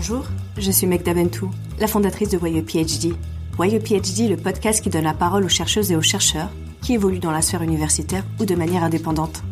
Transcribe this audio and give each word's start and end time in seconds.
Bonjour, 0.00 0.24
je 0.56 0.70
suis 0.70 0.86
Meg 0.86 1.02
Daventou, 1.02 1.50
la 1.78 1.86
fondatrice 1.86 2.30
de 2.30 2.38
Voyeux 2.38 2.62
PhD. 2.62 3.14
Voyeux 3.52 3.80
PhD, 3.80 4.30
le 4.30 4.38
podcast 4.38 4.82
qui 4.82 4.88
donne 4.88 5.04
la 5.04 5.12
parole 5.12 5.44
aux 5.44 5.50
chercheuses 5.50 5.92
et 5.92 5.96
aux 5.96 6.00
chercheurs 6.00 6.48
qui 6.80 6.94
évoluent 6.94 7.18
dans 7.18 7.30
la 7.30 7.42
sphère 7.42 7.60
universitaire 7.60 8.24
ou 8.40 8.46
de 8.46 8.54
manière 8.54 8.82
indépendante. 8.82 9.42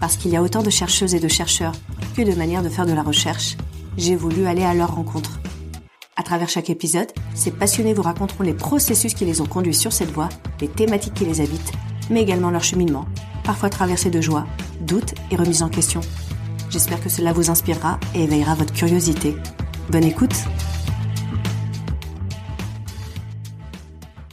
Parce 0.00 0.16
qu'il 0.16 0.30
y 0.30 0.36
a 0.36 0.42
autant 0.42 0.62
de 0.62 0.70
chercheuses 0.70 1.14
et 1.14 1.20
de 1.20 1.28
chercheurs 1.28 1.74
que 2.16 2.22
de 2.22 2.34
manières 2.34 2.62
de 2.62 2.70
faire 2.70 2.86
de 2.86 2.94
la 2.94 3.02
recherche, 3.02 3.58
j'ai 3.98 4.16
voulu 4.16 4.46
aller 4.46 4.62
à 4.62 4.72
leur 4.72 4.94
rencontre. 4.94 5.38
À 6.16 6.22
travers 6.22 6.48
chaque 6.48 6.70
épisode, 6.70 7.12
ces 7.34 7.50
passionnés 7.50 7.92
vous 7.92 8.00
raconteront 8.00 8.44
les 8.44 8.54
processus 8.54 9.12
qui 9.12 9.26
les 9.26 9.42
ont 9.42 9.46
conduits 9.46 9.74
sur 9.74 9.92
cette 9.92 10.12
voie, 10.12 10.30
les 10.62 10.68
thématiques 10.68 11.12
qui 11.12 11.26
les 11.26 11.42
habitent, 11.42 11.72
mais 12.08 12.22
également 12.22 12.50
leur 12.50 12.64
cheminement, 12.64 13.04
parfois 13.44 13.68
traversé 13.68 14.08
de 14.08 14.22
joie, 14.22 14.46
doutes 14.80 15.14
et 15.30 15.36
remises 15.36 15.62
en 15.62 15.68
question. 15.68 16.00
J'espère 16.70 17.02
que 17.02 17.10
cela 17.10 17.34
vous 17.34 17.50
inspirera 17.50 18.00
et 18.14 18.22
éveillera 18.22 18.54
votre 18.54 18.72
curiosité. 18.72 19.36
Bonne 19.92 20.04
écoute 20.04 20.32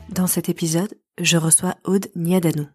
Dans 0.07 0.25
cet 0.25 0.47
épisode, 0.47 0.97
je 1.19 1.35
reçois 1.35 1.75
Aude 1.83 2.07
Niadanou. 2.15 2.65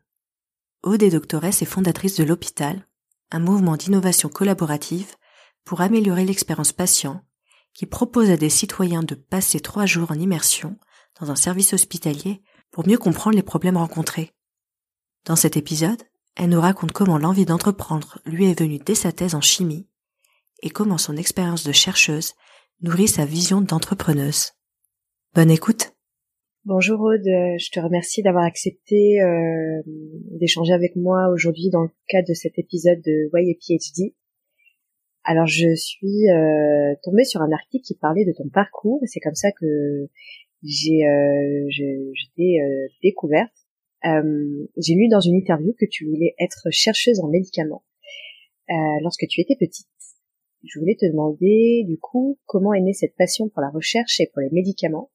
Aude 0.82 1.02
est 1.02 1.12
doctoresse 1.12 1.62
et 1.62 1.64
fondatrice 1.64 2.16
de 2.16 2.24
l'Hôpital, 2.24 2.86
un 3.30 3.38
mouvement 3.38 3.78
d'innovation 3.78 4.28
collaborative 4.28 5.14
pour 5.64 5.80
améliorer 5.80 6.26
l'expérience 6.26 6.72
patient 6.72 7.22
qui 7.72 7.86
propose 7.86 8.28
à 8.30 8.36
des 8.36 8.50
citoyens 8.50 9.02
de 9.02 9.14
passer 9.14 9.60
trois 9.60 9.86
jours 9.86 10.10
en 10.10 10.18
immersion 10.20 10.78
dans 11.18 11.30
un 11.30 11.36
service 11.36 11.72
hospitalier 11.72 12.42
pour 12.70 12.86
mieux 12.86 12.98
comprendre 12.98 13.36
les 13.36 13.42
problèmes 13.42 13.78
rencontrés. 13.78 14.34
Dans 15.24 15.36
cet 15.36 15.56
épisode, 15.56 16.02
elle 16.36 16.50
nous 16.50 16.60
raconte 16.60 16.92
comment 16.92 17.16
l'envie 17.16 17.46
d'entreprendre 17.46 18.18
lui 18.26 18.44
est 18.44 18.60
venue 18.60 18.78
dès 18.78 18.94
sa 18.94 19.10
thèse 19.10 19.34
en 19.34 19.40
chimie 19.40 19.88
et 20.62 20.68
comment 20.68 20.98
son 20.98 21.16
expérience 21.16 21.64
de 21.64 21.72
chercheuse 21.72 22.34
nourrit 22.80 23.08
sa 23.08 23.24
vision 23.24 23.60
d'entrepreneuse. 23.60 24.52
Bonne 25.34 25.50
écoute. 25.50 25.92
Bonjour 26.64 27.00
Aude, 27.00 27.24
je 27.24 27.70
te 27.70 27.78
remercie 27.78 28.22
d'avoir 28.22 28.44
accepté 28.44 29.20
euh, 29.20 29.82
d'échanger 30.38 30.72
avec 30.72 30.96
moi 30.96 31.28
aujourd'hui 31.28 31.68
dans 31.70 31.82
le 31.82 31.90
cadre 32.08 32.28
de 32.28 32.34
cet 32.34 32.58
épisode 32.58 33.02
de 33.02 33.30
Why 33.32 33.54
PhD. 33.54 34.14
Alors 35.24 35.46
je 35.46 35.74
suis 35.74 36.28
euh, 36.30 36.94
tombée 37.02 37.24
sur 37.24 37.42
un 37.42 37.52
article 37.52 37.84
qui 37.84 37.94
parlait 37.94 38.24
de 38.24 38.32
ton 38.32 38.48
parcours 38.48 39.00
et 39.02 39.06
c'est 39.06 39.20
comme 39.20 39.34
ça 39.34 39.52
que 39.52 40.08
j'ai 40.64 41.06
euh, 41.06 41.66
je, 41.68 42.26
t'ai 42.36 42.60
euh, 42.60 42.88
découverte. 43.02 43.52
Euh, 44.06 44.66
j'ai 44.76 44.94
lu 44.94 45.08
dans 45.08 45.20
une 45.20 45.36
interview 45.36 45.74
que 45.78 45.86
tu 45.90 46.06
voulais 46.06 46.34
être 46.38 46.68
chercheuse 46.70 47.20
en 47.20 47.28
médicaments 47.28 47.84
lorsque 49.02 49.26
tu 49.28 49.42
étais 49.42 49.56
petite. 49.56 49.86
Je 50.66 50.78
voulais 50.78 50.96
te 50.98 51.06
demander 51.06 51.84
du 51.86 51.98
coup 51.98 52.38
comment 52.46 52.72
est 52.72 52.80
née 52.80 52.94
cette 52.94 53.16
passion 53.16 53.48
pour 53.48 53.60
la 53.60 53.68
recherche 53.68 54.20
et 54.20 54.30
pour 54.32 54.40
les 54.40 54.50
médicaments? 54.50 55.10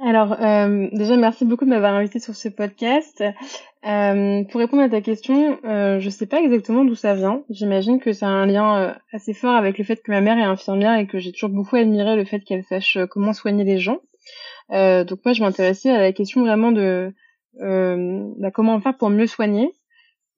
Alors 0.00 0.40
euh, 0.40 0.88
déjà 0.92 1.16
merci 1.16 1.44
beaucoup 1.44 1.64
de 1.64 1.70
m'avoir 1.70 1.94
invité 1.94 2.20
sur 2.20 2.34
ce 2.36 2.48
podcast. 2.48 3.24
Euh, 3.86 4.44
pour 4.44 4.60
répondre 4.60 4.82
à 4.82 4.88
ta 4.88 5.00
question, 5.00 5.58
euh, 5.64 5.98
je 5.98 6.08
sais 6.10 6.26
pas 6.26 6.40
exactement 6.40 6.84
d'où 6.84 6.94
ça 6.94 7.14
vient. 7.14 7.42
J'imagine 7.50 7.98
que 7.98 8.10
a 8.22 8.28
un 8.28 8.46
lien 8.46 8.80
euh, 8.80 8.94
assez 9.12 9.34
fort 9.34 9.54
avec 9.54 9.78
le 9.78 9.84
fait 9.84 9.96
que 9.96 10.12
ma 10.12 10.20
mère 10.20 10.38
est 10.38 10.42
infirmière 10.42 10.98
et 10.98 11.06
que 11.06 11.18
j'ai 11.18 11.32
toujours 11.32 11.50
beaucoup 11.50 11.76
admiré 11.76 12.14
le 12.14 12.24
fait 12.24 12.40
qu'elle 12.40 12.62
sache 12.64 12.96
euh, 12.96 13.06
comment 13.06 13.32
soigner 13.32 13.64
les 13.64 13.78
gens. 13.78 13.98
Euh, 14.70 15.02
donc 15.02 15.20
moi 15.24 15.32
je 15.32 15.42
m'intéressais 15.42 15.90
à 15.90 15.98
la 15.98 16.12
question 16.12 16.42
vraiment 16.42 16.70
de 16.70 17.12
bah, 17.54 18.50
comment 18.52 18.80
faire 18.80 18.96
pour 18.96 19.10
mieux 19.10 19.26
soigner. 19.26 19.72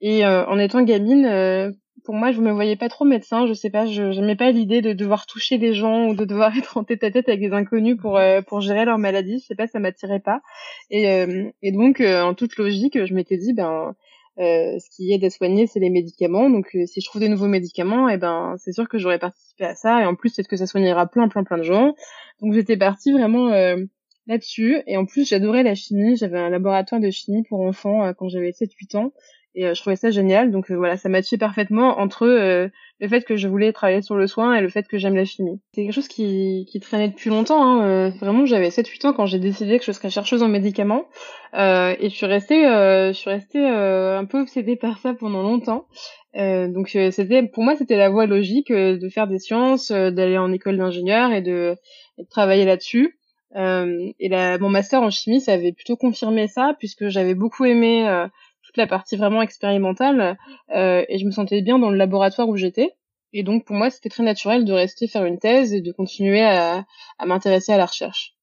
Et 0.01 0.25
en 0.25 0.59
étant 0.59 0.83
gamine, 0.83 1.75
pour 2.11 2.19
moi, 2.19 2.33
je 2.33 2.41
me 2.41 2.51
voyais 2.51 2.75
pas 2.75 2.89
trop 2.89 3.05
médecin. 3.05 3.47
Je 3.47 3.55
sais 3.55 3.71
pas, 3.71 3.87
je 3.87 4.03
n'aimais 4.03 4.35
pas 4.35 4.51
l'idée 4.51 4.81
de 4.81 4.93
devoir 4.93 5.27
toucher 5.27 5.59
des 5.59 5.75
gens 5.75 6.09
ou 6.09 6.15
de 6.17 6.25
devoir 6.25 6.51
être 6.59 6.77
en 6.77 6.83
tête 6.83 7.05
à 7.05 7.13
tête 7.13 7.29
avec 7.29 7.39
des 7.39 7.53
inconnus 7.53 7.97
pour 7.97 8.19
euh, 8.19 8.43
pour 8.43 8.61
gérer 8.61 8.85
leur 8.85 8.99
maladie. 8.99 9.39
Je 9.39 9.47
sais 9.47 9.55
pas, 9.55 9.69
ça 9.69 9.79
m'attirait 9.79 10.19
pas. 10.19 10.41
Et 10.91 11.09
euh, 11.09 11.49
et 11.63 11.71
donc, 11.71 12.01
euh, 12.01 12.23
en 12.23 12.35
toute 12.35 12.57
logique, 12.57 13.07
je 13.07 13.15
m'étais 13.15 13.37
dit, 13.37 13.53
ben, 13.53 13.95
ce 14.37 14.91
qui 14.91 15.13
aide 15.13 15.25
à 15.25 15.31
soigner, 15.31 15.69
c'est 15.69 15.79
les 15.79 15.89
médicaments. 15.89 16.51
Donc, 16.51 16.77
si 16.87 17.01
je 17.01 17.07
trouve 17.07 17.21
des 17.21 17.29
nouveaux 17.29 17.47
médicaments, 17.47 18.09
et 18.09 18.15
eh 18.15 18.17
ben, 18.17 18.57
c'est 18.59 18.73
sûr 18.73 18.89
que 18.89 18.99
j'aurais 18.99 19.21
participé 19.21 19.67
à 19.67 19.77
ça. 19.77 20.03
Et 20.03 20.05
en 20.05 20.17
plus, 20.17 20.35
peut-être 20.35 20.49
que 20.49 20.57
ça 20.57 20.67
soignera 20.67 21.07
plein, 21.07 21.29
plein, 21.29 21.45
plein 21.45 21.59
de 21.59 21.63
gens. 21.63 21.95
Donc, 22.43 22.55
j'étais 22.55 22.77
partie 22.77 23.13
vraiment 23.13 23.51
là-dessus. 24.27 24.83
Et 24.89 24.97
en 24.97 25.07
plus, 25.07 25.29
j'adorais 25.29 25.63
la 25.63 25.77
chimie. 25.77 26.17
J'avais 26.17 26.41
un 26.41 26.51
laboratoire 26.51 27.01
de 27.01 27.11
chimie 27.11 27.45
pour 27.49 27.61
enfants 27.61 28.13
quand 28.15 28.29
j'avais 28.29 28.51
7-8 28.51 28.97
ans 28.97 29.13
et 29.55 29.67
euh, 29.67 29.75
je 29.75 29.81
trouvais 29.81 29.97
ça 29.97 30.11
génial. 30.11 30.51
Donc 30.51 30.71
euh, 30.71 30.77
voilà 30.77 30.97
ça 30.97 31.09
matchait 31.09 31.39
parfaitement 31.39 31.99
entre 31.99 32.27
euh, 32.27 32.69
le 33.01 33.09
fait 33.09 33.25
que 33.25 33.37
je 33.37 33.49
voulais 33.49 33.73
travailler 33.73 34.03
sur 34.03 34.15
le 34.15 34.27
soin 34.27 34.55
et 34.55 34.61
le 34.61 34.69
fait 34.69 34.87
que 34.87 34.99
j'aime 34.99 35.17
la 35.17 35.25
chimie. 35.25 35.61
C'est 35.75 35.83
quelque 35.83 35.95
chose 35.95 36.09
qui, 36.09 36.67
qui 36.71 36.81
traînait 36.81 37.09
depuis 37.09 37.31
longtemps 37.31 37.63
hein. 37.63 38.11
vraiment 38.21 38.47
j'avais 38.47 38.69
7-8 38.69 39.09
ans 39.09 39.13
quand 39.13 39.27
j'ai 39.27 39.39
décidé 39.39 39.79
que 39.79 39.85
je 39.85 39.93
serais 39.93 40.11
chercheuse 40.11 40.43
en 40.43 40.49
médicaments. 40.49 41.07
Et 41.53 42.09
je 42.09 42.15
suis 42.15 42.27
restée 42.27 42.63
je 42.63 43.13
suis 43.13 43.31
restée 43.31 43.67
un 43.67 44.25
peu 44.25 44.41
obsédée 44.41 44.77
par 44.77 44.99
ça 44.99 45.15
pendant 45.15 45.43
longtemps. 45.43 45.87
Donc 46.35 46.89
c'était 46.89 47.43
pour 47.43 47.65
moi 47.65 47.75
c'était 47.77 47.97
la 47.97 48.11
voie 48.11 48.27
logique 48.27 48.71
de 48.71 49.09
faire 49.09 49.27
des 49.27 49.39
sciences 49.39 49.91
d'aller 49.91 50.39
en 50.39 50.53
école 50.53 50.77
d'ingénieur 50.77 51.33
et 51.33 51.41
de, 51.41 51.75
et 52.19 52.23
de 52.23 52.29
travailler 52.29 52.67
là-dessus. 52.67 53.19
Et 53.57 54.29
la, 54.29 54.59
mon 54.59 54.69
master 54.69 55.03
en 55.03 55.11
chimie 55.11 55.41
ça 55.41 55.55
avait 55.55 55.73
plutôt 55.73 55.97
confirmé 55.97 56.47
ça 56.47 56.75
puisque 56.79 57.09
j'avais 57.09 57.35
beaucoup 57.35 57.65
aimé 57.65 58.07
la 58.77 58.87
partie 58.87 59.17
vraiment 59.17 59.43
expérimentale 59.43 60.39
euh, 60.75 61.05
et 61.09 61.19
je 61.19 61.27
me 61.27 61.31
sentais 61.31 61.63
bien 61.63 61.79
dans 61.79 61.91
le 61.91 61.97
laboratoire 61.97 62.49
où 62.49 62.57
j'étais. 62.57 62.95
Et 63.33 63.43
donc 63.43 63.65
pour 63.65 63.77
moi, 63.77 63.91
c'était 63.91 64.09
très 64.09 64.23
naturel 64.23 64.65
de 64.65 64.73
rester 64.73 65.07
faire 65.07 65.25
une 65.25 65.39
thèse 65.39 65.73
et 65.73 65.81
de 65.81 65.93
continuer 65.93 66.43
à, 66.43 66.85
m'intéresser 67.25 67.73
à 67.73 67.79
la 67.79 67.87
recherche. 67.87 68.37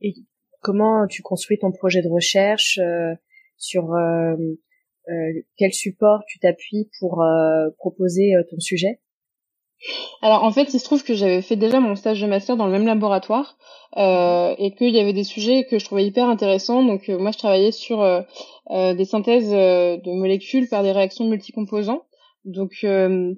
Et 0.00 0.14
comment 0.60 1.06
tu 1.06 1.22
construis 1.22 1.58
ton 1.58 1.72
projet 1.72 2.02
de 2.02 2.08
recherche 2.08 2.78
euh, 2.78 3.14
sur 3.56 3.92
euh, 3.94 4.36
quel 5.56 5.72
support 5.72 6.22
tu 6.28 6.38
t'appuies 6.38 6.90
pour 6.98 7.24
proposer 7.78 8.32
ton 8.50 8.60
sujet? 8.60 9.01
Alors 10.20 10.44
en 10.44 10.52
fait, 10.52 10.72
il 10.74 10.80
se 10.80 10.84
trouve 10.84 11.02
que 11.04 11.14
j'avais 11.14 11.42
fait 11.42 11.56
déjà 11.56 11.80
mon 11.80 11.96
stage 11.96 12.20
de 12.20 12.26
master 12.26 12.56
dans 12.56 12.66
le 12.66 12.72
même 12.72 12.86
laboratoire 12.86 13.56
euh, 13.96 14.54
et 14.58 14.74
qu'il 14.74 14.94
y 14.94 15.00
avait 15.00 15.12
des 15.12 15.24
sujets 15.24 15.66
que 15.68 15.78
je 15.78 15.84
trouvais 15.84 16.06
hyper 16.06 16.28
intéressants. 16.28 16.84
Donc 16.84 17.08
euh, 17.08 17.18
moi, 17.18 17.32
je 17.32 17.38
travaillais 17.38 17.72
sur 17.72 18.00
euh, 18.00 18.22
des 18.70 19.04
synthèses 19.04 19.50
de 19.50 20.12
molécules 20.12 20.68
par 20.68 20.82
des 20.82 20.92
réactions 20.92 21.28
multicomposants. 21.28 22.02
Donc 22.44 22.84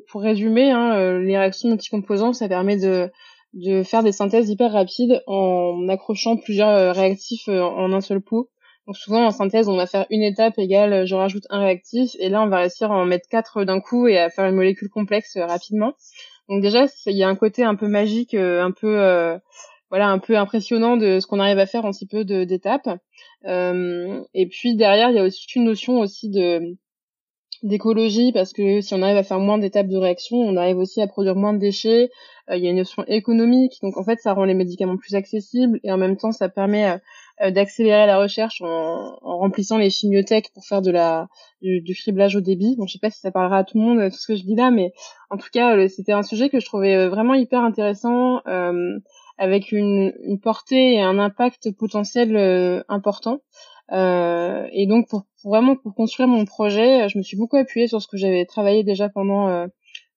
pour 0.09 0.23
résumer, 0.23 0.71
hein, 0.71 1.19
les 1.19 1.37
réactions 1.37 1.69
multicomposants, 1.69 2.33
ça 2.33 2.49
permet 2.49 2.79
de, 2.79 3.11
de 3.53 3.83
faire 3.83 4.03
des 4.03 4.13
synthèses 4.13 4.49
hyper 4.49 4.73
rapides 4.73 5.23
en 5.27 5.89
accrochant 5.89 6.37
plusieurs 6.37 6.95
réactifs 6.95 7.49
en 7.49 7.93
un 7.93 8.01
seul 8.01 8.23
pot. 8.23 8.49
Donc 8.87 8.97
souvent 8.97 9.25
en 9.25 9.31
synthèse, 9.31 9.69
on 9.69 9.77
va 9.77 9.87
faire 9.87 10.07
une 10.11 10.23
étape 10.23 10.59
égale, 10.59 11.07
je 11.07 11.15
rajoute 11.15 11.45
un 11.49 11.61
réactif, 11.61 12.13
et 12.19 12.29
là 12.29 12.43
on 12.43 12.49
va 12.49 12.59
réussir 12.59 12.93
à 12.93 12.97
en 12.97 13.07
mettre 13.07 13.29
quatre 13.29 13.65
d'un 13.65 13.81
coup 13.81 14.07
et 14.07 14.19
à 14.19 14.29
faire 14.29 14.47
une 14.47 14.57
molécule 14.57 14.91
complexe 14.91 15.37
rapidement. 15.37 15.95
Donc 16.49 16.63
déjà, 16.63 16.87
il 17.07 17.17
y 17.17 17.23
a 17.23 17.29
un 17.29 17.37
côté 17.37 17.65
un 17.65 17.75
peu 17.75 17.89
magique, 17.89 18.35
euh, 18.35 18.63
un 18.63 18.71
peu 18.71 19.01
euh, 19.01 19.39
voilà, 19.91 20.09
un 20.09 20.19
peu 20.19 20.37
impressionnant 20.37 20.97
de 20.97 21.21
ce 21.21 21.27
qu'on 21.27 21.41
arrive 21.41 21.59
à 21.59 21.67
faire 21.67 21.85
en 21.85 21.93
si 21.93 22.07
peu 22.07 22.25
d'étapes. 22.25 22.89
Euh, 23.47 24.23
et 24.35 24.47
puis 24.49 24.77
derrière, 24.77 25.11
il 25.11 25.17
y 25.17 25.19
a 25.19 25.25
aussi 25.25 25.47
une 25.57 25.65
notion 25.65 26.01
aussi 26.01 26.31
d'écologie 27.63 28.33
parce 28.33 28.53
que 28.53 28.81
si 28.81 28.95
on 28.95 29.03
arrive 29.03 29.17
à 29.17 29.23
faire 29.23 29.41
moins 29.41 29.59
d'étapes 29.59 29.89
de 29.89 29.97
réaction, 29.97 30.37
on 30.37 30.57
arrive 30.57 30.79
aussi 30.79 31.01
à 31.01 31.07
produire 31.07 31.37
moins 31.37 31.55
de 31.55 31.59
déchets. 31.59 32.11
il 32.51 32.59
y 32.59 32.67
a 32.67 32.71
une 32.71 32.77
notion 32.77 33.05
économique, 33.07 33.79
donc 33.83 33.97
en 33.97 34.05
fait, 34.05 34.19
ça 34.21 34.35
rend 34.35 34.45
les 34.45 34.55
médicaments 34.55 34.97
plus 34.97 35.15
accessibles 35.15 35.81
et 35.83 35.93
en 35.93 35.97
même 35.97 36.17
temps, 36.17 36.33
ça 36.33 36.49
permet 36.49 36.99
d'accélérer 37.41 38.07
la 38.07 38.19
recherche 38.19 38.61
en, 38.63 39.19
en, 39.21 39.39
remplissant 39.39 39.79
les 39.79 39.91
chimiothèques 39.91 40.51
pour 40.55 40.65
faire 40.65 40.83
de 40.83 40.91
la 40.91 41.27
du, 41.63 41.81
du, 41.81 41.95
criblage 41.95 42.37
au 42.37 42.41
débit. 42.41 42.77
Bon, 42.77 42.87
je 42.87 42.93
sais 42.93 42.99
pas 42.99 43.11
si 43.11 43.21
ça 43.21 43.33
parlera 43.33 43.59
à 43.59 43.65
tout 43.65 43.79
le 43.79 43.85
monde 43.85 43.99
euh, 43.99 44.11
tout 44.11 44.17
ce 44.17 44.27
que 44.27 44.37
je 44.37 44.45
dis 44.45 44.55
là, 44.55 44.71
mais 44.71 44.93
en 45.31 45.37
tout 45.37 45.49
cas, 45.53 45.77
euh, 45.77 45.89
c'était 45.89 46.13
un 46.13 46.23
sujet 46.23 46.49
que 46.49 46.61
je 46.61 46.67
trouvais 46.67 47.09
vraiment 47.09 47.35
hyper 47.35 47.61
intéressant, 47.61 48.41
euh, 48.47 48.99
avec 49.39 49.73
une, 49.73 50.13
une, 50.23 50.41
portée 50.41 50.95
et 50.95 51.03
un 51.03 51.19
impact 51.19 51.77
potentiel 51.77 52.37
euh, 52.37 52.83
important. 52.89 53.41
Euh, 53.93 54.67
et 54.73 54.87
donc, 54.87 55.09
pour, 55.09 55.25
vraiment 55.45 55.77
pour 55.77 55.95
construire 55.95 56.29
mon 56.29 56.45
projet, 56.45 57.09
je 57.09 57.19
me 57.19 57.23
suis 57.23 57.37
beaucoup 57.37 57.57
appuyée 57.57 57.89
sur 57.89 58.01
ce 58.01 58.09
que 58.09 58.17
j'avais 58.17 58.45
travaillé 58.47 58.85
déjà 58.85 59.09
pendant 59.09 59.67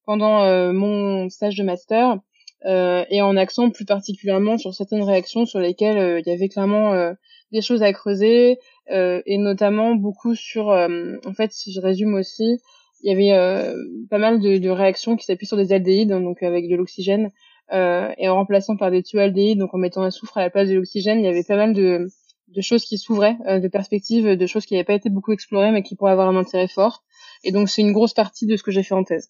pendant 0.05 0.71
mon 0.71 1.27
stage 1.27 1.57
de 1.57 1.63
master 1.63 2.11
euh, 2.11 2.17
et 2.65 3.21
en 3.21 3.38
accent 3.38 3.69
plus 3.69 3.86
particulièrement 3.86 4.57
sur 4.57 4.74
certaines 4.74 5.04
réactions 5.04 5.45
sur 5.45 5.59
lesquelles 5.59 5.98
euh, 5.98 6.19
il 6.19 6.27
y 6.27 6.31
avait 6.31 6.50
clairement 6.50 6.94
euh, 6.94 7.13
des 7.51 7.62
choses 7.62 7.83
à 7.83 7.94
creuser 7.94 8.57
et 8.89 9.38
notamment 9.38 9.95
beaucoup 9.95 10.33
sur 10.33 10.68
en 10.68 11.33
fait 11.33 11.51
si 11.51 11.74
je 11.74 11.81
résume 11.81 12.13
aussi 12.15 12.59
il 13.04 13.09
y 13.09 13.31
avait 13.31 13.74
pas 14.09 14.18
mal 14.18 14.39
de, 14.39 14.57
de 14.57 14.69
réactions 14.69 15.18
qui 15.18 15.25
s'appuient 15.25 15.45
sur 15.45 15.57
des 15.57 15.74
aldéhydes 15.74 16.13
hein, 16.13 16.21
donc 16.21 16.42
avec 16.42 16.69
de 16.69 16.75
l'oxygène 16.75 17.31
et 17.71 18.30
en 18.30 18.36
remplaçant 18.36 18.77
par 18.77 18.92
des 18.92 19.04
thioaldéhydes 19.04 19.59
donc 19.59 19.74
en 19.74 19.77
mettant 19.77 20.04
un 20.04 20.12
soufre 20.12 20.38
à 20.38 20.42
la 20.42 20.50
place 20.50 20.69
de 20.69 20.75
l'oxygène 20.75 21.19
il 21.19 21.25
y 21.25 21.30
avait 21.30 21.44
pas 21.44 21.57
mal 21.57 21.74
de, 21.74 22.07
de 22.48 22.62
choses 22.62 22.86
qui 22.86 22.98
s'ouvraient 22.98 23.38
de 23.45 23.68
perspectives 23.68 24.38
de 24.38 24.45
choses 24.45 24.65
qui 24.65 24.74
n'avaient 24.74 24.86
pas 24.86 24.94
été 24.94 25.09
beaucoup 25.09 25.33
explorées 25.33 25.71
mais 25.71 25.83
qui 25.83 25.95
pourraient 25.95 26.13
avoir 26.13 26.30
un 26.30 26.38
intérêt 26.38 26.69
fort. 26.69 27.04
Et 27.44 27.51
donc 27.51 27.69
c'est 27.69 27.81
une 27.81 27.94
grosse 27.94 28.13
partie 28.13 28.45
de 28.45 28.56
ce 28.56 28.63
que 28.63 28.71
j'ai 28.71 28.83
fait 28.83 28.95
en 28.95 29.04
thèse 29.04 29.30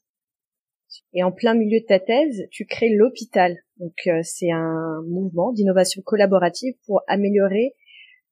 Et 1.13 1.24
en 1.24 1.31
plein 1.31 1.54
milieu 1.54 1.80
de 1.80 1.86
ta 1.86 2.00
thèse, 2.00 2.48
tu 2.51 2.65
crées 2.65 2.89
l'hôpital. 2.89 3.57
Donc 3.77 3.94
c'est 4.24 4.51
un 4.51 5.01
mouvement 5.07 5.51
d'innovation 5.51 6.01
collaborative 6.01 6.74
pour 6.86 7.01
améliorer 7.07 7.75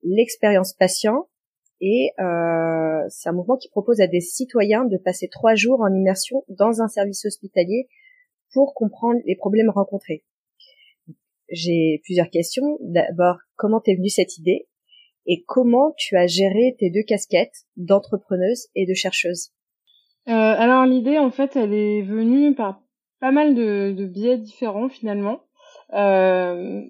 l'expérience 0.03 0.73
patient 0.73 1.27
et 1.81 2.11
euh, 2.19 3.03
c'est 3.09 3.29
un 3.29 3.33
mouvement 3.33 3.57
qui 3.57 3.69
propose 3.69 3.99
à 3.99 4.07
des 4.07 4.21
citoyens 4.21 4.85
de 4.85 4.97
passer 4.97 5.27
trois 5.27 5.55
jours 5.55 5.81
en 5.81 5.93
immersion 5.93 6.45
dans 6.47 6.81
un 6.81 6.87
service 6.87 7.25
hospitalier 7.25 7.87
pour 8.53 8.73
comprendre 8.73 9.19
les 9.25 9.35
problèmes 9.35 9.69
rencontrés. 9.69 10.23
J'ai 11.51 12.01
plusieurs 12.03 12.29
questions. 12.29 12.77
D'abord, 12.81 13.37
comment 13.55 13.81
t'es 13.81 13.95
venue 13.95 14.09
cette 14.09 14.37
idée? 14.37 14.67
Et 15.27 15.43
comment 15.47 15.93
tu 15.97 16.15
as 16.15 16.27
géré 16.27 16.75
tes 16.79 16.89
deux 16.89 17.03
casquettes 17.03 17.65
d'entrepreneuse 17.75 18.67
et 18.75 18.85
de 18.85 18.93
chercheuse? 18.93 19.49
euh, 19.49 19.54
Alors 20.27 20.85
l'idée, 20.85 21.17
en 21.17 21.31
fait, 21.31 21.55
elle 21.55 21.73
est 21.73 22.01
venue 22.01 22.55
par 22.55 22.81
pas 23.19 23.31
mal 23.31 23.55
de, 23.55 23.93
de 23.95 24.05
biais 24.05 24.37
différents 24.37 24.89
finalement. 24.89 25.41
Euh, 25.93 26.81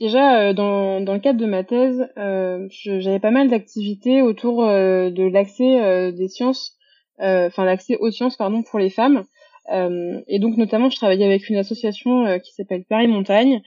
Déjà, 0.00 0.40
euh, 0.40 0.52
dans, 0.54 1.02
dans 1.02 1.12
le 1.12 1.20
cadre 1.20 1.38
de 1.38 1.44
ma 1.44 1.62
thèse, 1.62 2.08
euh, 2.16 2.66
j'avais 2.70 3.20
pas 3.20 3.30
mal 3.30 3.50
d'activités 3.50 4.22
autour 4.22 4.64
euh, 4.64 5.10
de 5.10 5.24
l'accès 5.24 6.10
des 6.12 6.28
sciences, 6.28 6.78
enfin 7.18 7.66
l'accès 7.66 7.96
aux 7.98 8.10
sciences, 8.10 8.36
pardon, 8.36 8.62
pour 8.62 8.78
les 8.78 8.88
femmes. 8.88 9.24
et 9.70 10.38
donc, 10.38 10.56
notamment, 10.56 10.88
je 10.88 10.96
travaillais 10.96 11.26
avec 11.26 11.50
une 11.50 11.56
association 11.56 12.38
qui 12.40 12.52
s'appelle 12.54 12.84
Paris 12.88 13.08
Montagne 13.08 13.62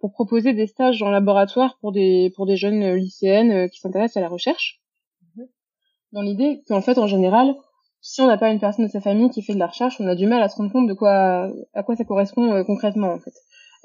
pour 0.00 0.12
proposer 0.12 0.54
des 0.54 0.66
stages 0.66 1.02
en 1.02 1.10
laboratoire 1.10 1.76
pour 1.82 1.92
des 1.92 2.32
pour 2.34 2.46
des 2.46 2.56
jeunes 2.56 2.94
lycéennes 2.94 3.68
qui 3.68 3.78
s'intéressent 3.78 4.16
à 4.16 4.22
la 4.22 4.30
recherche. 4.30 4.80
Mhm. 5.36 5.46
Dans 6.12 6.22
l'idée 6.22 6.62
qu'en 6.66 6.80
fait, 6.80 6.96
en 6.96 7.06
général, 7.06 7.54
si 8.06 8.20
on 8.20 8.26
n'a 8.26 8.36
pas 8.36 8.50
une 8.50 8.60
personne 8.60 8.84
de 8.84 8.90
sa 8.90 9.00
famille 9.00 9.30
qui 9.30 9.42
fait 9.42 9.54
de 9.54 9.58
la 9.58 9.66
recherche, 9.66 9.96
on 10.00 10.06
a 10.06 10.14
du 10.14 10.26
mal 10.26 10.42
à 10.42 10.48
se 10.48 10.56
rendre 10.56 10.70
compte 10.70 10.86
de 10.86 10.94
quoi 10.94 11.50
à 11.72 11.82
quoi 11.82 11.96
ça 11.96 12.04
correspond 12.04 12.62
concrètement 12.64 13.12
en 13.12 13.18
fait 13.18 13.32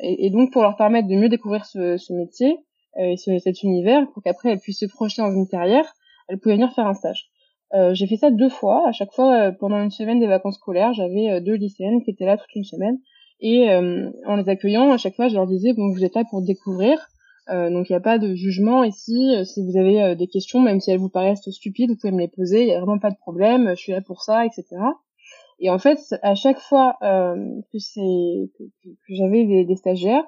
et, 0.02 0.30
donc 0.30 0.52
pour 0.52 0.62
leur 0.62 0.76
permettre 0.76 1.08
de 1.08 1.16
mieux 1.16 1.30
découvrir 1.30 1.66
ce, 1.66 1.98
ce 1.98 2.14
métier 2.14 2.58
euh, 2.98 3.12
et 3.12 3.18
ce, 3.18 3.38
cet 3.40 3.64
univers, 3.64 4.10
pour 4.14 4.24
qu'après 4.24 4.52
elles 4.52 4.60
puissent 4.60 4.80
se 4.80 4.86
projeter 4.86 5.22
dans 5.22 5.32
une 5.32 5.48
carrière, 5.48 5.94
elles 6.28 6.40
pouvaient 6.40 6.56
venir 6.56 6.74
faire 6.74 6.88
un 6.88 6.94
stage. 6.94 7.30
Euh, 7.74 7.94
j'ai 7.94 8.08
fait 8.08 8.18
ça 8.18 8.32
deux 8.32 8.50
fois. 8.50 8.88
À 8.88 8.92
chaque 8.92 9.12
fois, 9.14 9.34
euh, 9.34 9.52
pendant 9.52 9.82
une 9.82 9.92
semaine 9.92 10.20
des 10.20 10.28
vacances 10.28 10.56
scolaires, 10.56 10.94
j'avais 10.94 11.30
euh, 11.30 11.40
deux 11.40 11.54
lycéennes 11.54 12.02
qui 12.04 12.12
étaient 12.12 12.26
là 12.26 12.38
toute 12.38 12.54
une 12.56 12.64
semaine. 12.64 12.98
Et 13.42 13.74
en 13.74 14.36
les 14.36 14.50
accueillant, 14.50 14.92
à 14.92 14.98
chaque 14.98 15.16
fois, 15.16 15.30
je 15.30 15.36
leur 15.36 15.48
disais 15.48 15.72
bon, 15.72 15.94
vous 15.94 16.04
êtes 16.04 16.14
là 16.14 16.26
pour 16.30 16.42
découvrir. 16.42 17.00
Donc 17.50 17.90
il 17.90 17.94
n'y 17.94 17.98
a 17.98 18.02
pas 18.02 18.20
de 18.20 18.36
jugement 18.36 18.84
ici. 18.84 19.34
Si 19.46 19.64
vous 19.64 19.78
avez 19.78 20.16
des 20.16 20.28
questions, 20.28 20.60
même 20.60 20.80
si 20.80 20.92
elles 20.92 21.00
vous 21.00 21.10
paraissent 21.10 21.50
stupides, 21.50 21.90
vous 21.90 21.98
pouvez 21.98 22.12
me 22.12 22.20
les 22.20 22.28
poser. 22.28 22.62
Il 22.62 22.68
n'y 22.68 22.74
a 22.74 22.80
vraiment 22.80 23.00
pas 23.00 23.12
de 23.12 23.18
problème. 23.18 23.70
Je 23.70 23.76
suis 23.82 23.92
là 23.92 24.02
pour 24.02 24.22
ça, 24.22 24.46
etc. 24.46 24.66
Et 25.60 25.70
en 25.70 25.80
fait, 25.80 26.00
à 26.22 26.36
chaque 26.36 26.60
fois 26.60 26.96
euh, 27.02 27.36
que 27.72 27.80
c'est 27.80 28.50
que, 28.58 28.64
que 28.90 29.16
j'avais 29.16 29.46
des, 29.46 29.66
des, 29.66 29.76
stagiaires, 29.76 30.24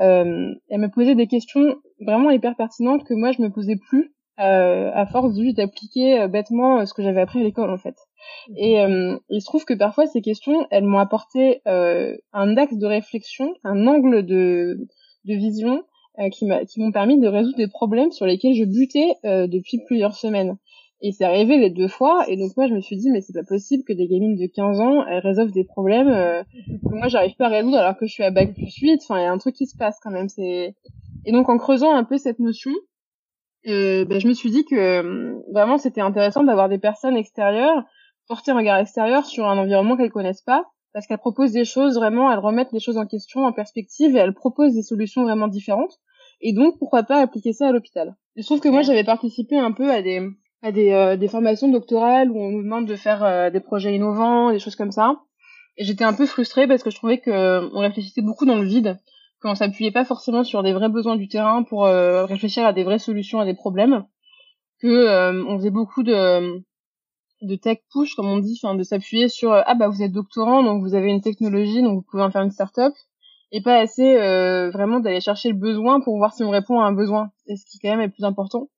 euh, 0.00 0.54
elles 0.68 0.80
me 0.80 0.90
posaient 0.90 1.14
des 1.14 1.26
questions 1.26 1.76
vraiment 2.00 2.30
hyper 2.30 2.54
pertinentes 2.56 3.04
que 3.04 3.14
moi 3.14 3.32
je 3.32 3.40
me 3.40 3.50
posais 3.50 3.76
plus 3.76 4.14
euh, 4.38 4.90
à 4.92 5.06
force 5.06 5.34
juste 5.34 5.56
d'appliquer 5.56 6.20
euh, 6.20 6.28
bêtement 6.28 6.80
euh, 6.80 6.84
ce 6.84 6.92
que 6.92 7.02
j'avais 7.02 7.22
appris 7.22 7.40
à 7.40 7.42
l'école 7.42 7.70
en 7.70 7.78
fait. 7.78 7.96
Mmh. 8.48 8.54
Et 8.58 8.80
euh, 8.80 9.18
il 9.30 9.40
se 9.40 9.46
trouve 9.46 9.64
que 9.64 9.72
parfois 9.72 10.06
ces 10.06 10.20
questions, 10.20 10.66
elles 10.70 10.84
m'ont 10.84 10.98
apporté 10.98 11.62
un 11.64 12.56
axe 12.56 12.76
de 12.76 12.86
réflexion, 12.86 13.54
un 13.64 13.86
angle 13.86 14.26
de, 14.26 14.78
de 15.24 15.34
vision 15.34 15.84
qui 16.32 16.46
m'ont 16.46 16.92
permis 16.92 17.18
de 17.18 17.28
résoudre 17.28 17.56
des 17.56 17.68
problèmes 17.68 18.10
sur 18.10 18.26
lesquels 18.26 18.54
je 18.54 18.64
butais 18.64 19.14
depuis 19.24 19.80
plusieurs 19.86 20.16
semaines. 20.16 20.56
Et 21.02 21.12
c'est 21.12 21.24
arrivé 21.24 21.58
les 21.58 21.68
deux 21.68 21.88
fois, 21.88 22.24
et 22.26 22.38
donc 22.38 22.56
moi 22.56 22.66
je 22.68 22.74
me 22.74 22.80
suis 22.80 22.96
dit 22.96 23.10
mais 23.10 23.20
c'est 23.20 23.34
pas 23.34 23.44
possible 23.46 23.84
que 23.84 23.92
des 23.92 24.08
gamines 24.08 24.34
de 24.34 24.46
15 24.46 24.80
ans 24.80 25.04
elles 25.06 25.18
résolvent 25.18 25.52
des 25.52 25.64
problèmes 25.64 26.08
euh, 26.08 26.42
que 26.42 26.94
moi 26.94 27.08
j'arrive 27.08 27.36
pas 27.36 27.46
à 27.46 27.50
résoudre 27.50 27.76
alors 27.76 27.98
que 27.98 28.06
je 28.06 28.12
suis 28.12 28.22
à 28.22 28.30
bac 28.30 28.54
plus 28.54 28.74
8, 28.74 29.00
enfin 29.02 29.18
il 29.18 29.24
y 29.24 29.26
a 29.26 29.32
un 29.32 29.36
truc 29.36 29.54
qui 29.54 29.66
se 29.66 29.76
passe 29.76 29.98
quand 30.02 30.10
même. 30.10 30.30
C'est 30.30 30.74
Et 31.26 31.32
donc 31.32 31.50
en 31.50 31.58
creusant 31.58 31.94
un 31.94 32.04
peu 32.04 32.16
cette 32.16 32.38
notion, 32.38 32.70
euh, 33.66 34.06
ben, 34.06 34.18
je 34.18 34.26
me 34.26 34.32
suis 34.32 34.50
dit 34.50 34.64
que 34.64 34.74
euh, 34.74 35.34
vraiment 35.52 35.76
c'était 35.76 36.00
intéressant 36.00 36.44
d'avoir 36.44 36.70
des 36.70 36.78
personnes 36.78 37.16
extérieures, 37.16 37.84
porter 38.26 38.52
un 38.52 38.56
regard 38.56 38.78
extérieur 38.78 39.26
sur 39.26 39.46
un 39.46 39.58
environnement 39.58 39.98
qu'elles 39.98 40.10
connaissent 40.10 40.42
pas, 40.42 40.64
parce 40.94 41.06
qu'elles 41.06 41.18
proposent 41.18 41.52
des 41.52 41.66
choses 41.66 41.96
vraiment, 41.96 42.32
elles 42.32 42.38
remettent 42.38 42.72
les 42.72 42.80
choses 42.80 42.96
en 42.96 43.04
question, 43.04 43.44
en 43.44 43.52
perspective, 43.52 44.16
et 44.16 44.20
elles 44.20 44.32
proposent 44.32 44.72
des 44.72 44.82
solutions 44.82 45.24
vraiment 45.24 45.46
différentes. 45.46 45.98
Et 46.40 46.52
donc 46.52 46.78
pourquoi 46.78 47.02
pas 47.02 47.20
appliquer 47.20 47.52
ça 47.52 47.68
à 47.68 47.72
l'hôpital? 47.72 48.16
Je 48.36 48.42
trouve 48.42 48.60
que 48.60 48.68
moi 48.68 48.82
j'avais 48.82 49.04
participé 49.04 49.56
un 49.56 49.72
peu 49.72 49.90
à 49.90 50.02
des 50.02 50.28
à 50.62 50.72
des, 50.72 50.90
euh, 50.90 51.16
des 51.16 51.28
formations 51.28 51.68
doctorales 51.68 52.30
où 52.30 52.38
on 52.40 52.50
nous 52.50 52.62
demande 52.62 52.86
de 52.86 52.96
faire 52.96 53.22
euh, 53.24 53.50
des 53.50 53.60
projets 53.60 53.94
innovants, 53.94 54.50
des 54.50 54.58
choses 54.58 54.76
comme 54.76 54.92
ça. 54.92 55.20
Et 55.76 55.84
j'étais 55.84 56.04
un 56.04 56.14
peu 56.14 56.26
frustrée 56.26 56.66
parce 56.66 56.82
que 56.82 56.90
je 56.90 56.96
trouvais 56.96 57.18
que 57.18 57.30
euh, 57.30 57.68
on 57.72 57.80
réfléchissait 57.80 58.22
beaucoup 58.22 58.46
dans 58.46 58.56
le 58.56 58.66
vide, 58.66 58.98
qu'on 59.40 59.54
s'appuyait 59.54 59.90
pas 59.90 60.04
forcément 60.04 60.44
sur 60.44 60.62
des 60.62 60.72
vrais 60.72 60.88
besoins 60.88 61.16
du 61.16 61.28
terrain 61.28 61.62
pour 61.62 61.84
réfléchir 61.84 62.64
à 62.64 62.72
des 62.72 62.84
vraies 62.84 62.98
solutions 62.98 63.38
à 63.38 63.44
des 63.44 63.54
problèmes, 63.54 64.04
que 64.80 65.44
on 65.46 65.58
faisait 65.58 65.70
beaucoup 65.70 66.02
de 66.02 66.62
de 67.42 67.54
tech 67.54 67.80
push 67.92 68.14
comme 68.14 68.28
on 68.28 68.38
dit, 68.38 68.58
enfin 68.62 68.74
de 68.74 68.82
s'appuyer 68.82 69.28
sur 69.28 69.52
ah 69.52 69.74
bah 69.74 69.88
vous 69.88 70.02
êtes 70.02 70.12
doctorant 70.12 70.62
donc 70.62 70.82
vous 70.82 70.94
avez 70.94 71.10
une 71.10 71.20
technologie 71.20 71.82
donc 71.82 71.96
vous 71.96 72.06
pouvez 72.10 72.22
en 72.22 72.30
faire 72.30 72.40
une 72.40 72.50
start-up 72.50 72.94
et 73.56 73.62
pas 73.62 73.78
assez 73.78 74.16
vraiment 74.70 75.00
d'aller 75.00 75.20
chercher 75.20 75.48
le 75.48 75.56
besoin 75.56 76.00
pour 76.00 76.18
voir 76.18 76.34
si 76.34 76.44
on 76.44 76.50
répond 76.50 76.80
à 76.80 76.84
un 76.84 76.92
besoin, 76.92 77.30
et 77.46 77.56
ce 77.56 77.64
qui 77.64 77.78
quand 77.78 77.88
même 77.88 78.02
est 78.02 78.10
plus 78.10 78.24
important. 78.24 78.68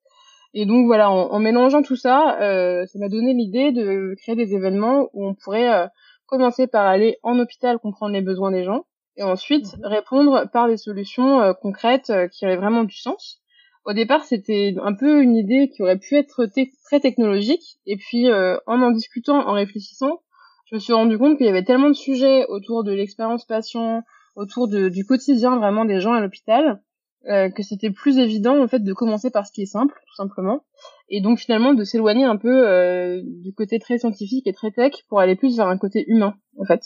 Et 0.55 0.65
donc 0.65 0.87
voilà, 0.87 1.11
en, 1.11 1.39
mélangeant 1.41 1.83
tout 1.83 1.97
ça, 1.97 2.41
euh, 2.41 2.87
ça 2.87 2.99
m'a 2.99 3.09
donné 3.09 3.35
l'idée 3.35 3.71
de 3.71 4.15
créer 4.23 4.35
des 4.35 4.55
événements 4.55 5.09
où 5.13 5.27
on 5.27 5.35
pourrait 5.35 5.73
euh, 5.73 5.87
commencer 6.27 6.67
par 6.67 6.87
aller 6.87 7.19
en 7.23 7.39
hôpital 7.39 7.79
comprendre 7.79 8.15
les 8.15 8.23
besoins 8.23 8.51
des 8.51 8.65
gens 8.65 8.85
et 9.17 9.23
ensuite 9.23 9.77
mhm. 9.77 9.85
répondre 9.85 10.49
par 10.53 10.69
des 10.69 10.79
solutions 10.79 11.41
euh, 11.41 11.53
concrètes 11.53 12.13
qui 12.33 12.47
auraient 12.47 12.57
vraiment 12.57 12.85
du 12.85 12.97
sens. 12.97 13.41
Au 13.85 13.93
départ, 13.93 14.25
c'était 14.25 14.75
un 14.83 14.95
peu 14.95 15.23
une 15.23 15.37
idée 15.37 15.69
qui 15.69 15.83
aurait 15.83 15.99
pu 15.99 16.17
être 16.17 16.47
très 16.85 17.01
technologique 17.01 17.79
et 17.87 17.97
puis 17.97 18.27
en 18.31 18.83
en 18.83 18.91
discutant, 18.91 19.49
en 19.49 19.53
réfléchissant, 19.53 20.21
je 20.67 20.75
me 20.75 20.81
suis 20.81 20.93
rendu 20.93 21.17
compte 21.17 21.39
qu'il 21.39 21.47
y 21.47 21.49
avait 21.49 21.65
tellement 21.65 21.89
de 21.89 21.95
sujets 21.95 22.45
autour 22.49 22.85
de 22.85 22.93
l'expérience 22.93 23.47
patient, 23.47 24.03
autour 24.39 24.69
de, 24.69 24.89
du 24.89 25.05
quotidien 25.05 25.59
vraiment 25.59 25.85
des 25.85 26.01
gens 26.01 26.13
à 26.13 26.21
l'hôpital, 26.21 26.81
euh, 27.27 27.51
que 27.51 27.63
c'était 27.63 27.91
plus 27.91 28.19
évident 28.19 28.63
en 28.63 28.69
fait 28.69 28.79
de 28.79 28.93
commencer 28.93 29.31
par 29.31 29.45
ce 29.47 29.53
qui 29.53 29.63
est 29.63 29.67
simple 29.67 30.01
tout 30.07 30.15
simplement 30.15 30.63
et 31.09 31.21
donc 31.21 31.41
finalement 31.41 31.75
de 31.75 31.83
s'éloigner 31.83 32.25
un 32.25 32.37
peu 32.37 32.69
euh, 32.69 33.21
du 33.25 33.53
côté 33.53 33.81
très 33.81 33.99
scientifique 33.99 34.47
et 34.47 34.53
très 34.53 34.71
tech 34.71 34.93
pour 35.09 35.19
aller 35.19 35.35
plus 35.35 35.57
vers 35.57 35.67
un 35.67 35.79
côté 35.79 36.05
humain 36.07 36.37
en 36.59 36.65
fait. 36.65 36.81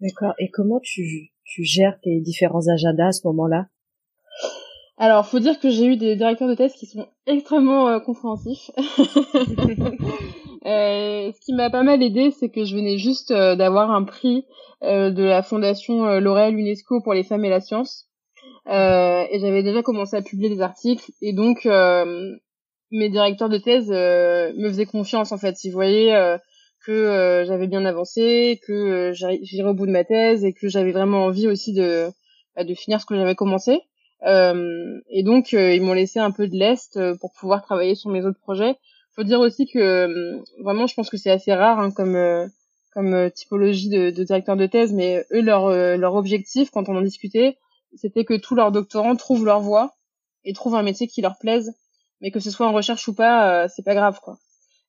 D'accord. 0.00 0.34
Et 0.40 0.50
comment 0.50 0.80
tu, 0.82 1.32
tu 1.44 1.62
gères 1.62 1.98
tes 2.02 2.20
différents 2.20 2.66
agendas 2.68 3.06
à 3.06 3.12
ce 3.12 3.26
moment-là? 3.28 3.68
Alors, 4.98 5.26
faut 5.26 5.38
dire 5.38 5.60
que 5.60 5.70
j'ai 5.70 5.86
eu 5.86 5.96
des 5.96 6.16
directeurs 6.16 6.48
de 6.48 6.54
thèse 6.54 6.72
qui 6.72 6.86
sont 6.86 7.06
extrêmement 7.26 7.88
euh, 7.88 8.00
compréhensifs. 8.00 8.70
euh, 10.66 11.32
ce 11.32 11.40
qui 11.40 11.54
m'a 11.54 11.70
pas 11.70 11.82
mal 11.82 12.02
aidé, 12.02 12.30
c'est 12.30 12.48
que 12.50 12.64
je 12.64 12.74
venais 12.74 12.98
juste 12.98 13.32
d'avoir 13.32 13.90
un 13.90 14.04
prix 14.04 14.44
de 14.82 15.22
la 15.22 15.42
fondation 15.42 16.18
L'Oréal 16.20 16.54
UNESCO 16.58 17.00
pour 17.00 17.14
les 17.14 17.22
femmes 17.22 17.44
et 17.44 17.50
la 17.50 17.60
science. 17.60 18.06
Euh, 18.68 19.24
et 19.30 19.38
j'avais 19.38 19.62
déjà 19.62 19.82
commencé 19.82 20.16
à 20.16 20.22
publier 20.22 20.48
des 20.48 20.60
articles. 20.60 21.10
Et 21.22 21.32
donc 21.32 21.66
euh, 21.66 22.34
mes 22.90 23.08
directeurs 23.08 23.48
de 23.48 23.58
thèse 23.58 23.90
euh, 23.92 24.52
me 24.56 24.68
faisaient 24.68 24.86
confiance 24.86 25.32
en 25.32 25.38
fait. 25.38 25.62
Ils 25.64 25.72
voyaient 25.72 26.38
que 26.84 27.44
j'avais 27.46 27.66
bien 27.66 27.84
avancé 27.84 28.60
que 28.66 29.12
j'irais 29.12 29.68
au 29.68 29.74
bout 29.74 29.86
de 29.86 29.92
ma 29.92 30.04
thèse 30.04 30.44
et 30.44 30.52
que 30.52 30.68
j'avais 30.68 30.92
vraiment 30.92 31.24
envie 31.24 31.48
aussi 31.48 31.72
de 31.72 32.08
bah, 32.54 32.64
de 32.64 32.74
finir 32.74 33.00
ce 33.00 33.06
que 33.06 33.16
j'avais 33.16 33.34
commencé. 33.34 33.80
Et 34.24 35.22
donc 35.24 35.52
ils 35.52 35.82
m'ont 35.82 35.94
laissé 35.94 36.18
un 36.18 36.30
peu 36.30 36.48
de 36.48 36.56
l'est 36.56 36.98
pour 37.20 37.32
pouvoir 37.38 37.62
travailler 37.62 37.94
sur 37.94 38.10
mes 38.10 38.24
autres 38.24 38.40
projets 38.40 38.76
faut 39.16 39.24
dire 39.24 39.40
aussi 39.40 39.66
que 39.66 40.40
vraiment 40.62 40.86
je 40.86 40.94
pense 40.94 41.10
que 41.10 41.16
c'est 41.16 41.30
assez 41.30 41.52
rare 41.52 41.80
hein, 41.80 41.90
comme 41.90 42.16
comme 42.94 43.30
typologie 43.32 43.88
de, 43.88 44.10
de 44.10 44.24
directeur 44.24 44.56
de 44.56 44.66
thèse 44.66 44.92
mais 44.92 45.24
eux 45.32 45.42
leur 45.42 45.70
leur 45.70 46.14
objectif 46.14 46.70
quand 46.70 46.88
on 46.88 46.96
en 46.96 47.02
discutait 47.02 47.56
c'était 47.96 48.24
que 48.24 48.34
tous 48.34 48.54
leurs 48.54 48.72
doctorants 48.72 49.16
trouvent 49.16 49.44
leur 49.44 49.60
voie 49.60 49.96
et 50.44 50.52
trouvent 50.52 50.76
un 50.76 50.82
métier 50.82 51.06
qui 51.08 51.22
leur 51.22 51.38
plaise, 51.38 51.74
mais 52.20 52.30
que 52.30 52.40
ce 52.40 52.50
soit 52.50 52.66
en 52.66 52.72
recherche 52.72 53.06
ou 53.08 53.14
pas, 53.14 53.64
euh, 53.64 53.68
c'est 53.74 53.84
pas 53.84 53.94
grave 53.94 54.20
quoi. 54.22 54.38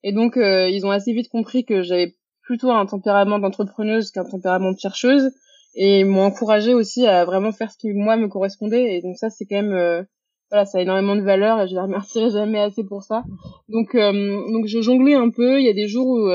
Et 0.03 0.11
donc 0.11 0.37
euh, 0.37 0.69
ils 0.69 0.85
ont 0.85 0.91
assez 0.91 1.13
vite 1.13 1.29
compris 1.29 1.65
que 1.65 1.81
j'avais 1.81 2.15
plutôt 2.41 2.71
un 2.71 2.85
tempérament 2.85 3.39
d'entrepreneuse 3.39 4.11
qu'un 4.11 4.23
tempérament 4.23 4.71
de 4.71 4.79
chercheuse 4.79 5.31
et 5.75 6.03
m'ont 6.03 6.23
encouragé 6.23 6.73
aussi 6.73 7.05
à 7.05 7.25
vraiment 7.25 7.51
faire 7.51 7.71
ce 7.71 7.77
qui 7.77 7.91
moi 7.91 8.15
me 8.15 8.27
correspondait 8.27 8.95
et 8.95 9.01
donc 9.01 9.17
ça 9.17 9.29
c'est 9.29 9.45
quand 9.45 9.57
même 9.57 9.73
euh, 9.73 10.03
voilà 10.49 10.65
ça 10.65 10.77
a 10.77 10.81
énormément 10.81 11.15
de 11.15 11.21
valeur 11.21 11.61
et 11.61 11.67
je 11.67 11.73
les 11.73 11.81
remercierai 11.81 12.29
jamais 12.29 12.59
assez 12.59 12.83
pour 12.83 13.03
ça 13.03 13.23
donc 13.69 13.95
donc 13.95 14.65
je 14.65 14.81
jonglais 14.81 15.15
un 15.15 15.29
peu 15.29 15.59
il 15.59 15.65
y 15.65 15.69
a 15.69 15.73
des 15.73 15.87
jours 15.87 16.07
où, 16.07 16.29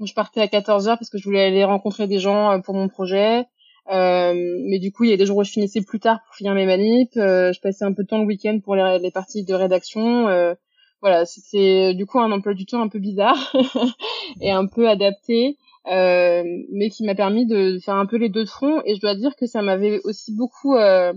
où 0.00 0.06
je 0.06 0.14
partais 0.14 0.40
à 0.40 0.48
14 0.48 0.88
heures 0.88 0.98
parce 0.98 1.10
que 1.10 1.18
je 1.18 1.24
voulais 1.24 1.44
aller 1.44 1.64
rencontrer 1.64 2.06
des 2.06 2.18
gens 2.18 2.60
pour 2.60 2.74
mon 2.74 2.88
projet 2.88 3.46
euh, 3.90 4.34
mais 4.66 4.78
du 4.78 4.92
coup, 4.92 5.04
il 5.04 5.10
y 5.10 5.12
a 5.12 5.16
des 5.16 5.26
jours 5.26 5.38
où 5.38 5.44
je 5.44 5.50
finissais 5.50 5.80
plus 5.82 6.00
tard 6.00 6.20
pour 6.24 6.34
finir 6.34 6.54
mes 6.54 6.66
manips. 6.66 7.16
Euh, 7.16 7.52
je 7.52 7.60
passais 7.60 7.84
un 7.84 7.92
peu 7.92 8.04
de 8.04 8.08
temps 8.08 8.18
le 8.18 8.26
week-end 8.26 8.58
pour 8.62 8.76
les, 8.76 8.98
les, 9.00 9.10
parties 9.10 9.44
de 9.44 9.54
rédaction. 9.54 10.28
Euh, 10.28 10.54
voilà, 11.00 11.24
c'est 11.24 11.94
du 11.94 12.06
coup 12.06 12.20
un 12.20 12.30
emploi 12.30 12.54
du 12.54 12.66
temps 12.66 12.82
un 12.82 12.88
peu 12.88 12.98
bizarre 12.98 13.54
et 14.40 14.50
un 14.50 14.66
peu 14.66 14.88
adapté. 14.88 15.56
euh, 15.90 16.44
mais 16.72 16.90
qui 16.90 17.04
m'a 17.04 17.14
permis 17.14 17.46
de 17.46 17.78
faire 17.82 17.96
un 17.96 18.06
peu 18.06 18.16
les 18.16 18.28
deux 18.28 18.44
de 18.44 18.48
front. 18.48 18.80
Et 18.84 18.94
je 18.94 19.00
dois 19.00 19.14
dire 19.14 19.34
que 19.36 19.46
ça 19.46 19.62
m'avait 19.62 20.00
aussi 20.04 20.36
beaucoup, 20.36 20.76
euh, 20.76 21.12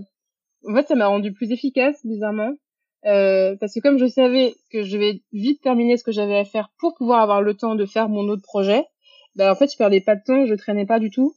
en 0.68 0.74
fait, 0.74 0.88
ça 0.88 0.94
m'a 0.94 1.06
rendu 1.06 1.32
plus 1.32 1.50
efficace, 1.50 2.04
bizarrement. 2.04 2.52
Euh, 3.06 3.54
parce 3.60 3.74
que 3.74 3.80
comme 3.80 3.98
je 3.98 4.06
savais 4.06 4.54
que 4.72 4.82
je 4.82 4.96
vais 4.96 5.20
vite 5.32 5.60
terminer 5.60 5.96
ce 5.98 6.04
que 6.04 6.12
j'avais 6.12 6.38
à 6.38 6.44
faire 6.44 6.70
pour 6.78 6.94
pouvoir 6.94 7.20
avoir 7.20 7.42
le 7.42 7.54
temps 7.54 7.74
de 7.74 7.84
faire 7.84 8.08
mon 8.08 8.28
autre 8.28 8.42
projet, 8.42 8.82
ben 9.36 9.50
en 9.50 9.54
fait 9.54 9.70
je 9.70 9.76
perdais 9.76 10.00
pas 10.00 10.16
de 10.16 10.22
temps, 10.24 10.46
je 10.46 10.54
traînais 10.54 10.86
pas 10.86 10.98
du 10.98 11.10
tout. 11.10 11.34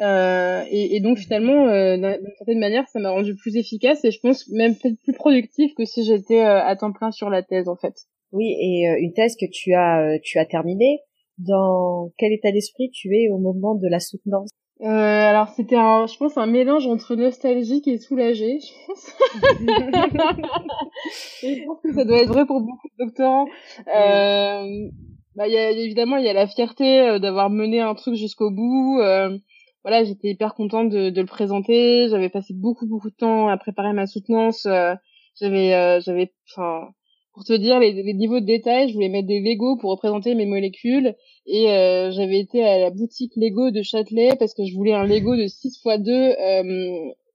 Euh, 0.00 0.64
et, 0.70 0.96
et, 0.96 1.00
donc 1.00 1.18
finalement, 1.18 1.68
euh, 1.68 1.96
d'une 1.96 2.34
certaine 2.38 2.58
manière, 2.58 2.88
ça 2.88 2.98
m'a 2.98 3.10
rendu 3.10 3.36
plus 3.36 3.56
efficace 3.56 4.04
et 4.04 4.10
je 4.10 4.18
pense 4.18 4.48
même 4.48 4.74
peut-être 4.74 4.98
plus 5.02 5.12
productif 5.12 5.74
que 5.74 5.84
si 5.84 6.04
j'étais 6.04 6.40
euh, 6.40 6.64
à 6.64 6.74
temps 6.74 6.92
plein 6.92 7.10
sur 7.12 7.28
la 7.28 7.42
thèse 7.42 7.68
en 7.68 7.76
fait. 7.76 7.94
Oui, 8.32 8.56
et 8.60 8.88
euh, 8.88 8.96
une 8.98 9.12
thèse 9.12 9.36
que 9.38 9.46
tu 9.50 9.74
as 9.74 10.00
euh, 10.02 10.18
tu 10.22 10.38
as 10.38 10.46
terminée. 10.46 11.00
Dans 11.38 12.10
quel 12.18 12.32
état 12.32 12.52
d'esprit 12.52 12.90
tu 12.90 13.14
es 13.16 13.30
au 13.30 13.38
moment 13.38 13.74
de 13.74 13.88
la 13.88 14.00
soutenance? 14.00 14.50
Euh, 14.82 14.86
alors 14.86 15.48
c'était 15.50 15.76
un, 15.76 16.06
je 16.06 16.16
pense 16.16 16.36
un 16.38 16.46
mélange 16.46 16.86
entre 16.86 17.14
nostalgique 17.14 17.88
et 17.88 17.98
soulagé, 17.98 18.60
je 18.60 18.86
pense. 18.86 19.14
et 21.42 21.56
je 21.56 21.64
pense 21.66 21.80
que 21.82 21.92
ça 21.92 22.04
doit 22.04 22.18
être 22.18 22.32
vrai 22.32 22.46
pour 22.46 22.60
beaucoup 22.60 22.88
de 22.88 23.04
doctorants. 23.04 23.46
Euh, 23.94 24.88
bah 25.36 25.48
y 25.48 25.56
a, 25.56 25.70
évidemment 25.70 26.16
il 26.16 26.24
y 26.24 26.28
a 26.28 26.32
la 26.32 26.46
fierté 26.46 27.18
d'avoir 27.20 27.50
mené 27.50 27.80
un 27.80 27.94
truc 27.94 28.14
jusqu'au 28.14 28.50
bout. 28.50 29.00
Euh, 29.00 29.38
voilà, 29.82 30.04
j'étais 30.04 30.28
hyper 30.28 30.54
contente 30.54 30.90
de, 30.90 31.10
de 31.10 31.20
le 31.20 31.26
présenter. 31.26 32.08
J'avais 32.08 32.28
passé 32.28 32.52
beaucoup 32.54 32.86
beaucoup 32.86 33.10
de 33.10 33.14
temps 33.14 33.48
à 33.48 33.56
préparer 33.56 33.92
ma 33.92 34.06
soutenance. 34.06 34.66
Euh, 34.66 34.94
j'avais, 35.40 35.74
euh, 35.74 36.00
j'avais, 36.00 36.32
enfin, 36.50 36.88
pour 37.32 37.44
te 37.44 37.52
dire 37.52 37.78
les, 37.78 37.92
les, 37.92 38.14
niveaux 38.14 38.40
de 38.40 38.44
détail, 38.44 38.88
je 38.88 38.94
voulais 38.94 39.08
mettre 39.08 39.28
des 39.28 39.40
Lego 39.40 39.76
pour 39.76 39.90
représenter 39.90 40.34
mes 40.34 40.46
molécules. 40.46 41.14
Et 41.46 41.70
euh, 41.70 42.10
j'avais 42.10 42.38
été 42.38 42.64
à 42.64 42.78
la 42.78 42.90
boutique 42.90 43.32
Lego 43.36 43.70
de 43.70 43.82
Châtelet 43.82 44.36
parce 44.38 44.54
que 44.54 44.64
je 44.64 44.74
voulais 44.74 44.92
un 44.92 45.04
Lego 45.04 45.36
de 45.36 45.46
6 45.46 45.80
x 45.84 45.98
2 45.98 46.34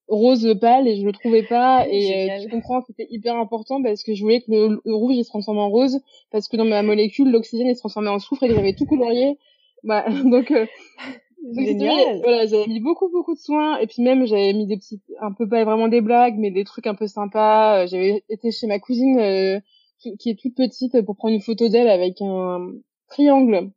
rose 0.08 0.56
pâle 0.62 0.88
et 0.88 0.98
je 0.98 1.06
le 1.06 1.12
trouvais 1.12 1.44
pas. 1.44 1.86
Et 1.92 2.30
tu 2.44 2.50
comprends 2.50 2.82
c'était 2.82 3.08
hyper 3.10 3.36
important 3.38 3.82
parce 3.82 4.04
que 4.04 4.14
je 4.14 4.22
voulais 4.22 4.42
que 4.42 4.52
le, 4.52 4.82
le, 4.86 4.94
rouge 4.94 5.16
il 5.16 5.24
se 5.24 5.30
transforme 5.30 5.58
en 5.58 5.70
rose 5.70 6.00
parce 6.32 6.48
que 6.48 6.58
dans 6.58 6.66
ma 6.66 6.84
molécule 6.84 7.32
l'oxygène 7.32 7.68
il 7.68 7.76
se 7.76 7.80
transformait 7.80 8.10
en 8.10 8.20
soufre 8.20 8.44
et 8.44 8.50
que 8.50 8.56
j'avais 8.56 8.74
tout 8.74 8.86
colorié. 8.86 9.38
Bah 9.84 10.04
donc 10.10 10.52
Génial. 11.54 12.22
Voilà, 12.24 12.46
j'avais 12.46 12.68
mis 12.68 12.80
beaucoup 12.80 13.10
beaucoup 13.10 13.34
de 13.34 13.40
soins 13.40 13.78
et 13.78 13.88
puis 13.88 14.02
même 14.02 14.26
j'avais 14.26 14.54
mis 14.54 14.66
des 14.66 14.78
petites, 14.78 15.04
un 15.22 15.32
peu 15.32 15.48
pas 15.48 15.64
vraiment 15.64 15.88
des 15.88 16.02
blagues, 16.02 16.36
mais 16.38 16.52
des 16.52 16.64
trucs 16.64 16.88
un 16.88 16.96
peu 16.96 17.08
sympas. 17.08 17.84
Euh, 17.84 17.88
j'avais 17.88 18.24
été 18.30 18.52
chez 18.52 18.68
ma 18.68 18.80
cousine 18.80 19.20
euh, 19.20 19.60
qui, 20.20 20.30
est 20.30 20.40
toute 20.40 20.56
petite 20.56 21.02
pour 21.02 21.16
prendre 21.16 21.34
une 21.34 21.42
photo 21.42 21.70
d'elle 21.70 21.90
avec 21.90 22.22
un 22.22 22.72
triangle, 23.10 23.72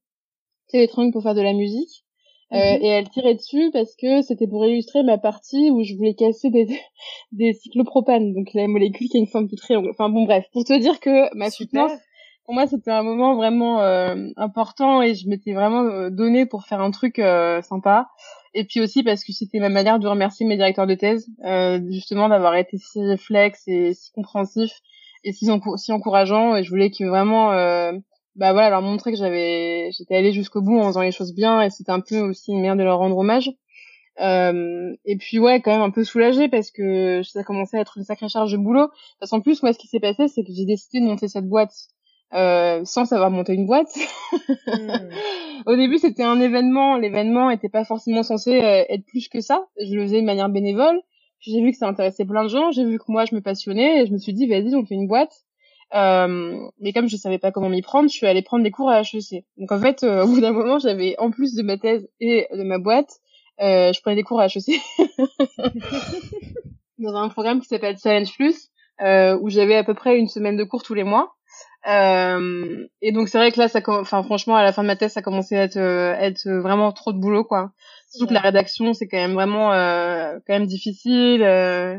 c'est 0.67 0.79
les 0.79 0.89
triangles 0.89 1.13
pour 1.13 1.23
faire 1.23 1.35
de 1.35 1.43
la 1.43 1.53
musique. 1.53 2.05
Euh, 2.51 2.57
mhm. 2.57 2.83
et 2.83 2.87
elle 2.87 3.09
tirait 3.11 3.35
dessus 3.35 3.71
parce 3.75 3.95
que 3.95 4.23
c'était 4.23 4.47
pour 4.47 4.65
illustrer 4.65 5.03
ma 5.03 5.19
partie 5.19 5.71
où 5.71 5.83
je 5.83 5.95
voulais 5.95 6.15
casser 6.15 6.49
des, 6.49 6.67
des 7.33 7.53
cyclopropanes, 7.53 8.33
donc 8.33 8.55
la 8.55 8.67
molécule 8.67 9.07
qui 9.09 9.19
a 9.19 9.21
une 9.21 9.27
forme 9.27 9.49
de 9.49 9.57
triangle. 9.57 9.91
Enfin 9.91 10.09
bon 10.09 10.25
bref, 10.25 10.47
pour 10.53 10.65
te 10.65 10.73
dire 10.79 10.99
que 10.99 11.35
ma 11.37 11.51
soutenance 11.51 11.93
pour 12.49 12.55
moi 12.55 12.67
c'était 12.67 12.91
un 12.91 13.03
moment 13.03 13.37
vraiment 13.37 13.83
euh, 13.83 14.17
important 14.39 15.03
et 15.03 15.15
je 15.15 15.29
m'étais 15.29 15.53
vraiment 15.53 15.83
euh, 15.83 16.09
donné 16.09 16.47
pour 16.47 16.65
faire 16.65 16.81
un 16.81 16.91
truc 16.91 17.19
euh, 17.19 17.61
sympa 17.61 18.09
et 18.55 18.65
puis 18.65 18.81
aussi 18.81 19.03
parce 19.03 19.23
que 19.23 19.35
c'était 19.35 19.59
ma 19.59 19.69
manière 19.69 19.99
de 19.99 20.09
remercier 20.09 20.47
mes 20.47 20.57
directeurs 20.57 20.87
de 20.87 20.95
thèse 20.95 21.29
justement 21.91 22.31
d'avoir 22.31 22.57
été 22.57 22.79
si 22.79 23.01
flex 23.19 23.65
et 23.67 23.93
si 23.93 24.11
compréhensif 24.13 24.73
et 25.25 25.33
si, 25.33 25.47
si 25.77 25.93
encourageant 25.93 26.57
et 26.57 26.65
je 26.65 26.71
voulais 26.71 26.91
que 26.91 27.05
vraiment 27.05 27.51
bah 28.37 28.53
voilà 28.53 28.71
leur 28.71 28.83
montrer 28.83 29.11
que 29.13 29.19
j'avais 29.19 29.91
j'étais 29.93 30.17
allée 30.17 30.33
jusqu'au 30.33 30.63
bout 30.63 30.79
en 30.79 30.87
faisant 30.89 31.03
les 31.03 31.13
choses 31.13 31.35
bien 31.35 31.63
et 31.63 31.71
c'était 31.71 31.93
un 31.93 32.01
peu 32.01 32.21
aussi 32.21 32.53
une 32.53 32.59
manière 32.59 32.77
de 32.77 32.85
leur 32.85 32.99
rendre 32.99 33.17
hommage 33.19 33.51
euh, 34.21 34.95
et 35.05 35.17
puis 35.17 35.39
ouais, 35.39 35.61
quand 35.61 35.73
même 35.73 35.83
un 35.83 35.91
peu 35.91 36.05
soulagée 36.05 36.49
parce 36.49 36.71
que 36.71 37.23
ça 37.23 37.45
commençait 37.45 37.79
à 37.79 37.81
être 37.81 37.99
une 37.99 38.05
sacrée 38.05 38.29
charge 38.29 38.53
de 38.53 38.57
boulot. 38.57 38.89
Parce 39.21 39.31
qu'en 39.31 39.41
plus, 39.41 39.63
moi, 39.63 39.73
ce 39.73 39.79
qui 39.79 39.87
s'est 39.87 40.01
passé, 40.01 40.29
c'est 40.29 40.43
que 40.43 40.53
j'ai 40.53 40.65
décidé 40.65 41.01
de 41.01 41.07
monter 41.07 41.29
cette 41.29 41.49
boîte 41.49 41.75
euh, 42.35 42.85
sans 42.85 43.05
savoir 43.05 43.31
monter 43.31 43.55
une 43.55 43.67
boîte. 43.67 43.95
Hmm. 44.67 45.09
Au 45.67 45.77
début, 45.77 45.99
c'était 45.99 46.25
un 46.25 46.41
événement. 46.41 46.97
L'événement 46.97 47.51
était 47.51 47.69
pas 47.69 47.85
forcément 47.85 48.23
censé 48.23 48.61
euh, 48.61 48.85
être 48.89 49.05
plus 49.07 49.29
que 49.29 49.41
ça. 49.41 49.67
Je 49.81 49.95
le 49.95 50.03
faisais 50.03 50.21
de 50.21 50.27
manière 50.27 50.49
bénévole. 50.49 51.01
J'ai 51.41 51.63
vu 51.63 51.73
que 51.73 51.79
ça 51.79 51.89
intéressait 51.89 52.25
plein 52.25 52.45
de 52.45 52.49
gens. 52.49 52.71
J'ai 52.71 52.85
vu 52.85 52.99
que 52.99 53.05
moi, 53.09 53.25
je 53.25 53.35
me 53.35 53.41
passionnais 53.41 54.03
et 54.03 54.07
je 54.07 54.13
me 54.13 54.19
suis 54.19 54.33
dit, 54.33 54.47
vas-y, 54.47 54.75
on 54.75 54.85
fait 54.85 54.95
une 54.95 55.07
boîte. 55.07 55.45
Euh, 55.95 56.59
mais 56.81 56.93
comme 56.93 57.09
je 57.09 57.17
savais 57.17 57.39
pas 57.39 57.51
comment 57.51 57.69
m'y 57.69 57.81
prendre, 57.81 58.11
je 58.11 58.15
suis 58.15 58.27
allée 58.27 58.43
prendre 58.43 58.63
des 58.63 58.71
cours 58.71 58.91
à 58.91 59.01
HEC. 59.01 59.45
Donc 59.57 59.73
en 59.73 59.81
fait, 59.81 60.03
euh, 60.03 60.23
au 60.25 60.29
bout 60.29 60.41
d'un 60.41 60.53
moment, 60.53 60.79
j'avais 60.79 61.15
en 61.19 61.31
plus 61.31 61.55
de 61.55 61.63
ma 61.63 61.79
thèse 61.79 62.09
et 62.21 62.47
de 62.53 62.63
ma 62.63 62.79
boîte, 62.79 63.11
je 63.59 64.01
prenais 64.01 64.17
des 64.17 64.23
cours 64.23 64.41
à 64.41 64.47
HEC 64.47 64.81
dans 66.99 67.15
un 67.15 67.29
programme 67.29 67.61
qui 67.61 67.69
s'appelle 67.69 67.97
Challenge 67.99 68.33
Plus, 68.35 68.71
où 69.01 69.49
j'avais 69.49 69.77
à 69.77 69.85
peu 69.85 69.95
près 69.95 70.19
une 70.19 70.29
semaine 70.29 70.57
de 70.57 70.65
cours 70.65 70.83
tous 70.83 70.95
les 70.95 71.05
mois. 71.05 71.33
Euh, 71.87 72.87
et 73.01 73.13
donc 73.13 73.29
c'est 73.29 73.39
vrai 73.39 73.53
que 73.53 73.59
là, 73.59 73.69
ça, 73.69 73.81
enfin 73.87 74.23
franchement, 74.23 74.57
à 74.57 74.63
la 74.63 74.73
fin 74.73 74.83
de 74.83 74.89
ma 74.89 74.97
thèse, 74.97 75.13
ça 75.13 75.23
commençait 75.23 75.57
à 75.57 75.63
être, 75.63 75.77
euh, 75.77 76.15
être 76.15 76.49
vraiment 76.49 76.93
trop 76.93 77.13
de 77.13 77.19
boulot, 77.19 77.45
quoi. 77.45 77.73
Surtout 78.11 78.29
que 78.29 78.35
la 78.35 78.41
rédaction, 78.41 78.95
c'est 78.95 79.07
quand 79.07 79.19
même 79.19 79.35
vraiment 79.35 79.73
euh, 79.73 80.39
quand 80.47 80.55
même 80.55 80.67
difficile. 80.67 81.43
Euh... 81.43 81.99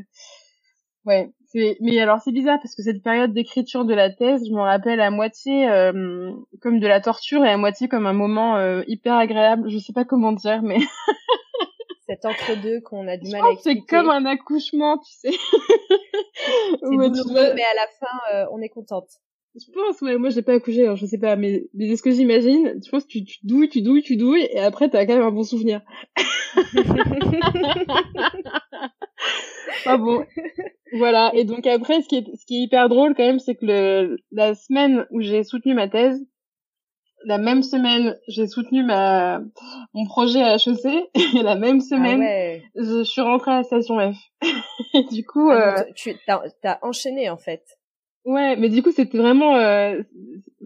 Ouais. 1.06 1.32
Mais 1.80 2.00
alors 2.00 2.20
c'est 2.24 2.32
bizarre 2.32 2.60
parce 2.62 2.76
que 2.76 2.84
cette 2.84 3.02
période 3.02 3.34
d'écriture 3.34 3.84
de 3.84 3.94
la 3.96 4.12
thèse, 4.12 4.48
je 4.48 4.54
me 4.54 4.62
rappelle 4.62 5.02
à 5.02 5.10
moitié 5.10 5.68
euh, 5.68 6.32
comme 6.62 6.80
de 6.80 6.88
la 6.88 7.02
torture 7.02 7.44
et 7.44 7.50
à 7.50 7.58
moitié 7.58 7.88
comme 7.88 8.06
un 8.06 8.14
moment 8.14 8.58
euh, 8.58 8.84
hyper 8.88 9.16
agréable. 9.16 9.68
Je 9.70 9.80
sais 9.80 9.94
pas 9.94 10.06
comment 10.06 10.32
dire, 10.32 10.62
mais 10.62 10.78
cet 12.08 12.26
entre-deux 12.26 12.82
qu'on 12.82 13.08
a 13.08 13.18
du 13.18 13.32
mal 13.32 13.42
à 13.44 13.52
expliquer. 13.52 13.80
C'est 13.80 13.88
comme 13.88 14.12
un 14.12 14.26
accouchement, 14.26 15.00
tu 15.00 15.12
sais. 15.12 15.32
c'est 15.32 16.80
douloureux, 16.84 17.54
mais 17.56 17.64
à 17.64 17.76
la 17.76 17.88
fin, 18.00 18.48
on 18.52 18.62
est 18.62 18.70
contente. 18.70 19.10
Je 19.56 19.72
pense, 19.72 20.02
ouais, 20.02 20.18
moi 20.18 20.30
j'ai 20.30 20.44
pas 20.44 20.54
accouché, 20.54 20.84
alors 20.84 20.96
je 20.96 21.06
sais 21.06 21.18
pas, 21.18 21.36
mais, 21.36 21.68
mais 21.74 21.96
ce 21.96 22.04
que 22.04 22.12
j'imagine, 22.12 22.80
je 22.84 22.90
pense 22.90 23.04
que 23.04 23.10
tu, 23.10 23.24
tu 23.24 23.40
douilles, 23.44 23.70
tu 23.70 23.82
douilles, 23.82 24.04
tu 24.04 24.16
douilles, 24.16 24.48
et 24.52 24.60
après 24.60 24.90
t'as 24.90 25.06
quand 25.06 25.16
même 25.16 25.24
un 25.24 25.32
bon 25.32 25.44
souvenir. 25.44 25.82
ah 29.86 29.98
bon. 29.98 30.24
Voilà, 30.94 31.32
et 31.34 31.46
donc 31.46 31.66
après, 31.66 32.02
ce 32.02 32.08
qui 32.08 32.18
est, 32.18 32.26
ce 32.36 32.46
qui 32.46 32.58
est 32.58 32.62
hyper 32.62 32.90
drôle 32.90 33.16
quand 33.16 33.26
même, 33.26 33.40
c'est 33.40 33.56
que 33.56 33.66
le, 33.66 34.18
la 34.32 34.54
semaine 34.54 35.08
où 35.10 35.22
j'ai 35.22 35.44
soutenu 35.44 35.74
ma 35.74 35.88
thèse, 35.88 36.24
la 37.26 37.38
même 37.38 37.64
semaine, 37.64 38.18
j'ai 38.28 38.48
soutenu 38.48 38.84
ma 38.84 39.42
mon 39.94 40.06
projet 40.06 40.42
à 40.42 40.56
HEC 40.56 40.86
et 41.16 41.44
la 41.44 41.56
même 41.56 41.82
semaine, 41.82 42.22
ah 42.24 42.60
je, 42.76 43.04
suis 43.04 43.22
rentrée 43.22 43.52
à 43.52 43.58
la 43.58 43.64
station 43.64 43.98
F. 44.00 44.18
et 44.94 45.04
du 45.12 45.26
coup, 45.26 45.50
ah, 45.50 45.80
euh... 45.80 45.84
tu 45.96 46.16
t'as, 46.26 46.42
as 46.64 46.80
enchaîné 46.86 47.30
en 47.30 47.38
fait. 47.38 47.79
Ouais, 48.26 48.56
mais 48.58 48.70
du 48.70 48.84
coup, 48.84 48.92
c'était 48.92 49.18
vraiment 49.18 49.56
euh, 49.56 50.02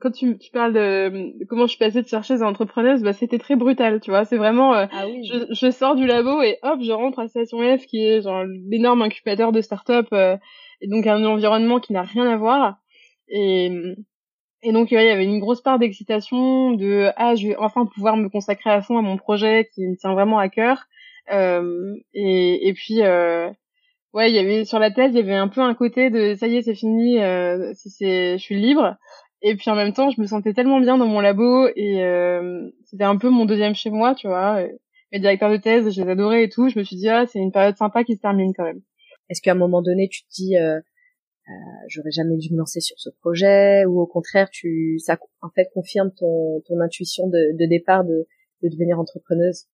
quand 0.02 0.12
tu, 0.12 0.38
tu 0.38 0.52
parles 0.52 0.74
de, 0.74 1.46
comment 1.48 1.64
je 1.64 1.70
suis 1.70 1.78
passée 1.78 2.02
de 2.02 2.08
chercheuse 2.08 2.42
à 2.42 2.48
entrepreneuse, 2.48 3.04
bah 3.04 3.14
c'était 3.14 3.38
très 3.38 3.56
brutal, 3.56 4.00
tu 4.02 4.10
vois. 4.10 4.26
C'est 4.26 4.38
vraiment, 4.38 4.74
euh, 4.74 4.86
ah 4.92 5.06
oui. 5.08 5.24
je, 5.26 5.54
je, 5.54 5.72
sors 5.72 5.96
du 5.96 6.08
labo 6.08 6.42
et 6.42 6.58
hop, 6.64 6.80
je 6.82 6.92
rentre 6.92 7.20
à 7.20 7.28
Station 7.28 7.60
F, 7.78 7.86
qui 7.86 8.06
est 8.06 8.22
genre 8.22 8.44
l'énorme 8.70 9.04
incubateur 9.04 9.52
de 9.52 9.62
start-up 9.62 10.08
euh, 10.14 10.36
et 10.82 10.88
donc 10.88 11.06
un 11.06 11.24
environnement 11.24 11.80
qui 11.80 11.94
n'a 11.94 12.02
rien 12.02 12.28
à 12.28 12.38
voir. 12.38 12.78
Et 13.30 13.72
et 14.64 14.72
donc 14.72 14.92
ouais, 14.92 15.06
il 15.06 15.08
y 15.08 15.12
avait 15.12 15.26
une 15.26 15.40
grosse 15.40 15.62
part 15.62 15.78
d'excitation, 15.78 16.72
de 16.72 17.12
ah, 17.18 17.36
je 17.36 17.50
vais 17.50 17.56
enfin 17.58 17.86
pouvoir 17.86 18.18
me 18.18 18.30
consacrer 18.30 18.72
à 18.72 18.82
fond 18.82 18.98
à 18.98 19.02
mon 19.02 19.18
projet 19.18 19.70
qui 19.74 19.88
me 19.88 19.96
tient 19.96 20.14
vraiment 20.14 20.40
à 20.40 20.50
cœur. 20.50 20.86
et 21.30 22.68
et 22.68 22.74
puis 22.74 23.02
ouais, 24.14 24.30
il 24.32 24.36
y 24.36 24.40
avait 24.40 24.66
sur 24.66 24.80
la 24.80 24.92
thèse, 24.92 25.12
il 25.14 25.18
y 25.18 25.20
avait 25.22 25.36
un 25.36 25.48
peu 25.48 25.62
un 25.62 25.74
côté 25.76 26.10
de 26.10 26.36
ça 26.36 26.48
y 26.48 26.58
est, 26.58 26.62
c'est 26.64 26.76
fini, 26.76 27.20
euh, 27.22 27.74
c'est, 27.76 28.38
je 28.38 28.44
suis 28.44 28.60
libre. 28.60 28.96
Et 29.42 29.56
puis 29.56 29.70
en 29.70 29.76
même 29.76 29.94
temps, 29.94 30.10
je 30.10 30.22
me 30.22 30.26
sentais 30.28 30.54
tellement 30.54 30.80
bien 30.80 30.98
dans 30.98 31.08
mon 31.08 31.20
labo 31.20 31.68
et 31.76 32.04
euh, 32.04 32.70
c'était 32.86 33.04
un 33.04 33.18
peu 33.18 33.30
mon 33.30 33.46
deuxième 33.46 33.76
chez 33.76 33.90
moi, 33.90 34.16
tu 34.16 34.28
vois. 34.28 34.64
Mes 35.12 35.20
directeurs 35.20 35.52
de 35.52 35.58
thèse, 35.58 35.94
je 35.94 36.02
les 36.02 36.10
adorais 36.10 36.44
et 36.46 36.50
tout. 36.50 36.70
Je 36.70 36.80
me 36.80 36.84
suis 36.84 36.96
dit 36.96 37.10
ah, 37.10 37.26
c'est 37.28 37.40
une 37.40 37.52
période 37.52 37.76
sympa 37.78 38.04
qui 38.04 38.16
se 38.16 38.22
termine 38.22 38.54
quand 38.56 38.64
même. 38.64 38.82
Est-ce 39.30 39.42
qu'à 39.42 39.52
un 39.52 39.56
moment 39.56 39.82
donné, 39.82 40.08
tu 40.10 40.24
te 40.24 40.30
dis 40.34 40.58
euh, 40.58 40.78
euh, 40.78 41.52
j'aurais 41.90 42.12
jamais 42.12 42.38
dû 42.38 42.54
me 42.54 42.60
lancer 42.60 42.80
sur 42.80 42.98
ce 43.00 43.10
projet 43.22 43.86
ou 43.86 44.00
au 44.00 44.08
contraire, 44.08 44.50
tu 44.50 44.98
ça 45.00 45.18
en 45.42 45.50
fait 45.50 45.70
confirme 45.74 46.12
ton 46.18 46.62
ton 46.68 46.80
intuition 46.82 47.28
de, 47.28 47.58
de 47.58 47.66
départ 47.68 48.06
de 48.06 48.28
de 48.64 48.70
devenir 48.70 49.00
entrepreneuse? 49.00 49.66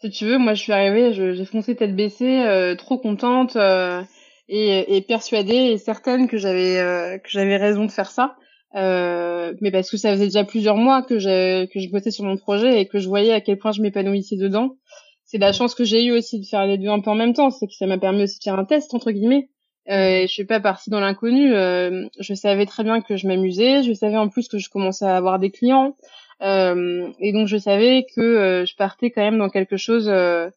Si 0.00 0.10
tu 0.10 0.26
veux, 0.26 0.38
moi 0.38 0.54
je 0.54 0.62
suis 0.62 0.72
arrivée, 0.72 1.12
j'ai 1.12 1.44
foncé 1.44 1.74
tête 1.74 1.96
baissée, 1.96 2.42
euh, 2.42 2.74
trop 2.74 2.98
contente 2.98 3.56
euh, 3.56 4.02
et, 4.48 4.96
et, 4.96 5.00
persuadée 5.00 5.54
et 5.54 5.78
certaine 5.78 6.28
que 6.28 6.36
j'avais 6.36 6.78
euh, 6.78 7.18
que 7.18 7.30
j'avais 7.30 7.56
raison 7.56 7.86
de 7.86 7.90
faire 7.90 8.10
ça. 8.10 8.36
mais 8.74 9.70
parce 9.72 9.90
que 9.90 9.96
ça 9.96 10.12
faisait 10.12 10.26
déjà 10.26 10.44
plusieurs 10.44 10.76
mois 10.76 11.02
que 11.02 11.18
je 11.18 11.64
que 11.66 11.80
je 11.80 11.90
bossais 11.90 12.10
sur 12.10 12.24
mon 12.24 12.36
projet 12.36 12.80
et 12.80 12.86
que 12.86 12.98
je 12.98 13.08
voyais 13.08 13.32
à 13.32 13.40
quel 13.40 13.58
point 13.58 13.72
je 13.72 13.80
m'épanouissais 13.82 14.36
dedans. 14.36 14.76
C'est 15.24 15.38
la 15.38 15.52
chance 15.52 15.74
que 15.74 15.84
j'ai 15.84 16.04
eu 16.04 16.12
aussi 16.12 16.38
de 16.40 16.46
faire 16.46 16.66
les 16.66 16.78
deux 16.78 16.88
un 16.88 17.00
peu 17.00 17.10
en 17.10 17.16
même 17.16 17.32
temps, 17.32 17.50
c'est 17.50 17.66
que 17.66 17.72
ça 17.72 17.86
m'a 17.86 17.98
permis 17.98 18.24
aussi 18.24 18.38
de 18.38 18.44
faire 18.44 18.58
un 18.58 18.64
test 18.64 18.92
entre 18.94 19.10
guillemets. 19.10 19.48
Euh, 19.88 20.22
je 20.22 20.32
suis 20.32 20.44
pas 20.44 20.60
partie 20.60 20.90
dans 20.90 21.00
l'inconnu. 21.00 21.52
je 21.52 22.34
savais 22.34 22.66
très 22.66 22.84
bien 22.84 23.00
que 23.00 23.16
je 23.16 23.26
m'amusais. 23.26 23.82
Je 23.82 23.92
savais 23.92 24.16
en 24.16 24.28
plus 24.28 24.48
que 24.48 24.58
je 24.58 24.68
commençais 24.68 25.06
à 25.06 25.16
avoir 25.16 25.38
des 25.38 25.50
clients. 25.50 25.96
Euh, 26.42 27.10
et 27.18 27.32
donc 27.32 27.48
je 27.48 27.56
savais 27.56 28.06
que 28.14 28.20
euh, 28.20 28.66
je 28.66 28.76
partais 28.76 29.10
quand 29.10 29.22
même 29.22 29.38
dans 29.38 29.48
quelque 29.48 29.76
chose 29.76 30.08
euh, 30.08 30.50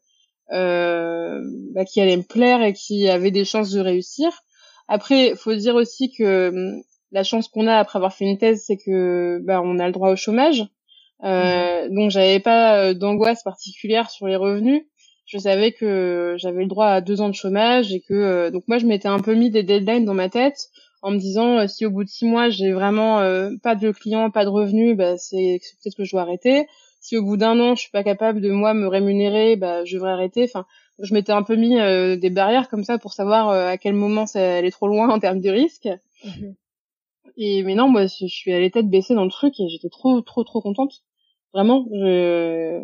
bah, 0.52 1.86
qui 1.86 2.02
allait 2.02 2.18
me 2.18 2.24
plaire 2.24 2.62
et 2.62 2.74
qui 2.74 3.08
avait 3.08 3.32
des 3.32 3.46
chances 3.46 3.72
de 3.72 3.80
réussir. 3.80 4.30
Après, 4.88 5.36
faut 5.36 5.54
dire 5.54 5.76
aussi 5.76 6.12
que 6.12 6.50
hum, 6.50 6.82
la 7.12 7.24
chance 7.24 7.48
qu'on 7.48 7.68
a 7.68 7.78
après 7.78 7.98
avoir 7.98 8.14
fait 8.14 8.26
une 8.26 8.38
thèse, 8.38 8.64
c'est 8.66 8.78
que 8.78 9.40
bah, 9.44 9.62
on 9.64 9.80
a 9.80 9.86
le 9.86 9.94
droit 9.94 10.12
au 10.12 10.16
chômage. 10.16 10.66
Euh, 11.24 11.88
mmh. 11.88 11.96
Donc 11.96 12.12
j'avais 12.12 12.40
pas 12.40 12.94
d'angoisse 12.94 13.44
particulière 13.44 14.10
sur 14.10 14.28
les 14.28 14.36
revenus. 14.36 14.84
Je 15.26 15.38
savais 15.38 15.74
que 15.74 16.36
j'avais 16.38 16.64
le 16.64 16.68
droit 16.68 16.88
à 16.88 17.02
deux 17.02 17.22
ans 17.22 17.30
de 17.30 17.36
chômage 17.36 17.94
et 17.94 18.02
que 18.02 18.50
donc 18.50 18.64
moi 18.68 18.80
je 18.80 18.88
m'étais 18.88 19.08
un 19.08 19.20
peu 19.20 19.36
mis 19.36 19.52
des 19.52 19.62
deadlines 19.62 20.06
dans 20.06 20.16
ma 20.16 20.30
tête 20.30 20.70
en 21.02 21.12
me 21.12 21.18
disant 21.18 21.60
euh, 21.60 21.68
si 21.68 21.86
au 21.86 21.92
bout 21.92 22.04
de 22.04 22.10
six 22.10 22.26
mois 22.26 22.50
j'ai 22.50 22.72
vraiment 22.72 23.20
euh, 23.20 23.52
pas 23.64 23.76
de 23.76 23.92
clients, 23.92 24.30
pas 24.32 24.46
de 24.46 24.50
revenus, 24.50 24.98
bah, 24.98 25.18
c'est 25.18 25.60
peut-être 25.82 25.96
que 25.96 26.04
je 26.04 26.12
dois 26.12 26.22
arrêter. 26.22 26.68
Si 27.02 27.18
au 27.18 27.24
bout 27.24 27.38
d'un 27.38 27.60
an 27.60 27.76
je 27.76 27.82
suis 27.82 27.92
pas 27.92 28.04
capable 28.04 28.42
de 28.42 28.52
moi 28.52 28.74
me 28.74 28.88
rémunérer, 28.88 29.56
bah, 29.56 29.86
je 29.86 29.96
devrais 29.96 30.12
arrêter. 30.12 30.44
Enfin, 30.44 30.66
je 31.00 31.14
m'étais 31.14 31.32
un 31.32 31.44
peu 31.44 31.56
mis 31.56 31.80
euh, 31.80 32.18
des 32.18 32.30
barrières 32.30 32.70
comme 32.70 32.84
ça 32.84 32.98
pour 32.98 33.14
savoir 33.14 33.50
à 33.50 33.78
quel 33.78 33.94
moment 33.94 34.26
ça 34.26 34.58
allait 34.58 34.72
trop 34.72 34.88
loin 34.88 35.10
en 35.14 35.20
termes 35.20 35.42
de 35.42 35.50
risque. 35.50 35.88
Mhm. 36.26 36.56
Et 37.38 37.64
mais 37.64 37.76
non, 37.76 37.88
moi 37.88 38.06
je 38.08 38.28
suis 38.28 38.52
allée 38.52 38.70
tête 38.70 38.90
baissée 38.90 39.16
dans 39.16 39.24
le 39.24 39.30
truc 39.30 39.60
et 39.60 39.70
j'étais 39.70 39.90
trop 39.90 40.20
trop 40.22 40.44
trop 40.44 40.62
contente. 40.62 41.04
Vraiment, 41.54 41.86
je 41.92 42.84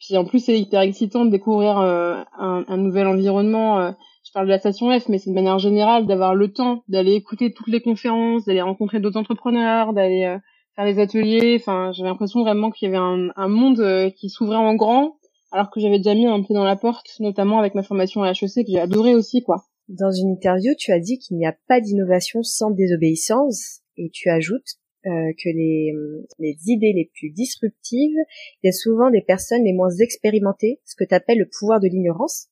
puis 0.00 0.16
en 0.16 0.24
plus 0.24 0.40
c'est 0.40 0.58
hyper 0.58 0.80
excitant 0.80 1.24
de 1.24 1.30
découvrir 1.30 1.78
un, 1.78 2.24
un, 2.36 2.76
nouvel 2.76 3.06
environnement 3.06 3.94
parle 4.34 4.46
de 4.46 4.50
la 4.50 4.58
station 4.58 4.98
F, 4.98 5.08
mais 5.08 5.18
c'est 5.18 5.30
de 5.30 5.34
manière 5.34 5.58
générale 5.58 6.06
d'avoir 6.06 6.34
le 6.34 6.52
temps 6.52 6.82
d'aller 6.88 7.12
écouter 7.14 7.52
toutes 7.52 7.68
les 7.68 7.80
conférences, 7.80 8.44
d'aller 8.44 8.60
rencontrer 8.60 9.00
d'autres 9.00 9.18
entrepreneurs, 9.18 9.94
d'aller 9.94 10.24
euh, 10.24 10.38
faire 10.74 10.84
des 10.84 11.00
ateliers. 11.00 11.56
Enfin, 11.58 11.92
j'avais 11.92 12.08
l'impression 12.08 12.42
vraiment 12.42 12.70
qu'il 12.70 12.86
y 12.86 12.88
avait 12.88 13.02
un, 13.02 13.28
un 13.36 13.48
monde 13.48 13.80
euh, 13.80 14.10
qui 14.10 14.28
s'ouvrait 14.28 14.56
en 14.56 14.74
grand, 14.74 15.16
alors 15.52 15.70
que 15.70 15.80
j'avais 15.80 15.98
déjà 15.98 16.14
mis 16.14 16.26
un 16.26 16.42
pied 16.42 16.54
dans 16.54 16.64
la 16.64 16.76
porte, 16.76 17.06
notamment 17.20 17.60
avec 17.60 17.74
ma 17.74 17.84
formation 17.84 18.22
à 18.22 18.32
HEC 18.32 18.66
que 18.66 18.72
j'ai 18.72 18.80
adoré 18.80 19.14
aussi, 19.14 19.42
quoi. 19.42 19.64
Dans 19.88 20.10
une 20.10 20.30
interview, 20.30 20.72
tu 20.76 20.92
as 20.92 20.98
dit 20.98 21.18
qu'il 21.18 21.36
n'y 21.36 21.46
a 21.46 21.54
pas 21.68 21.80
d'innovation 21.80 22.42
sans 22.42 22.70
désobéissance, 22.70 23.82
et 23.96 24.10
tu 24.12 24.30
ajoutes 24.30 24.78
euh, 25.06 25.32
que 25.38 25.48
les, 25.50 25.92
les 26.40 26.56
idées 26.66 26.92
les 26.94 27.10
plus 27.14 27.30
disruptives 27.30 28.16
viennent 28.62 28.72
souvent 28.72 29.10
des 29.10 29.20
personnes 29.20 29.62
les 29.62 29.74
moins 29.74 29.94
expérimentées, 30.00 30.80
ce 30.84 30.96
que 30.96 31.04
tu 31.04 31.14
appelles 31.14 31.38
le 31.38 31.48
pouvoir 31.60 31.78
de 31.78 31.86
l'ignorance. 31.86 32.48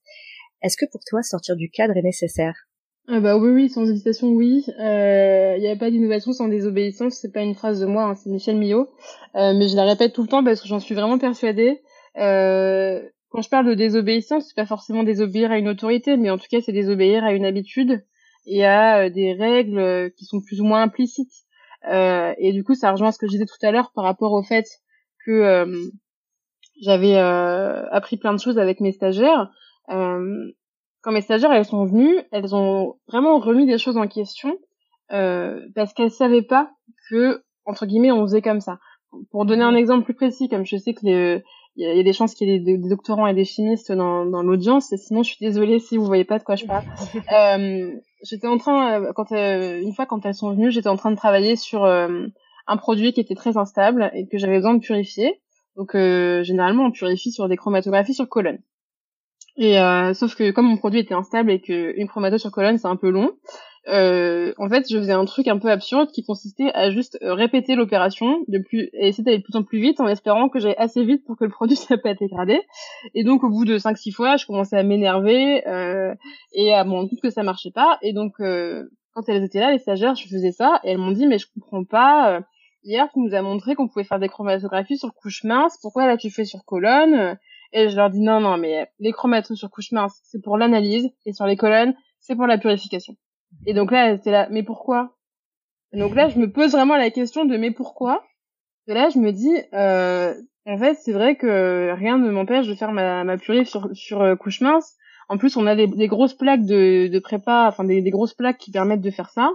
Est-ce 0.63 0.77
que 0.77 0.91
pour 0.91 1.03
toi, 1.05 1.23
sortir 1.23 1.57
du 1.57 1.71
cadre 1.71 1.97
est 1.97 2.03
nécessaire? 2.03 2.55
Ah 3.09 3.19
bah 3.19 3.37
oui, 3.37 3.51
oui, 3.51 3.69
sans 3.69 3.91
hésitation, 3.91 4.29
oui. 4.29 4.65
Il 4.69 4.75
euh, 4.81 5.59
n'y 5.59 5.69
a 5.69 5.75
pas 5.75 5.91
d'innovation 5.91 6.33
sans 6.33 6.47
désobéissance. 6.47 7.19
C'est 7.21 7.33
pas 7.33 7.43
une 7.43 7.55
phrase 7.55 7.81
de 7.81 7.87
moi, 7.87 8.05
hein, 8.05 8.15
c'est 8.15 8.31
Michel 8.31 8.57
Millot. 8.57 8.89
Euh, 9.35 9.55
mais 9.55 9.67
je 9.67 9.75
la 9.75 9.85
répète 9.85 10.13
tout 10.13 10.23
le 10.23 10.29
temps 10.29 10.45
parce 10.45 10.61
que 10.61 10.69
j'en 10.69 10.79
suis 10.79 10.95
vraiment 10.95 11.19
persuadée. 11.19 11.83
Euh, 12.19 13.03
quand 13.31 13.43
je 13.43 13.49
parle 13.49 13.67
de 13.67 13.75
désobéissance, 13.75 14.45
c'est 14.47 14.55
pas 14.55 14.67
forcément 14.67 15.03
désobéir 15.03 15.51
à 15.51 15.59
une 15.59 15.69
autorité, 15.69 16.17
mais 16.17 16.31
en 16.31 16.39
tout 16.39 16.47
cas, 16.49 16.61
c'est 16.61 16.73
désobéir 16.73 17.25
à 17.25 17.33
une 17.33 17.45
habitude 17.45 18.05
et 18.47 18.65
à 18.65 19.11
des 19.11 19.33
règles 19.33 20.13
qui 20.17 20.25
sont 20.25 20.41
plus 20.41 20.61
ou 20.61 20.65
moins 20.65 20.83
implicites. 20.83 21.33
Et 21.91 22.53
du 22.53 22.63
coup, 22.63 22.75
ça 22.75 22.93
rejoint 22.93 23.11
ce 23.11 23.19
que 23.19 23.27
je 23.27 23.33
disais 23.33 23.47
tout 23.47 23.67
à 23.67 23.71
l'heure 23.71 23.91
par 23.95 24.05
rapport 24.05 24.33
au 24.33 24.43
fait 24.43 24.67
que 25.25 25.65
j'avais 26.83 27.17
appris 27.17 28.19
plein 28.19 28.35
de 28.35 28.39
choses 28.39 28.59
avec 28.59 28.81
mes 28.81 28.93
stagiaires. 28.93 29.51
Euh, 29.91 30.53
quand 31.03 31.13
mes 31.13 31.21
stagiaires 31.21 31.53
elles 31.53 31.65
sont 31.65 31.85
venues, 31.85 32.17
elles 32.31 32.55
ont 32.55 32.97
vraiment 33.09 33.39
remis 33.39 33.67
des 33.67 33.79
choses 33.79 33.97
en 33.97 34.07
question 34.07 34.57
euh, 35.13 35.61
parce 35.75 35.93
qu'elles 35.93 36.11
savaient 36.11 36.43
pas 36.43 36.71
que 37.11 37.43
entre 37.65 37.87
guillemets 37.87 38.13
on 38.13 38.23
faisait 38.23 38.43
comme 38.43 38.61
ça. 38.61 38.79
Pour 39.31 39.45
donner 39.45 39.63
un 39.63 39.75
exemple 39.75 40.05
plus 40.05 40.15
précis, 40.15 40.49
comme 40.49 40.65
je 40.65 40.77
sais 40.77 40.95
que 40.95 41.43
il 41.77 41.87
y, 41.87 42.01
a 42.01 42.03
des 42.03 42.13
chances 42.13 42.35
qu'il 42.35 42.49
y 42.49 42.53
ait 42.53 42.61
des, 42.61 42.77
doctorants 42.77 43.27
et 43.27 43.33
des 43.33 43.47
chimistes 43.47 43.93
dans, 43.93 44.27
dans 44.27 44.43
l'audience, 44.43 44.95
sinon 44.95 45.23
je 45.23 45.31
suis 45.31 45.45
désolée 45.45 45.79
si 45.79 45.97
vous 45.97 46.05
voyez 46.05 46.25
pas 46.25 46.39
de 46.39 46.45
quoi 46.45 46.55
je 46.55 46.67
parle. 46.67 46.85
euh, 47.33 47.93
j'étais 48.23 48.47
en 48.47 48.59
train, 48.59 49.01
euh, 49.01 49.13
quand 49.15 49.33
euh, 49.33 49.81
une 49.81 49.95
fois 49.95 50.07
quand 50.07 50.25
elles 50.25 50.35
sont 50.35 50.53
venues, 50.53 50.71
j'étais 50.71 50.89
en 50.89 50.97
train 50.97 51.11
de 51.11 51.17
travailler 51.17 51.57
sur 51.57 51.85
euh, 51.85 52.27
un 52.67 52.77
produit 52.77 53.13
qui 53.13 53.21
était 53.21 53.35
très 53.35 53.57
instable 53.57 54.11
et 54.15 54.27
que 54.27 54.39
j'avais 54.39 54.57
besoin 54.57 54.75
de 54.75 54.81
purifier. 54.81 55.41
Donc 55.77 55.93
généralement 55.95 56.85
on 56.85 56.91
purifie 56.91 57.33
sur 57.33 57.49
des 57.49 57.57
chromatographies 57.57 58.13
sur 58.13 58.29
colonne. 58.29 58.59
Et 59.57 59.79
euh, 59.79 60.15
sauf 60.15 60.35
que 60.35 60.51
comme 60.51 60.67
mon 60.67 60.77
produit 60.77 61.01
était 61.01 61.15
instable 61.15 61.51
et 61.51 61.61
que 61.61 61.95
une 61.99 62.09
chromato 62.09 62.39
sur 62.39 62.51
colonne 62.51 62.79
c'est 62.79 62.89
un 62.89 62.97
peu 62.97 63.11
long, 63.11 63.33
euh, 63.89 64.55
en 64.59 64.69
fait 64.69 64.87
je 64.89 64.97
faisais 64.97 65.13
un 65.13 65.25
truc 65.25 65.49
un 65.49 65.59
peu 65.59 65.71
absurde 65.71 66.09
qui 66.13 66.25
consistait 66.25 66.71
à 66.73 66.91
juste 66.91 67.19
euh, 67.23 67.35
répéter 67.35 67.75
l'opération 67.75 68.45
de 68.47 68.59
plus 68.59 68.89
et 68.93 69.09
essayer 69.09 69.25
d'aller 69.25 69.41
plus 69.41 69.57
en 69.57 69.65
plus 69.65 69.81
vite 69.81 70.01
en 70.01 70.07
espérant 70.07 70.49
que 70.49 70.61
j'aille 70.61 70.77
assez 70.79 71.05
vite 71.05 71.25
pour 71.27 71.37
que 71.37 71.45
le 71.45 71.51
produit 71.51 71.77
soit 71.77 71.99
pas 71.99 72.15
dégradé. 72.15 72.61
Et 73.15 73.25
donc 73.25 73.43
au 73.45 73.51
bout 73.51 73.65
de 73.65 73.79
5-6 73.79 74.13
fois, 74.13 74.37
je 74.37 74.47
commençais 74.47 74.77
à 74.77 74.83
m'énerver 74.85 75.67
euh, 75.67 76.15
et 76.55 76.73
à 76.73 76.85
me 76.85 76.93
rendre 76.93 77.11
que 77.21 77.31
ça 77.31 77.43
marchait 77.43 77.73
pas. 77.73 77.99
Et 78.03 78.13
donc 78.13 78.35
euh, 78.41 78.89
quand 79.15 79.29
elles 79.29 79.45
étaient 79.45 79.61
là, 79.61 79.73
les 79.73 79.79
stagiaires, 79.79 80.15
je 80.15 80.29
faisais 80.29 80.53
ça 80.53 80.81
et 80.85 80.93
elles 80.93 80.99
m'ont 80.99 81.13
dit 81.13 81.27
mais 81.27 81.39
je 81.39 81.47
comprends 81.53 81.85
pas. 81.85 82.37
Euh, 82.37 82.41
hier 82.85 83.09
tu 83.13 83.19
nous 83.19 83.35
as 83.35 83.43
montré 83.43 83.75
qu'on 83.75 83.89
pouvait 83.89 84.05
faire 84.05 84.19
des 84.19 84.29
chromatographies 84.29 84.97
sur 84.97 85.13
couche 85.13 85.45
mince, 85.45 85.79
pourquoi 85.83 86.07
là 86.07 86.17
tu 86.17 86.31
fais 86.31 86.45
sur 86.45 86.65
colonne 86.65 87.37
et 87.73 87.89
je 87.89 87.97
leur 87.97 88.11
dis 88.11 88.21
non, 88.21 88.41
non, 88.41 88.57
mais 88.57 88.89
les 88.99 89.13
chromatos 89.13 89.59
sur 89.59 89.71
couche 89.71 89.93
mince, 89.93 90.21
c'est 90.25 90.43
pour 90.43 90.59
l'analyse, 90.59 91.11
et 91.27 91.33
sur 91.33 91.47
les 91.47 91.57
colonnes, 91.57 91.95
c'est 92.21 92.37
pour 92.37 92.47
la 92.47 92.59
purification. 92.59 93.17
Et 93.67 93.75
donc 93.75 93.91
là, 93.91 94.17
c'est 94.19 94.31
là, 94.31 94.49
mais 94.51 94.63
pourquoi? 94.63 95.17
Donc 95.93 96.15
là, 96.15 96.29
je 96.29 96.39
me 96.39 96.51
pose 96.51 96.73
vraiment 96.73 96.97
la 96.97 97.11
question 97.11 97.45
de 97.45 97.57
mais 97.57 97.71
pourquoi? 97.71 98.25
Et 98.87 98.95
là, 98.95 99.09
je 99.11 99.19
me 99.19 99.31
dis, 99.31 99.55
euh, 99.75 100.35
en 100.67 100.79
fait, 100.79 100.95
c'est 100.95 101.13
vrai 101.13 101.37
que 101.37 101.93
rien 101.97 102.19
ne 102.19 102.31
m'empêche 102.31 102.67
de 102.67 102.75
faire 102.75 102.93
ma, 102.93 103.25
ma 103.25 103.37
purif 103.37 103.69
sur, 103.69 103.89
sur 103.95 104.23
euh, 104.23 104.37
couche 104.37 104.61
mince. 104.61 104.97
En 105.29 105.39
plus, 105.39 105.57
on 105.57 105.67
a 105.67 105.75
des, 105.75 106.09
grosses 106.09 106.35
plaques 106.35 106.65
de, 106.65 107.09
de 107.09 107.19
prépa, 107.19 107.67
enfin 107.69 107.85
des, 107.85 108.03
des, 108.03 108.11
grosses 108.11 108.35
plaques 108.35 108.59
qui 108.59 108.71
permettent 108.71 109.01
de 109.01 109.11
faire 109.11 109.31
ça. 109.31 109.51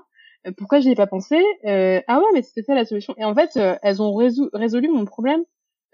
Euh, 0.46 0.52
pourquoi 0.56 0.80
je 0.80 0.86
n'y 0.86 0.94
ai 0.94 0.96
pas 0.96 1.08
pensé? 1.08 1.44
Euh, 1.66 2.02
Ah 2.08 2.20
ouais, 2.20 2.26
mais 2.34 2.42
c'était 2.42 2.64
ça 2.64 2.76
la 2.76 2.86
solution. 2.86 3.14
Et 3.18 3.26
en 3.26 3.36
fait, 3.36 3.60
elles 3.82 4.02
ont 4.02 4.16
résolu 4.54 4.90
mon 4.90 5.06
problème 5.06 5.44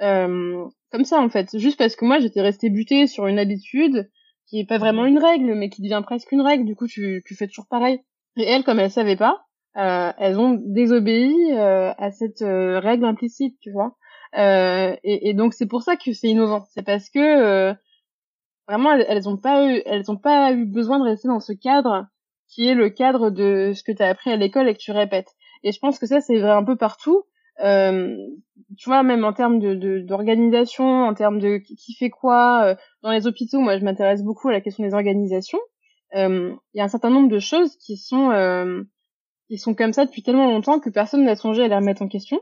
euh, 0.02 0.66
comme 0.92 1.06
ça 1.06 1.20
en 1.20 1.30
fait, 1.30 1.58
juste 1.58 1.78
parce 1.78 1.96
que 1.96 2.06
moi 2.06 2.20
j'étais 2.20 2.42
restée 2.42 2.70
butée 2.70 3.08
sur 3.08 3.28
une 3.28 3.40
habitude 3.40 4.10
qui 4.48 4.60
est 4.60 4.68
pas 4.68 4.78
vraiment 4.78 5.06
une 5.06 5.20
règle, 5.20 5.56
mais 5.56 5.70
qui 5.70 5.82
devient 5.82 6.02
presque 6.04 6.32
une 6.32 6.42
règle. 6.42 6.66
Du 6.66 6.76
coup, 6.76 6.88
tu, 6.88 7.24
tu 7.26 7.36
fais 7.36 7.48
toujours 7.48 7.68
pareil. 7.68 8.02
Et 8.38 8.44
elles, 8.44 8.64
comme 8.64 8.80
elles 8.80 8.92
savaient 8.92 9.16
pas, 9.16 9.46
euh, 9.78 10.12
elles 10.18 10.40
ont 10.40 10.60
désobéi 10.66 11.34
euh, 11.54 11.92
à 11.98 12.12
cette 12.12 12.42
euh, 12.42 12.80
règle 12.80 13.06
implicite, 13.06 13.58
tu 13.60 13.72
vois. 13.72 13.96
Euh, 14.38 14.96
et, 15.04 15.30
et, 15.30 15.34
donc 15.34 15.54
c'est 15.54 15.68
pour 15.68 15.84
ça 15.84 15.96
que 15.96 16.14
c'est 16.14 16.28
innovant. 16.28 16.66
C'est 16.74 16.84
parce 16.84 17.10
que 17.10 17.74
vraiment 18.68 18.94
elles, 18.94 19.06
elles 19.08 19.30
ont 19.30 19.38
pas 19.38 19.68
eu, 19.68 19.82
elles 19.86 20.12
ont 20.12 20.18
pas 20.18 20.52
eu 20.54 20.66
besoin 20.66 21.00
de 21.00 21.04
rester 21.04 21.28
dans 21.28 21.40
ce 21.40 21.54
cadre 21.54 22.08
qui 22.48 22.68
est 22.68 22.76
le 22.76 22.90
cadre 22.90 23.30
de 23.30 23.74
ce 23.76 23.84
que 23.84 23.92
tu 23.92 24.04
as 24.04 24.10
appris 24.10 24.32
à 24.32 24.36
l'école 24.36 24.70
et 24.70 24.74
que 24.74 24.80
tu 24.80 24.92
répètes. 24.92 25.32
Et 25.64 25.72
je 25.72 25.80
pense 25.80 26.00
que 26.00 26.06
ça 26.06 26.22
c'est 26.22 26.40
vrai 26.40 26.52
un 26.52 26.64
peu 26.64 26.76
partout. 26.76 27.24
Euh, 27.60 28.16
tu 28.78 28.90
vois, 28.90 29.04
même 29.04 29.24
en 29.24 29.34
termes 29.34 29.60
de 29.60 30.00
d'organisation, 30.00 31.04
en 31.04 31.14
termes 31.14 31.40
de 31.40 31.58
qui 31.58 31.94
fait 31.94 32.10
quoi 32.10 32.64
euh, 32.64 32.76
dans 33.02 33.12
les 33.12 33.28
hôpitaux, 33.28 33.60
moi 33.60 33.78
je 33.78 33.84
m'intéresse 33.84 34.24
beaucoup 34.24 34.50
à 34.50 34.52
la 34.52 34.62
question 34.62 34.84
des 34.84 34.94
organisations. 34.94 35.60
Euh, 36.16 36.54
il 36.74 36.78
y 36.78 36.82
a 36.82 36.84
un 36.84 36.90
certain 36.90 37.10
nombre 37.10 37.30
de 37.30 37.40
choses 37.40 37.76
qui 37.78 37.98
sont 37.98 38.32
euh, 38.32 38.84
qui 39.48 39.58
sont 39.58 39.74
comme 39.76 39.94
ça 39.94 40.06
depuis 40.06 40.24
tellement 40.24 40.50
longtemps 40.50 40.80
que 40.80 40.90
personne 40.90 41.24
n'a 41.26 41.36
songé 41.36 41.64
à 41.64 41.68
les 41.68 41.76
remettre 41.76 42.02
en 42.02 42.08
question, 42.08 42.40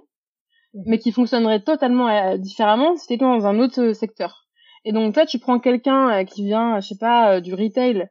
mmh. 0.73 0.83
mais 0.85 0.99
qui 0.99 1.11
fonctionneraient 1.11 1.61
totalement 1.61 2.37
différemment 2.37 2.95
si 2.95 3.05
c'était 3.07 3.17
dans 3.17 3.45
un 3.45 3.59
autre 3.59 3.93
secteur. 3.93 4.47
Et 4.83 4.93
donc 4.93 5.13
toi, 5.13 5.25
tu 5.25 5.39
prends 5.39 5.59
quelqu'un 5.59 6.25
qui 6.25 6.43
vient, 6.43 6.79
je 6.79 6.87
sais 6.87 6.97
pas, 6.99 7.39
du 7.39 7.53
retail, 7.53 8.09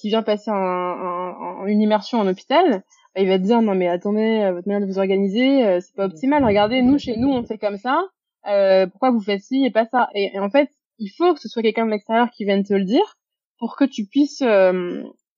qui 0.00 0.08
vient 0.08 0.22
passer 0.22 0.50
un, 0.50 1.66
une 1.66 1.82
immersion 1.82 2.18
en 2.18 2.26
hôpital, 2.26 2.82
il 3.20 3.28
va 3.28 3.38
te 3.38 3.44
dire 3.44 3.62
non 3.62 3.74
mais 3.74 3.88
attendez 3.88 4.42
euh, 4.44 4.52
votre 4.52 4.68
manière 4.68 4.86
de 4.86 4.90
vous 4.90 4.98
organiser 4.98 5.64
euh, 5.66 5.80
c'est 5.80 5.94
pas 5.94 6.06
optimal. 6.06 6.44
Regardez 6.44 6.82
nous 6.82 6.98
chez 6.98 7.16
nous 7.16 7.28
on 7.28 7.44
fait 7.44 7.58
comme 7.58 7.76
ça. 7.76 8.04
Euh, 8.48 8.86
pourquoi 8.86 9.10
vous 9.10 9.20
faites 9.20 9.42
ci 9.42 9.64
et 9.64 9.70
pas 9.70 9.86
ça? 9.86 10.08
Et, 10.14 10.38
en 10.38 10.50
fait 10.50 10.70
il 10.98 11.10
faut 11.10 11.34
que 11.34 11.40
ce 11.40 11.48
soit 11.48 11.62
quelqu'un 11.62 11.86
de 11.86 11.90
l'extérieur 11.90 12.30
qui 12.30 12.44
vienne 12.44 12.64
te 12.64 12.74
le 12.74 12.84
dire 12.84 13.16
pour 13.58 13.76
que 13.76 13.84
tu 13.84 14.06
puisses 14.06 14.42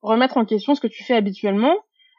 remettre 0.02 0.36
en 0.36 0.44
question 0.44 0.74
ce 0.74 0.80
que 0.80 0.86
tu 0.86 1.04
fais 1.04 1.14
habituellement. 1.14 1.74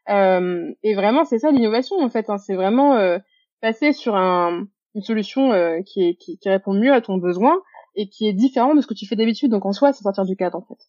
Et 0.07 0.95
vraiment 0.95 1.25
c'est 1.25 1.39
ça 1.39 1.51
l'innovation 1.51 1.97
en 1.99 2.09
fait 2.09 2.29
hein. 2.29 2.37
c'est 2.37 2.55
vraiment 2.55 3.17
passer 3.61 3.93
sur 3.93 4.15
un, 4.15 4.67
une 4.95 5.01
solution 5.01 5.51
qui, 5.85 6.17
qui, 6.17 6.37
qui 6.37 6.49
répond 6.49 6.73
mieux 6.73 6.93
à 6.93 7.01
ton 7.01 7.17
besoin 7.17 7.59
et 7.95 8.07
qui 8.09 8.27
est 8.27 8.33
différent 8.33 8.75
de 8.75 8.81
ce 8.81 8.87
que 8.87 8.93
tu 8.93 9.07
fais 9.07 9.15
d'habitude. 9.15 9.51
Donc 9.51 9.65
en 9.65 9.73
soi 9.73 9.93
c'est 9.93 10.03
sortir 10.03 10.25
du 10.25 10.35
cadre 10.35 10.57
en 10.57 10.61
fait 10.61 10.79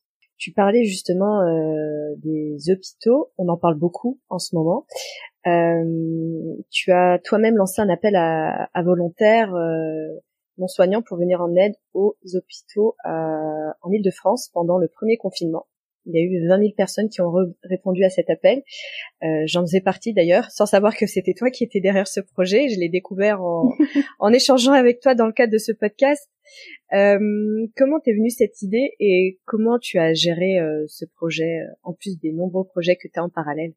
tu 0.42 0.50
parlais 0.50 0.82
justement 0.82 1.40
euh, 1.42 2.16
des 2.16 2.56
hôpitaux, 2.68 3.30
on 3.38 3.48
en 3.48 3.56
parle 3.56 3.78
beaucoup 3.78 4.18
en 4.28 4.40
ce 4.40 4.56
moment. 4.56 4.86
Euh, 5.46 6.56
tu 6.68 6.90
as 6.90 7.20
toi-même 7.22 7.56
lancé 7.56 7.80
un 7.80 7.88
appel 7.88 8.16
à, 8.16 8.68
à 8.74 8.82
volontaires 8.82 9.54
euh, 9.54 10.18
non 10.58 10.66
soignants 10.66 11.00
pour 11.00 11.16
venir 11.16 11.40
en 11.40 11.54
aide 11.54 11.74
aux 11.94 12.16
hôpitaux 12.34 12.96
en 13.04 13.90
Ile-de-France 13.92 14.50
pendant 14.52 14.78
le 14.78 14.88
premier 14.88 15.16
confinement. 15.16 15.66
Il 16.06 16.14
y 16.14 16.18
a 16.18 16.22
eu 16.22 16.48
20 16.48 16.58
000 16.58 16.70
personnes 16.76 17.08
qui 17.08 17.20
ont 17.20 17.32
répondu 17.62 18.04
à 18.04 18.10
cet 18.10 18.28
appel. 18.30 18.62
Euh, 19.22 19.42
J'en 19.46 19.62
faisais 19.62 19.80
partie 19.80 20.12
d'ailleurs, 20.12 20.50
sans 20.50 20.66
savoir 20.66 20.96
que 20.96 21.06
c'était 21.06 21.34
toi 21.34 21.50
qui 21.50 21.64
étais 21.64 21.80
derrière 21.80 22.08
ce 22.08 22.20
projet. 22.20 22.68
Je 22.68 22.78
l'ai 22.78 22.88
découvert 22.88 23.42
en, 23.42 23.72
en, 24.18 24.32
échangeant 24.32 24.72
avec 24.72 25.00
toi 25.00 25.14
dans 25.14 25.26
le 25.26 25.32
cadre 25.32 25.52
de 25.52 25.58
ce 25.58 25.72
podcast. 25.72 26.28
Euh, 26.92 27.18
comment 27.76 28.00
t'es 28.00 28.12
venue 28.12 28.30
cette 28.30 28.60
idée 28.62 28.92
et 29.00 29.38
comment 29.46 29.78
tu 29.78 29.98
as 29.98 30.12
géré 30.12 30.58
euh, 30.58 30.84
ce 30.88 31.04
projet 31.16 31.60
euh, 31.60 31.72
en 31.82 31.94
plus 31.94 32.18
des 32.20 32.32
nombreux 32.32 32.64
projets 32.64 32.96
que 32.96 33.08
tu 33.08 33.18
as 33.18 33.24
en 33.24 33.30
parallèle? 33.30 33.72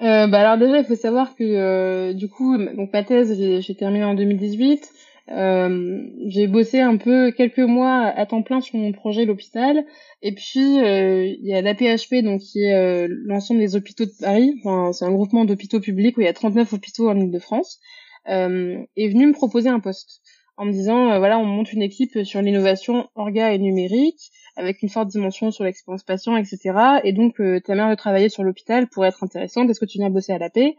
Euh, 0.00 0.26
bah 0.26 0.40
alors 0.40 0.58
déjà 0.58 0.78
il 0.78 0.84
faut 0.84 0.96
savoir 0.96 1.36
que 1.36 2.12
du 2.14 2.28
coup 2.28 2.58
donc 2.58 2.92
ma 2.92 3.04
thèse 3.04 3.32
j'ai 3.60 3.74
terminé 3.76 4.04
en 4.04 4.14
2018 4.14 4.90
euh, 5.30 6.02
j'ai 6.26 6.46
bossé 6.46 6.80
un 6.80 6.96
peu 6.98 7.30
quelques 7.30 7.58
mois 7.58 8.02
à 8.02 8.26
temps 8.26 8.42
plein 8.42 8.60
sur 8.60 8.76
mon 8.78 8.92
projet 8.92 9.24
l'hôpital. 9.24 9.84
Et 10.22 10.34
puis 10.34 10.80
euh, 10.80 11.26
il 11.26 11.46
y 11.46 11.54
a 11.54 11.62
l'APHP 11.62 12.22
donc 12.22 12.40
qui 12.40 12.62
est 12.62 12.74
euh, 12.74 13.08
l'ensemble 13.24 13.60
des 13.60 13.76
hôpitaux 13.76 14.04
de 14.04 14.12
Paris. 14.20 14.54
Enfin 14.60 14.92
c'est 14.92 15.04
un 15.04 15.12
groupement 15.12 15.44
d'hôpitaux 15.44 15.80
publics 15.80 16.16
où 16.18 16.20
il 16.20 16.24
y 16.24 16.28
a 16.28 16.34
39 16.34 16.72
hôpitaux 16.72 17.08
en 17.08 17.18
Ile-de-France 17.18 17.80
euh, 18.28 18.78
est 18.96 19.08
venu 19.08 19.26
me 19.26 19.32
proposer 19.32 19.68
un 19.68 19.80
poste 19.80 20.20
en 20.56 20.66
me 20.66 20.72
disant 20.72 21.18
voilà 21.18 21.38
on 21.38 21.46
monte 21.46 21.72
une 21.72 21.82
équipe 21.82 22.24
sur 22.24 22.42
l'innovation 22.42 23.08
orga 23.14 23.52
et 23.52 23.58
numérique 23.58 24.30
avec 24.56 24.82
une 24.82 24.88
forte 24.88 25.08
dimension 25.08 25.50
sur 25.50 25.64
l'expérience 25.64 26.02
patient 26.02 26.36
etc 26.36 27.00
et 27.02 27.12
donc 27.12 27.36
ta 27.36 27.74
manière 27.74 27.90
de 27.90 27.94
travailler 27.94 28.28
sur 28.28 28.42
l'hôpital 28.42 28.88
pourrait 28.88 29.08
être 29.08 29.24
intéressante 29.24 29.68
est-ce 29.70 29.80
que 29.80 29.84
tu 29.84 29.98
viens 29.98 30.10
bosser 30.10 30.32
à 30.32 30.38
l'AP 30.38 30.76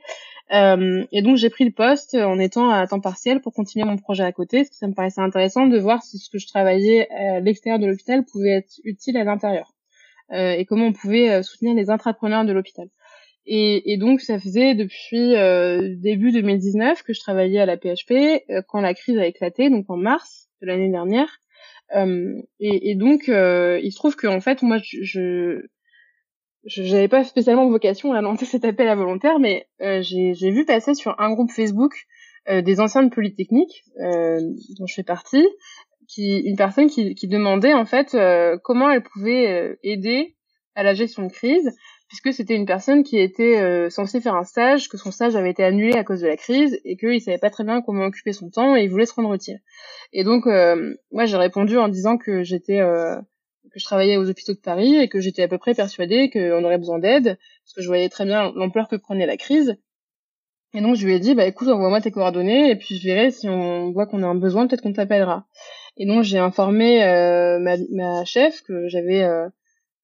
euh, 0.53 1.03
et 1.11 1.21
donc 1.21 1.37
j'ai 1.37 1.49
pris 1.49 1.65
le 1.65 1.71
poste 1.71 2.13
en 2.15 2.37
étant 2.39 2.69
à 2.69 2.85
temps 2.87 2.99
partiel 2.99 3.41
pour 3.41 3.53
continuer 3.53 3.85
mon 3.85 3.97
projet 3.97 4.23
à 4.23 4.31
côté, 4.31 4.59
parce 4.59 4.69
que 4.69 4.75
ça 4.75 4.87
me 4.87 4.93
paraissait 4.93 5.21
intéressant 5.21 5.65
de 5.65 5.77
voir 5.79 6.03
si 6.03 6.19
ce 6.19 6.29
que 6.29 6.37
je 6.37 6.47
travaillais 6.47 7.09
à 7.09 7.39
l'extérieur 7.39 7.79
de 7.79 7.87
l'hôpital 7.87 8.23
pouvait 8.25 8.57
être 8.57 8.79
utile 8.83 9.17
à 9.17 9.23
l'intérieur 9.23 9.73
euh, 10.31 10.51
et 10.51 10.65
comment 10.65 10.85
on 10.85 10.93
pouvait 10.93 11.31
euh, 11.31 11.43
soutenir 11.43 11.73
les 11.73 11.89
intrapreneurs 11.89 12.45
de 12.45 12.53
l'hôpital. 12.53 12.87
Et, 13.47 13.91
et, 13.93 13.97
donc 13.97 14.21
ça 14.21 14.39
faisait 14.39 14.73
depuis 14.73 15.35
euh, 15.35 15.95
début 15.97 16.31
2019 16.31 17.03
que 17.03 17.13
je 17.13 17.19
travaillais 17.19 17.59
à 17.59 17.67
la 17.67 17.77
PHP 17.77 18.11
euh, 18.49 18.61
quand 18.67 18.81
la 18.81 18.93
crise 18.95 19.17
a 19.19 19.27
éclaté, 19.27 19.69
donc 19.69 19.85
en 19.89 19.97
mars 19.97 20.47
de 20.61 20.67
l'année 20.67 20.89
dernière. 20.89 21.29
Euh, 21.95 22.41
et, 22.59 22.95
donc 22.95 23.27
il 23.27 23.91
se 23.91 23.95
trouve 23.95 24.15
que 24.15 24.27
en 24.27 24.41
fait 24.41 24.63
moi 24.63 24.77
je, 24.81 25.61
n'avais 26.77 27.07
pas 27.07 27.23
spécialement 27.23 27.69
vocation 27.69 28.13
à 28.13 28.21
lancer 28.21 28.45
cet 28.45 28.65
appel 28.65 28.87
à 28.87 28.95
volontaire, 28.95 29.39
mais 29.39 29.67
euh, 29.81 30.01
j'ai 30.01 30.51
vu 30.51 30.65
passer 30.65 30.95
sur 30.95 31.19
un 31.19 31.31
groupe 31.33 31.51
Facebook 31.51 31.93
euh, 32.49 32.61
des 32.61 32.79
anciens 32.79 33.03
de 33.03 33.09
Polytechnique, 33.09 33.83
euh, 33.99 34.39
dont 34.77 34.85
je 34.85 34.93
fais 34.93 35.03
partie, 35.03 35.47
qui, 36.07 36.37
une 36.39 36.55
personne 36.55 36.87
qui, 36.87 37.15
qui 37.15 37.27
demandait 37.27 37.73
en 37.73 37.85
fait 37.85 38.13
euh, 38.13 38.57
comment 38.63 38.89
elle 38.89 39.01
pouvait 39.01 39.47
euh, 39.47 39.75
aider 39.83 40.35
à 40.75 40.83
la 40.83 40.93
gestion 40.93 41.23
de 41.25 41.31
crise, 41.31 41.71
puisque 42.07 42.33
c'était 42.33 42.55
une 42.55 42.65
personne 42.65 43.03
qui 43.03 43.17
était 43.17 43.89
censée 43.89 44.21
faire 44.21 44.35
un 44.35 44.43
stage, 44.43 44.89
que 44.89 44.97
son 44.97 45.11
stage 45.11 45.35
avait 45.35 45.51
été 45.51 45.63
annulé 45.63 45.93
à 45.93 46.03
cause 46.03 46.21
de 46.21 46.27
la 46.27 46.37
crise, 46.37 46.79
et 46.85 46.97
qu'il 46.97 47.19
savait 47.21 47.37
pas 47.37 47.49
très 47.49 47.63
bien 47.63 47.81
comment 47.81 48.05
occuper 48.05 48.33
son 48.33 48.49
temps, 48.49 48.75
et 48.75 48.83
il 48.83 48.89
voulait 48.89 49.05
se 49.05 49.13
rendre 49.13 49.33
utile. 49.33 49.61
Et 50.13 50.23
donc, 50.23 50.45
moi 50.45 51.25
j'ai 51.25 51.37
répondu 51.37 51.77
en 51.77 51.87
disant 51.87 52.17
que 52.17 52.43
j'étais 52.43 52.81
que 53.75 53.79
je 53.79 53.85
travaillais 53.85 54.17
aux 54.17 54.29
hôpitaux 54.29 54.53
de 54.53 54.59
Paris 54.59 54.95
et 54.95 55.09
que 55.09 55.19
j'étais 55.19 55.43
à 55.43 55.47
peu 55.47 55.57
près 55.57 55.73
persuadée 55.73 56.29
qu'on 56.29 56.63
aurait 56.63 56.77
besoin 56.77 56.99
d'aide, 56.99 57.37
parce 57.63 57.73
que 57.75 57.81
je 57.81 57.87
voyais 57.87 58.07
très 58.07 58.25
bien 58.25 58.51
l'ampleur 58.55 58.87
que 58.87 58.95
prenait 58.95 59.25
la 59.25 59.37
crise. 59.37 59.77
Et 60.73 60.81
donc 60.81 60.95
je 60.95 61.05
lui 61.05 61.13
ai 61.13 61.19
dit, 61.19 61.35
bah 61.35 61.45
écoute, 61.45 61.67
envoie-moi 61.67 62.01
tes 62.01 62.11
coordonnées 62.11 62.69
et 62.69 62.75
puis 62.75 62.97
je 62.97 63.03
verrai 63.07 63.31
si 63.31 63.47
on 63.47 63.91
voit 63.91 64.07
qu'on 64.07 64.23
a 64.23 64.27
un 64.27 64.35
besoin, 64.35 64.67
peut-être 64.67 64.81
qu'on 64.81 64.93
t'appellera. 64.93 65.45
Et 65.97 66.05
donc 66.05 66.23
j'ai 66.23 66.37
informé 66.37 67.03
euh, 67.03 67.59
ma, 67.59 67.75
ma, 67.91 68.25
chef 68.25 68.61
que 68.63 68.87
j'avais 68.87 69.23
euh, 69.23 69.47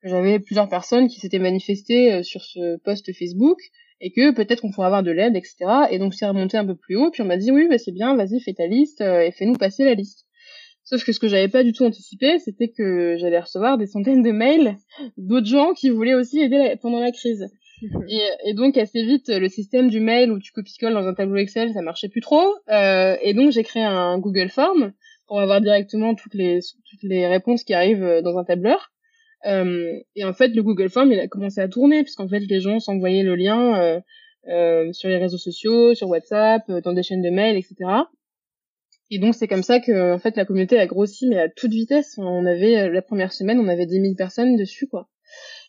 j'avais 0.04 0.40
plusieurs 0.40 0.70
personnes 0.70 1.08
qui 1.08 1.20
s'étaient 1.20 1.40
manifestées 1.40 2.14
euh, 2.14 2.24
sur 2.24 2.44
ce 2.44 2.78
post 2.78 3.12
Facebook 3.14 3.58
et 4.00 4.12
que 4.12 4.32
peut-être 4.32 4.62
qu'on 4.62 4.72
pourrait 4.72 4.88
avoir 4.88 5.04
de 5.04 5.12
l'aide, 5.12 5.36
etc. 5.36 5.56
Et 5.92 6.00
donc 6.00 6.14
c'est 6.14 6.26
remonté 6.26 6.58
un 6.58 6.66
peu 6.66 6.76
plus 6.76 6.96
haut, 6.96 7.12
puis 7.12 7.22
on 7.22 7.26
m'a 7.26 7.38
dit 7.38 7.52
oui, 7.52 7.68
bah 7.70 7.78
c'est 7.78 7.92
bien, 7.92 8.16
vas-y, 8.16 8.42
fais 8.42 8.54
ta 8.54 8.66
liste 8.66 9.02
et 9.02 9.32
fais-nous 9.32 9.56
passer 9.56 9.86
la 9.86 9.94
liste. 9.94 10.26
Sauf 10.84 11.06
que 11.06 11.14
ce 11.14 11.20
que 11.20 11.28
j'avais 11.28 11.48
pas 11.48 11.64
du 11.64 11.72
tout 11.72 11.86
anticipé, 11.86 12.40
c'était 12.40 12.70
que 12.70 13.16
j'allais 13.18 13.40
recevoir 13.40 13.78
des 13.78 13.86
centaines 13.86 14.24
de 14.24 14.32
mails 14.32 14.76
d'autres 15.18 15.48
gens 15.48 15.74
qui 15.74 15.90
voulaient 15.90 16.16
aussi 16.16 16.40
aider 16.42 16.76
pendant 16.82 17.00
la 17.00 17.12
crise. 17.12 17.48
et, 18.46 18.54
donc 18.54 18.78
assez 18.78 19.04
vite, 19.04 19.30
le 19.30 19.50
système 19.50 19.90
du 19.90 20.00
mail 20.00 20.32
où 20.32 20.40
tu 20.40 20.52
copies-colles 20.52 20.94
dans 20.94 21.08
un 21.08 21.14
tableau 21.14 21.38
Excel, 21.38 21.72
ça 21.74 21.82
marchait 21.82 22.10
plus 22.10 22.22
trop. 22.22 22.56
Euh, 22.70 23.16
et 23.22 23.34
donc 23.34 23.52
j'ai 23.52 23.64
créé 23.64 23.84
un 23.84 24.18
Google 24.20 24.50
Form 24.50 24.94
pour 25.28 25.40
avoir 25.40 25.62
directement 25.62 26.16
toutes 26.16 26.34
les 26.34 26.60
toutes 26.90 27.04
les 27.04 27.28
réponses 27.28 27.64
qui 27.64 27.74
arrivent 27.74 28.22
dans 28.24 28.38
un 28.38 28.44
tableur. 28.44 28.91
Euh, 29.46 30.00
et 30.16 30.24
en 30.24 30.34
fait, 30.34 30.50
le 30.50 30.64
Google 30.64 30.90
Form, 30.90 31.12
il 31.12 31.20
a 31.20 31.28
commencé 31.28 31.62
à 31.62 31.68
tourner 31.68 32.04
puisqu'en 32.04 32.28
fait 32.28 32.40
les 32.40 32.62
gens 32.62 32.80
s'envoyaient 32.80 33.24
le 33.24 33.36
lien 33.36 33.80
euh, 33.80 34.00
euh, 34.48 34.92
sur 34.94 35.10
les 35.10 35.18
réseaux 35.18 35.38
sociaux, 35.38 35.96
sur 35.96 36.10
WhatsApp, 36.10 36.70
dans 36.84 36.94
des 36.94 37.04
chaînes 37.04 37.22
de 37.22 37.30
mail, 37.30 37.58
etc. 37.58 37.76
Et 39.12 39.20
donc 39.20 39.36
c'est 39.36 39.48
comme 39.48 39.62
ça 39.62 39.80
que 39.80 40.14
en 40.14 40.20
fait 40.20 40.38
la 40.38 40.46
communauté 40.46 40.80
a 40.80 40.88
grossi 40.88 41.28
mais 41.28 41.38
à 41.38 41.50
toute 41.50 41.72
vitesse. 41.72 42.18
On 42.18 42.46
avait 42.46 42.90
la 42.90 43.02
première 43.02 43.34
semaine 43.34 43.60
on 43.60 43.68
avait 43.68 43.86
10 43.86 44.02
000 44.02 44.16
personnes 44.16 44.56
dessus 44.56 44.88
quoi. 44.88 45.10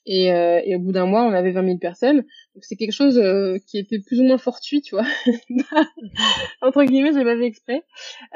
Et, 0.07 0.33
euh, 0.33 0.61
et 0.65 0.77
au 0.77 0.79
bout 0.79 0.93
d'un 0.93 1.07
mois 1.07 1.25
on 1.25 1.33
avait 1.33 1.51
20 1.51 1.65
000 1.65 1.79
personnes. 1.79 2.25
C'est 2.61 2.77
quelque 2.77 2.93
chose 2.93 3.19
euh, 3.19 3.57
qui 3.67 3.79
était 3.79 3.99
plus 3.99 4.21
ou 4.21 4.25
moins 4.25 4.39
fortuit 4.39 4.83
tu 4.83 4.95
vois. 4.95 5.07
Entre 6.63 6.85
guillemets 6.85 7.13
j'ai 7.15 7.25
pas 7.25 7.37
fait 7.37 7.47
exprès. 7.47 7.83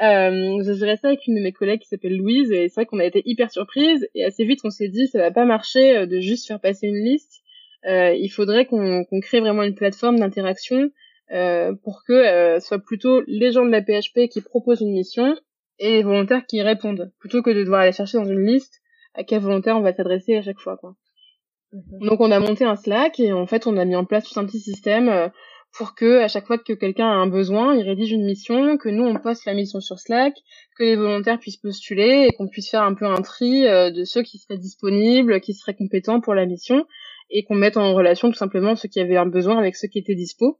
Euh, 0.01 0.63
je 0.63 0.73
gérais 0.73 0.97
ça 0.97 1.09
avec 1.09 1.27
une 1.27 1.35
de 1.35 1.41
mes 1.41 1.51
collègues 1.51 1.81
qui 1.81 1.87
s'appelle 1.87 2.17
Louise 2.17 2.51
et 2.51 2.67
c'est 2.67 2.81
vrai 2.81 2.85
qu'on 2.85 2.99
a 2.99 3.05
été 3.05 3.21
hyper 3.25 3.51
surprise 3.51 4.07
et 4.15 4.23
assez 4.23 4.43
vite 4.43 4.61
on 4.63 4.71
s'est 4.71 4.89
dit 4.89 5.07
ça 5.07 5.19
va 5.19 5.31
pas 5.31 5.45
marcher 5.45 5.97
euh, 5.97 6.05
de 6.07 6.19
juste 6.19 6.47
faire 6.47 6.59
passer 6.59 6.87
une 6.87 7.03
liste. 7.03 7.43
il 7.85 8.29
faudrait 8.29 8.65
qu'on 8.65 9.05
crée 9.21 9.39
vraiment 9.39 9.63
une 9.63 9.75
plateforme 9.75 10.19
d'interaction 10.19 10.89
euh, 11.31 11.73
pour 11.83 12.03
que 12.05 12.13
euh, 12.13 12.59
ce 12.59 12.67
soit 12.67 12.79
plutôt 12.79 13.21
les 13.27 13.51
gens 13.51 13.65
de 13.65 13.71
la 13.71 13.81
PHP 13.81 14.29
qui 14.29 14.41
proposent 14.41 14.79
une 14.79 14.93
mission 14.93 15.35
et 15.77 15.91
les 15.91 16.03
volontaires 16.03 16.45
qui 16.45 16.61
répondent, 16.61 17.11
plutôt 17.19 17.41
que 17.41 17.49
de 17.49 17.63
devoir 17.63 17.81
aller 17.81 17.91
chercher 17.91 18.17
dans 18.17 18.25
une 18.25 18.45
liste 18.45 18.81
à 19.13 19.23
quel 19.23 19.41
volontaire 19.41 19.75
on 19.75 19.81
va 19.81 19.93
s'adresser 19.93 20.37
à 20.37 20.41
chaque 20.41 20.59
fois. 20.59 20.77
Quoi. 20.77 20.95
Mhm. 21.77 22.07
Donc 22.07 22.21
on 22.21 22.31
a 22.31 22.39
monté 22.39 22.65
un 22.65 22.75
Slack 22.75 23.19
et 23.19 23.31
en 23.31 23.45
fait 23.45 23.67
on 23.67 23.77
a 23.77 23.85
mis 23.85 23.95
en 23.95 24.05
place 24.05 24.29
tout 24.29 24.39
un 24.39 24.45
petit 24.45 24.59
système 24.59 25.09
euh, 25.09 25.29
pour 25.77 25.95
que 25.95 26.19
à 26.21 26.27
chaque 26.27 26.47
fois 26.47 26.57
que 26.57 26.73
quelqu'un 26.73 27.07
a 27.07 27.13
un 27.15 27.27
besoin, 27.27 27.75
il 27.75 27.83
rédige 27.83 28.11
une 28.11 28.25
mission, 28.25 28.77
que 28.77 28.89
nous 28.89 29.03
on 29.03 29.15
poste 29.15 29.45
la 29.45 29.53
mission 29.53 29.79
sur 29.79 29.99
Slack, 29.99 30.33
que 30.77 30.83
les 30.83 30.95
volontaires 30.95 31.39
puissent 31.39 31.57
postuler 31.57 32.27
et 32.27 32.33
qu'on 32.33 32.47
puisse 32.47 32.69
faire 32.69 32.83
un 32.83 32.93
peu 32.93 33.05
un 33.05 33.21
tri 33.21 33.63
de 33.63 34.03
ceux 34.05 34.23
qui 34.23 34.37
seraient 34.39 34.57
disponibles, 34.57 35.39
qui 35.41 35.53
seraient 35.53 35.75
compétents 35.75 36.19
pour 36.19 36.33
la 36.33 36.45
mission 36.45 36.85
et 37.29 37.43
qu'on 37.43 37.55
mette 37.55 37.77
en 37.77 37.93
relation 37.93 38.29
tout 38.29 38.37
simplement 38.37 38.75
ceux 38.75 38.87
qui 38.87 38.99
avaient 38.99 39.17
un 39.17 39.25
besoin 39.25 39.57
avec 39.57 39.75
ceux 39.75 39.87
qui 39.87 39.99
étaient 39.99 40.15
dispo. 40.15 40.59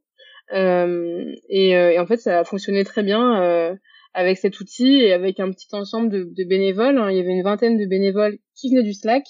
Euh, 0.54 1.36
et, 1.50 1.76
euh, 1.76 1.92
et, 1.92 2.00
en 2.00 2.06
fait, 2.06 2.18
ça 2.18 2.40
a 2.40 2.44
fonctionné 2.44 2.84
très 2.84 3.04
bien 3.04 3.42
euh, 3.42 3.76
avec 4.14 4.38
cet 4.38 4.60
outil 4.60 5.02
et 5.02 5.14
avec 5.14 5.40
un 5.40 5.52
petit 5.52 5.68
ensemble 5.74 6.10
de, 6.10 6.24
de 6.24 6.44
bénévoles. 6.44 6.98
Hein. 6.98 7.12
Il 7.12 7.18
y 7.18 7.20
avait 7.20 7.32
une 7.32 7.44
vingtaine 7.44 7.78
de 7.78 7.86
bénévoles 7.86 8.38
qui 8.56 8.70
venaient 8.70 8.84
du 8.84 8.94
Slack, 8.94 9.24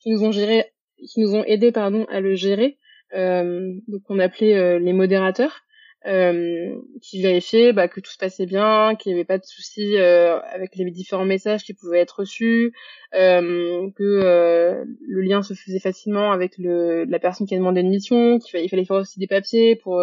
qui 0.00 0.10
nous 0.10 0.24
ont 0.24 0.32
géré, 0.32 0.64
qui 1.06 1.20
nous 1.20 1.34
ont 1.34 1.44
aidé 1.44 1.72
pardon 1.72 2.06
à 2.10 2.20
le 2.20 2.34
gérer. 2.34 2.78
Euh, 3.14 3.72
donc 3.88 4.02
on 4.08 4.18
appelait 4.18 4.56
euh, 4.56 4.78
les 4.78 4.92
modérateurs, 4.92 5.62
euh, 6.06 6.74
qui 7.00 7.22
vérifiaient 7.22 7.72
bah, 7.72 7.88
que 7.88 8.00
tout 8.00 8.10
se 8.10 8.18
passait 8.18 8.46
bien, 8.46 8.94
qu'il 8.96 9.12
n'y 9.12 9.18
avait 9.18 9.24
pas 9.24 9.38
de 9.38 9.44
soucis 9.44 9.96
avec 9.96 10.76
les 10.76 10.90
différents 10.90 11.24
messages 11.24 11.64
qui 11.64 11.74
pouvaient 11.74 12.00
être 12.00 12.20
reçus, 12.20 12.72
que 13.12 14.84
le 15.06 15.20
lien 15.22 15.42
se 15.42 15.54
faisait 15.54 15.78
facilement 15.78 16.32
avec 16.32 16.58
le, 16.58 17.04
la 17.04 17.18
personne 17.18 17.46
qui 17.46 17.54
a 17.54 17.58
demandé 17.58 17.80
une 17.80 17.90
mission, 17.90 18.38
qu'il 18.38 18.68
fallait, 18.68 18.84
faire 18.84 18.96
aussi 18.96 19.18
des 19.18 19.26
papiers 19.26 19.76
pour 19.76 20.02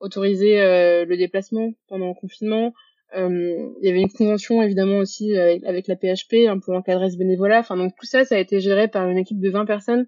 autoriser 0.00 0.60
euh, 0.60 1.04
le 1.04 1.16
déplacement 1.16 1.72
pendant 1.88 2.08
le 2.08 2.14
confinement. 2.14 2.74
Euh, 3.16 3.70
il 3.80 3.86
y 3.86 3.90
avait 3.90 4.02
une 4.02 4.12
convention 4.12 4.60
évidemment 4.62 4.98
aussi 4.98 5.36
avec, 5.36 5.88
la 5.88 5.96
PHP 5.96 6.46
un 6.48 6.58
peu 6.58 6.74
encadrer 6.74 7.10
ce 7.10 7.16
bénévolat. 7.16 7.60
Enfin 7.60 7.76
donc 7.76 7.94
tout 7.98 8.06
ça, 8.06 8.24
ça 8.24 8.36
a 8.36 8.38
été 8.38 8.60
géré 8.60 8.88
par 8.88 9.08
une 9.08 9.18
équipe 9.18 9.40
de 9.40 9.50
20 9.50 9.64
personnes. 9.64 10.06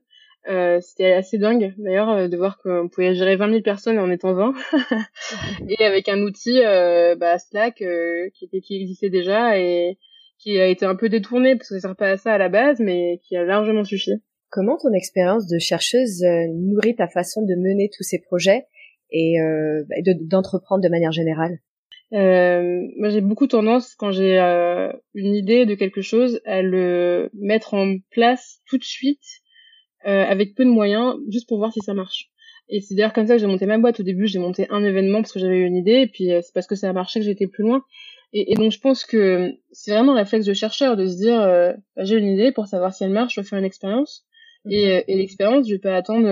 Euh, 0.48 0.80
c'était 0.80 1.12
assez 1.12 1.36
dingue 1.36 1.74
d'ailleurs 1.76 2.08
euh, 2.10 2.28
de 2.28 2.36
voir 2.36 2.58
qu'on 2.62 2.88
pouvait 2.88 3.14
gérer 3.14 3.36
20 3.36 3.50
000 3.50 3.62
personnes 3.62 3.98
en 3.98 4.10
étant 4.10 4.32
20 4.32 4.54
et 5.68 5.84
avec 5.84 6.08
un 6.08 6.18
outil 6.22 6.64
euh, 6.64 7.14
bah, 7.14 7.38
Slack 7.38 7.82
euh, 7.82 8.30
qui 8.32 8.46
était 8.46 8.62
qui 8.62 8.80
existait 8.80 9.10
déjà 9.10 9.58
et 9.58 9.98
qui 10.38 10.58
a 10.58 10.66
été 10.66 10.86
un 10.86 10.94
peu 10.94 11.10
détourné 11.10 11.56
parce 11.56 11.68
que 11.68 11.74
ça 11.74 11.88
sert 11.88 11.96
pas 11.96 12.12
à 12.12 12.16
ça 12.16 12.32
à 12.32 12.38
la 12.38 12.48
base 12.48 12.80
mais 12.80 13.20
qui 13.22 13.36
a 13.36 13.44
largement 13.44 13.84
suffi. 13.84 14.12
Comment 14.48 14.78
ton 14.78 14.94
expérience 14.94 15.46
de 15.46 15.58
chercheuse 15.58 16.24
nourrit 16.54 16.96
ta 16.96 17.06
façon 17.06 17.42
de 17.42 17.54
mener 17.54 17.90
tous 17.94 18.02
ces 18.02 18.18
projets 18.18 18.64
et 19.12 19.40
euh, 19.40 19.84
bah, 19.88 19.96
d'entreprendre 20.22 20.82
de, 20.82 20.88
manière 20.88 21.12
générale? 21.12 21.58
Euh, 22.12 22.88
moi, 22.98 23.10
j'ai 23.10 23.20
beaucoup 23.20 23.46
tendance, 23.46 23.94
quand 23.94 24.10
j'ai 24.10 24.38
euh, 24.38 24.92
une 25.14 25.34
idée 25.34 25.66
de 25.66 25.74
quelque 25.74 26.02
chose, 26.02 26.40
à 26.44 26.62
le 26.62 27.30
mettre 27.34 27.74
en 27.74 27.96
place 28.10 28.60
tout 28.68 28.78
de 28.78 28.84
suite, 28.84 29.22
euh, 30.06 30.24
avec 30.24 30.54
peu 30.54 30.64
de 30.64 30.70
moyens, 30.70 31.16
juste 31.28 31.48
pour 31.48 31.58
voir 31.58 31.72
si 31.72 31.80
ça 31.80 31.94
marche. 31.94 32.30
Et 32.68 32.80
c'est 32.80 32.94
d'ailleurs 32.94 33.12
comme 33.12 33.26
ça 33.26 33.34
que 33.34 33.40
j'ai 33.40 33.46
monté 33.46 33.66
ma 33.66 33.78
boîte. 33.78 34.00
Au 34.00 34.02
début, 34.02 34.26
j'ai 34.26 34.38
monté 34.38 34.66
un 34.70 34.84
événement 34.84 35.20
parce 35.20 35.32
que 35.32 35.40
j'avais 35.40 35.58
eu 35.58 35.64
une 35.64 35.76
idée, 35.76 36.00
et 36.02 36.06
puis 36.06 36.32
euh, 36.32 36.40
c'est 36.42 36.52
parce 36.54 36.66
que 36.66 36.76
ça 36.76 36.88
a 36.88 36.92
marché 36.92 37.20
que 37.20 37.28
été 37.28 37.46
plus 37.46 37.64
loin. 37.64 37.82
Et, 38.32 38.52
et, 38.52 38.54
donc, 38.54 38.70
je 38.70 38.78
pense 38.78 39.04
que 39.04 39.52
c'est 39.72 39.90
vraiment 39.90 40.12
un 40.12 40.16
réflexe 40.16 40.46
de 40.46 40.52
chercheur 40.52 40.96
de 40.96 41.06
se 41.06 41.16
dire, 41.16 41.40
euh, 41.40 41.72
bah, 41.96 42.04
j'ai 42.04 42.16
une 42.16 42.28
idée 42.28 42.52
pour 42.52 42.68
savoir 42.68 42.94
si 42.94 43.02
elle 43.02 43.10
marche, 43.10 43.34
je 43.34 43.40
vais 43.40 43.46
faire 43.46 43.58
une 43.58 43.64
expérience. 43.64 44.24
Et, 44.68 45.02
et 45.08 45.16
l'expérience, 45.16 45.66
je 45.66 45.72
vais 45.72 45.78
pas 45.78 45.96
attendre 45.96 46.28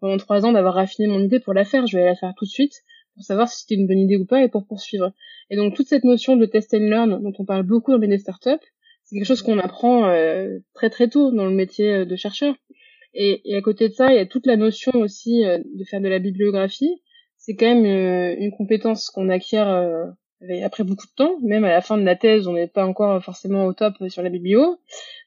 pendant 0.00 0.16
trois 0.16 0.44
ans 0.44 0.50
d'avoir 0.50 0.74
raffiné 0.74 1.06
mon 1.06 1.20
idée 1.20 1.38
pour 1.38 1.54
la 1.54 1.64
faire. 1.64 1.86
Je 1.86 1.96
vais 1.96 2.04
la 2.04 2.16
faire 2.16 2.34
tout 2.36 2.44
de 2.44 2.50
suite 2.50 2.82
pour 3.14 3.24
savoir 3.24 3.48
si 3.48 3.60
c'était 3.60 3.74
une 3.74 3.86
bonne 3.86 3.98
idée 3.98 4.16
ou 4.16 4.24
pas 4.24 4.42
et 4.42 4.48
pour 4.48 4.66
poursuivre. 4.66 5.12
Et 5.50 5.56
donc 5.56 5.74
toute 5.74 5.86
cette 5.86 6.04
notion 6.04 6.36
de 6.36 6.46
test 6.46 6.74
and 6.74 6.78
learn 6.78 7.22
dont 7.22 7.32
on 7.38 7.44
parle 7.44 7.62
beaucoup 7.62 7.92
dans 7.92 7.98
les 7.98 8.18
startups, 8.18 8.50
c'est 9.04 9.16
quelque 9.16 9.26
chose 9.26 9.42
qu'on 9.42 9.58
apprend 9.58 10.08
euh, 10.08 10.58
très 10.74 10.90
très 10.90 11.08
tôt 11.08 11.30
dans 11.30 11.44
le 11.44 11.54
métier 11.54 11.92
euh, 11.92 12.04
de 12.04 12.16
chercheur. 12.16 12.54
Et, 13.14 13.42
et, 13.44 13.56
à 13.56 13.62
côté 13.62 13.88
de 13.88 13.94
ça, 13.94 14.12
il 14.12 14.16
y 14.16 14.18
a 14.18 14.26
toute 14.26 14.46
la 14.46 14.56
notion 14.56 14.92
aussi 14.94 15.44
euh, 15.44 15.58
de 15.58 15.84
faire 15.84 16.00
de 16.00 16.08
la 16.08 16.18
bibliographie. 16.18 17.02
C'est 17.36 17.54
quand 17.56 17.66
même 17.66 17.84
une 18.38 18.52
compétence 18.52 19.10
qu'on 19.10 19.28
acquiert 19.28 19.66
après 20.62 20.84
beaucoup 20.84 21.06
de 21.06 21.12
temps. 21.16 21.38
Même 21.42 21.64
à 21.64 21.72
la 21.72 21.80
fin 21.80 21.98
de 21.98 22.04
la 22.04 22.14
thèse, 22.14 22.46
on 22.46 22.52
n'est 22.52 22.68
pas 22.68 22.86
encore 22.86 23.20
forcément 23.24 23.64
au 23.64 23.72
top 23.72 23.94
sur 24.08 24.22
la 24.22 24.30
biblio. 24.30 24.78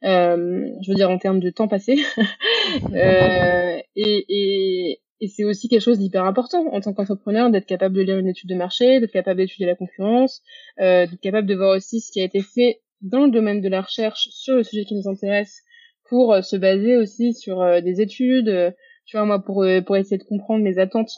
je 0.01 0.89
veux 0.89 0.95
dire 0.95 1.09
en 1.09 1.17
termes 1.17 1.41
de 1.41 1.49
temps 1.49 1.67
passé. 1.67 1.97
et, 2.95 3.83
et, 3.97 5.01
et 5.21 5.27
c'est 5.27 5.43
aussi 5.43 5.69
quelque 5.69 5.81
chose 5.81 5.99
d'hyper 5.99 6.25
important 6.25 6.67
en 6.73 6.81
tant 6.81 6.93
qu'entrepreneur 6.93 7.49
d'être 7.49 7.65
capable 7.65 7.95
de 7.95 8.01
lire 8.01 8.17
une 8.17 8.27
étude 8.27 8.49
de 8.49 8.55
marché, 8.55 8.99
d'être 8.99 9.11
capable 9.11 9.39
d'étudier 9.39 9.65
la 9.65 9.75
concurrence, 9.75 10.41
euh, 10.79 11.07
d'être 11.07 11.21
capable 11.21 11.47
de 11.47 11.55
voir 11.55 11.75
aussi 11.75 12.01
ce 12.01 12.11
qui 12.11 12.19
a 12.19 12.25
été 12.25 12.41
fait 12.41 12.81
dans 13.01 13.25
le 13.25 13.31
domaine 13.31 13.61
de 13.61 13.69
la 13.69 13.81
recherche 13.81 14.27
sur 14.31 14.55
le 14.55 14.63
sujet 14.63 14.83
qui 14.83 14.95
nous 14.95 15.07
intéresse 15.07 15.61
pour 16.09 16.33
euh, 16.33 16.41
se 16.41 16.55
baser 16.55 16.97
aussi 16.97 17.33
sur 17.33 17.61
euh, 17.61 17.81
des 17.81 18.01
études, 18.01 18.49
euh, 18.49 18.71
tu 19.05 19.17
vois 19.17 19.25
moi 19.25 19.43
pour 19.43 19.63
euh, 19.63 19.81
pour 19.81 19.97
essayer 19.97 20.17
de 20.17 20.23
comprendre 20.23 20.63
les 20.63 20.79
attentes 20.79 21.11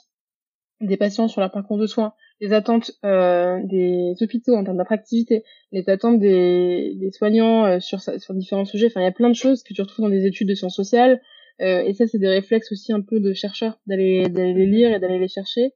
des 0.82 0.98
patients 0.98 1.28
sur 1.28 1.42
leur 1.42 1.52
parcours 1.52 1.78
de 1.78 1.88
soins, 1.88 2.14
les 2.40 2.54
attentes 2.54 2.92
des 3.02 4.14
hôpitaux 4.22 4.56
en 4.56 4.64
termes 4.64 4.78
d'attractivité, 4.78 5.44
les 5.72 5.90
attentes 5.90 6.20
des, 6.20 6.94
des 7.00 7.10
soignants 7.10 7.80
sur 7.80 8.00
sur 8.00 8.36
différents 8.36 8.66
sujets. 8.66 8.86
Enfin, 8.86 9.02
il 9.02 9.06
y 9.06 9.08
a 9.08 9.12
plein 9.12 9.30
de 9.30 9.36
choses 9.36 9.64
que 9.64 9.74
tu 9.74 9.82
retrouves 9.82 10.06
dans 10.06 10.12
des 10.12 10.28
études 10.28 10.48
de 10.48 10.54
sciences 10.54 10.76
sociales, 10.76 11.20
euh, 11.62 11.84
et 11.84 11.94
ça, 11.94 12.08
c'est 12.08 12.20
des 12.20 12.28
réflexes 12.28 12.72
aussi 12.72 12.94
un 12.94 13.02
peu 13.02 13.20
de 13.20 13.34
chercheurs 13.34 13.80
d'aller 13.88 14.26
les 14.26 14.66
lire 14.66 14.94
et 14.94 15.00
d'aller 15.00 15.20
les 15.20 15.28
chercher. 15.28 15.74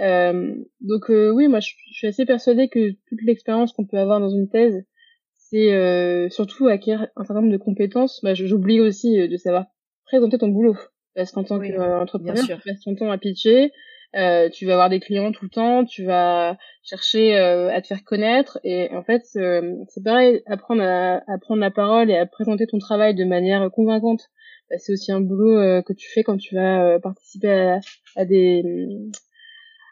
Euh, 0.00 0.54
donc 0.80 1.10
euh, 1.10 1.30
oui, 1.30 1.48
moi, 1.48 1.60
je, 1.60 1.70
suis 1.92 2.06
assez 2.06 2.24
persuadée 2.24 2.68
que 2.68 2.92
toute 3.08 3.22
l'expérience 3.22 3.72
qu'on 3.72 3.86
peut 3.86 3.98
avoir 3.98 4.20
dans 4.20 4.30
une 4.30 4.48
thèse, 4.48 4.84
c'est 5.54 5.72
euh, 5.72 6.28
surtout 6.30 6.66
acquérir 6.66 7.08
un 7.16 7.24
certain 7.24 7.40
nombre 7.40 7.52
de 7.52 7.58
compétences. 7.58 8.20
Bah, 8.22 8.34
J'oublie 8.34 8.80
aussi 8.80 9.28
de 9.28 9.36
savoir 9.36 9.66
présenter 10.06 10.38
ton 10.38 10.48
boulot. 10.48 10.76
Parce 11.14 11.30
qu'en 11.30 11.44
tant 11.44 11.60
qu'entrepreneur, 11.60 12.44
tu 12.44 12.56
passes 12.68 12.80
ton 12.80 12.96
temps 12.96 13.10
à 13.12 13.18
pitcher, 13.18 13.70
euh, 14.16 14.48
tu 14.48 14.66
vas 14.66 14.72
avoir 14.72 14.90
des 14.90 14.98
clients 14.98 15.30
tout 15.30 15.44
le 15.44 15.50
temps, 15.50 15.84
tu 15.84 16.04
vas 16.04 16.56
chercher 16.82 17.38
euh, 17.38 17.72
à 17.72 17.80
te 17.80 17.86
faire 17.86 18.02
connaître 18.02 18.58
et 18.64 18.90
en 18.92 19.04
fait 19.04 19.22
c'est 19.24 20.02
pareil, 20.04 20.42
apprendre 20.46 20.82
à, 20.82 21.22
à, 21.32 21.38
prendre 21.38 21.60
la 21.60 21.70
parole 21.70 22.10
et 22.10 22.16
à 22.16 22.26
présenter 22.26 22.66
ton 22.66 22.78
travail 22.78 23.14
de 23.14 23.24
manière 23.24 23.70
convaincante 23.70 24.28
bah, 24.70 24.76
c'est 24.78 24.92
aussi 24.92 25.12
un 25.12 25.20
boulot 25.20 25.58
euh, 25.58 25.82
que 25.82 25.92
tu 25.92 26.10
fais 26.10 26.22
quand 26.22 26.36
tu 26.38 26.54
vas 26.54 26.94
euh, 26.94 26.98
participer 26.98 27.50
à, 27.50 27.80
à, 28.16 28.24
des 28.24 28.62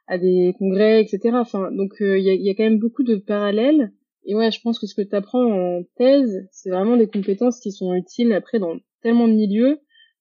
à 0.09 0.19
des 0.19 0.55
congrès, 0.59 1.03
etc. 1.03 1.37
Enfin, 1.39 1.71
donc 1.71 2.01
euh, 2.01 2.19
il 2.19 2.25
y, 2.25 2.31
a, 2.31 2.35
y, 2.35 2.51
a, 2.51 2.55
quand 2.55 2.65
même 2.65 2.79
beaucoup 2.79 3.03
de 3.03 3.17
parallèles. 3.17 3.93
Et 4.25 4.35
ouais, 4.35 4.51
je 4.51 4.61
pense 4.61 4.79
que 4.79 4.87
ce 4.87 4.95
que 4.95 5.03
tu 5.03 5.15
apprends 5.15 5.45
en 5.45 5.83
thèse, 5.97 6.47
c'est 6.53 6.71
vraiment 6.71 6.97
des 6.97 7.09
compétences 7.09 7.61
qui 7.61 7.73
sont 7.73 7.95
utiles 7.95 8.33
après 8.33 8.59
dans 8.59 8.77
tellement 9.03 9.27
de 9.27 9.35
milieux 9.35 9.81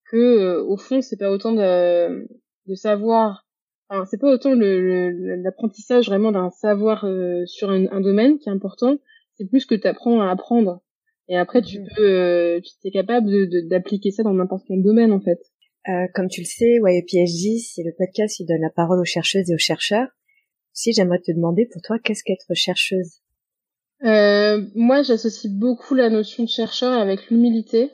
que 0.10 0.60
au 0.62 0.78
fond, 0.78 1.02
c'est 1.02 1.18
pas 1.18 1.32
autant 1.32 1.54
de, 1.54 2.28
de 2.68 2.76
savoir. 2.76 3.46
Enfin, 3.90 4.06
c'est 4.06 4.20
pas 4.20 4.32
autant 4.32 4.54
l'apprentissage 4.56 6.08
le, 6.08 6.12
vraiment 6.12 6.32
d'un 6.32 6.50
savoir 6.50 7.06
sur 7.46 7.70
un, 7.70 7.86
un, 7.92 8.02
domaine 8.02 8.40
qui 8.40 8.50
est 8.50 8.52
important. 8.52 8.98
C'est 9.36 9.46
plus 9.46 9.66
que 9.66 9.76
tu 9.76 9.88
apprends 9.88 10.22
à 10.22 10.32
apprendre. 10.32 10.82
Et 11.32 11.38
après, 11.38 11.62
tu 11.62 11.80
mm. 11.80 11.88
peux, 11.96 12.04
euh, 12.04 12.60
tu 12.62 12.88
es 12.88 12.92
capable 12.92 13.30
d'appliquer 13.70 14.10
de, 14.10 14.16
ça 14.16 14.24
dans 14.24 14.34
n'importe 14.34 14.66
quel 14.68 14.84
domaine, 14.84 15.14
en 15.14 15.22
fait. 15.22 15.40
Euh, 15.88 16.08
comme 16.14 16.28
tu 16.28 16.42
le 16.42 16.46
sais, 16.46 16.80
PhD, 16.82 17.58
c'est 17.58 17.84
le 17.84 17.94
podcast 17.98 18.36
qui 18.36 18.46
donne 18.46 18.62
la 18.62 18.70
parole 18.70 19.00
aux 19.00 19.06
chercheuses 19.06 19.50
et 19.50 19.54
aux 19.54 19.58
chercheurs. 19.58 20.10
Si 20.74 20.92
j'aimerais 20.92 21.20
te 21.20 21.32
demander, 21.32 21.68
pour 21.72 21.82
toi, 21.82 22.00
qu'est-ce 22.00 22.24
qu'être 22.24 22.54
chercheuse? 22.54 23.21
Euh, 24.04 24.62
Moi, 24.76 25.02
j'associe 25.04 25.52
beaucoup 25.52 25.96
la 25.96 26.10
notion 26.10 26.44
de 26.44 26.50
chercheur 26.50 27.00
avec 27.00 27.30
l'humilité. 27.30 27.92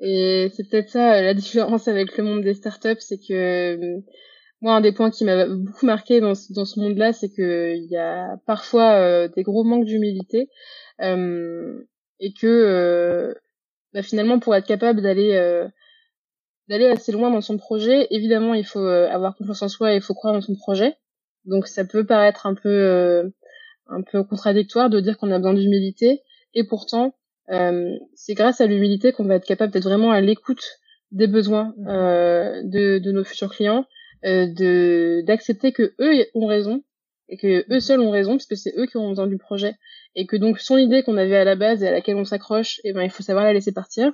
Et 0.00 0.50
c'est 0.54 0.68
peut-être 0.68 0.90
ça 0.90 1.22
la 1.22 1.34
différence 1.34 1.88
avec 1.88 2.16
le 2.16 2.24
monde 2.24 2.42
des 2.42 2.54
startups, 2.54 3.00
c'est 3.00 3.18
que 3.18 4.00
moi, 4.60 4.74
un 4.74 4.80
des 4.82 4.92
points 4.92 5.10
qui 5.10 5.24
m'a 5.24 5.46
beaucoup 5.46 5.86
marqué 5.86 6.20
dans, 6.20 6.34
dans 6.50 6.64
ce 6.66 6.80
monde-là, 6.80 7.12
c'est 7.14 7.30
qu'il 7.30 7.86
y 7.90 7.96
a 7.96 8.36
parfois 8.46 9.28
des 9.28 9.42
gros 9.42 9.64
manques 9.64 9.86
d'humilité. 9.86 10.50
Euh, 11.00 11.86
et 12.20 12.32
que 12.32 12.46
euh, 12.46 13.34
bah, 13.92 14.02
finalement 14.02 14.38
pour 14.38 14.54
être 14.54 14.66
capable 14.66 15.02
d'aller 15.02 15.34
euh, 15.34 15.68
d'aller 16.68 16.86
assez 16.86 17.12
loin 17.12 17.30
dans 17.30 17.40
son 17.40 17.58
projet, 17.58 18.06
évidemment 18.10 18.54
il 18.54 18.64
faut 18.64 18.80
euh, 18.80 19.08
avoir 19.10 19.36
confiance 19.36 19.62
en 19.62 19.68
soi 19.68 19.92
et 19.92 19.96
il 19.96 20.02
faut 20.02 20.14
croire 20.14 20.34
dans 20.34 20.40
son 20.40 20.56
projet. 20.56 20.96
Donc 21.44 21.68
ça 21.68 21.84
peut 21.84 22.04
paraître 22.04 22.46
un 22.46 22.54
peu 22.54 23.32
un 23.88 24.02
peu 24.02 24.22
contradictoire 24.24 24.90
de 24.90 25.00
dire 25.00 25.18
qu'on 25.18 25.30
a 25.30 25.38
besoin 25.38 25.54
d'humilité. 25.54 26.22
Et 26.54 26.64
pourtant 26.64 27.14
c'est 28.14 28.34
grâce 28.34 28.60
à 28.60 28.66
l'humilité 28.66 29.12
qu'on 29.12 29.24
va 29.24 29.36
être 29.36 29.46
capable 29.46 29.72
d'être 29.72 29.84
vraiment 29.84 30.10
à 30.10 30.20
l'écoute 30.20 30.80
des 31.12 31.28
besoins 31.28 31.74
mmh. 31.78 32.68
de, 32.68 32.98
de 32.98 33.12
nos 33.12 33.24
futurs 33.24 33.54
clients, 33.54 33.84
de 34.24 35.22
d'accepter 35.24 35.72
que 35.72 35.94
eux 36.00 36.26
ont 36.34 36.46
raison 36.46 36.82
et 37.28 37.36
que 37.36 37.64
eux 37.72 37.80
seuls 37.80 38.00
ont 38.00 38.10
raison 38.10 38.32
parce 38.32 38.46
que 38.46 38.56
c'est 38.56 38.74
eux 38.76 38.86
qui 38.86 38.96
ont 38.96 39.08
besoin 39.08 39.26
du 39.26 39.38
projet. 39.38 39.74
Et 40.14 40.26
que 40.26 40.36
donc 40.36 40.58
son 40.58 40.76
idée 40.76 41.02
qu'on 41.02 41.16
avait 41.16 41.36
à 41.36 41.44
la 41.44 41.56
base 41.56 41.82
et 41.82 41.88
à 41.88 41.92
laquelle 41.92 42.16
on 42.16 42.24
s'accroche 42.24 42.78
et 42.84 42.90
eh 42.90 42.92
ben 42.92 43.02
il 43.02 43.10
faut 43.10 43.22
savoir 43.22 43.44
la 43.44 43.52
laisser 43.52 43.72
partir. 43.72 44.12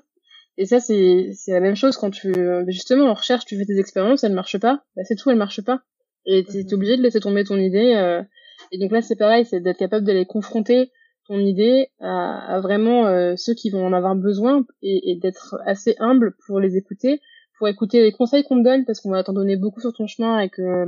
Et 0.59 0.67
ça 0.67 0.81
c'est 0.81 1.31
c'est 1.33 1.53
la 1.53 1.61
même 1.61 1.77
chose 1.77 1.97
quand 1.97 2.11
tu 2.11 2.35
justement 2.69 3.07
en 3.07 3.15
recherche 3.15 3.45
tu 3.45 3.57
fais 3.57 3.65
tes 3.65 3.79
expériences 3.79 4.25
elles 4.25 4.33
marchent 4.33 4.59
pas. 4.59 4.85
Bah 4.97 5.05
c'est 5.05 5.17
tout 5.17 5.31
elles 5.31 5.37
marchent 5.37 5.65
pas. 5.65 5.83
Et 6.27 6.45
t'es 6.45 6.61
es 6.61 6.75
obligé 6.75 6.97
de 6.97 7.03
laisser 7.03 7.21
tomber 7.21 7.45
ton 7.45 7.57
idée 7.57 7.95
euh, 7.97 8.23
et 8.71 8.79
donc 8.79 8.93
là 8.93 9.03
c'est 9.03 9.17
pareil 9.17 9.45
c'est 9.45 9.61
d'être 9.61 9.79
capable 9.79 10.07
d'aller 10.07 10.27
confronter 10.27 10.91
ton 11.27 11.39
idée 11.39 11.89
à, 12.01 12.55
à 12.55 12.61
vraiment 12.61 13.07
euh, 13.07 13.35
ceux 13.37 13.55
qui 13.55 13.71
vont 13.71 13.87
en 13.87 13.93
avoir 13.93 14.15
besoin 14.17 14.65
et, 14.83 15.13
et 15.13 15.17
d'être 15.17 15.57
assez 15.67 15.97
humble 15.99 16.35
pour 16.47 16.61
les 16.61 16.77
écouter 16.77 17.21
pour 17.59 17.69
écouter 17.69 18.03
les 18.03 18.13
conseils 18.13 18.43
qu'on 18.43 18.59
te 18.59 18.65
donne 18.65 18.85
parce 18.85 19.01
qu'on 19.01 19.11
va 19.11 19.23
t'en 19.23 19.33
donner 19.33 19.57
beaucoup 19.57 19.81
sur 19.81 19.93
ton 19.93 20.07
chemin 20.07 20.41
et 20.41 20.49
que 20.49 20.87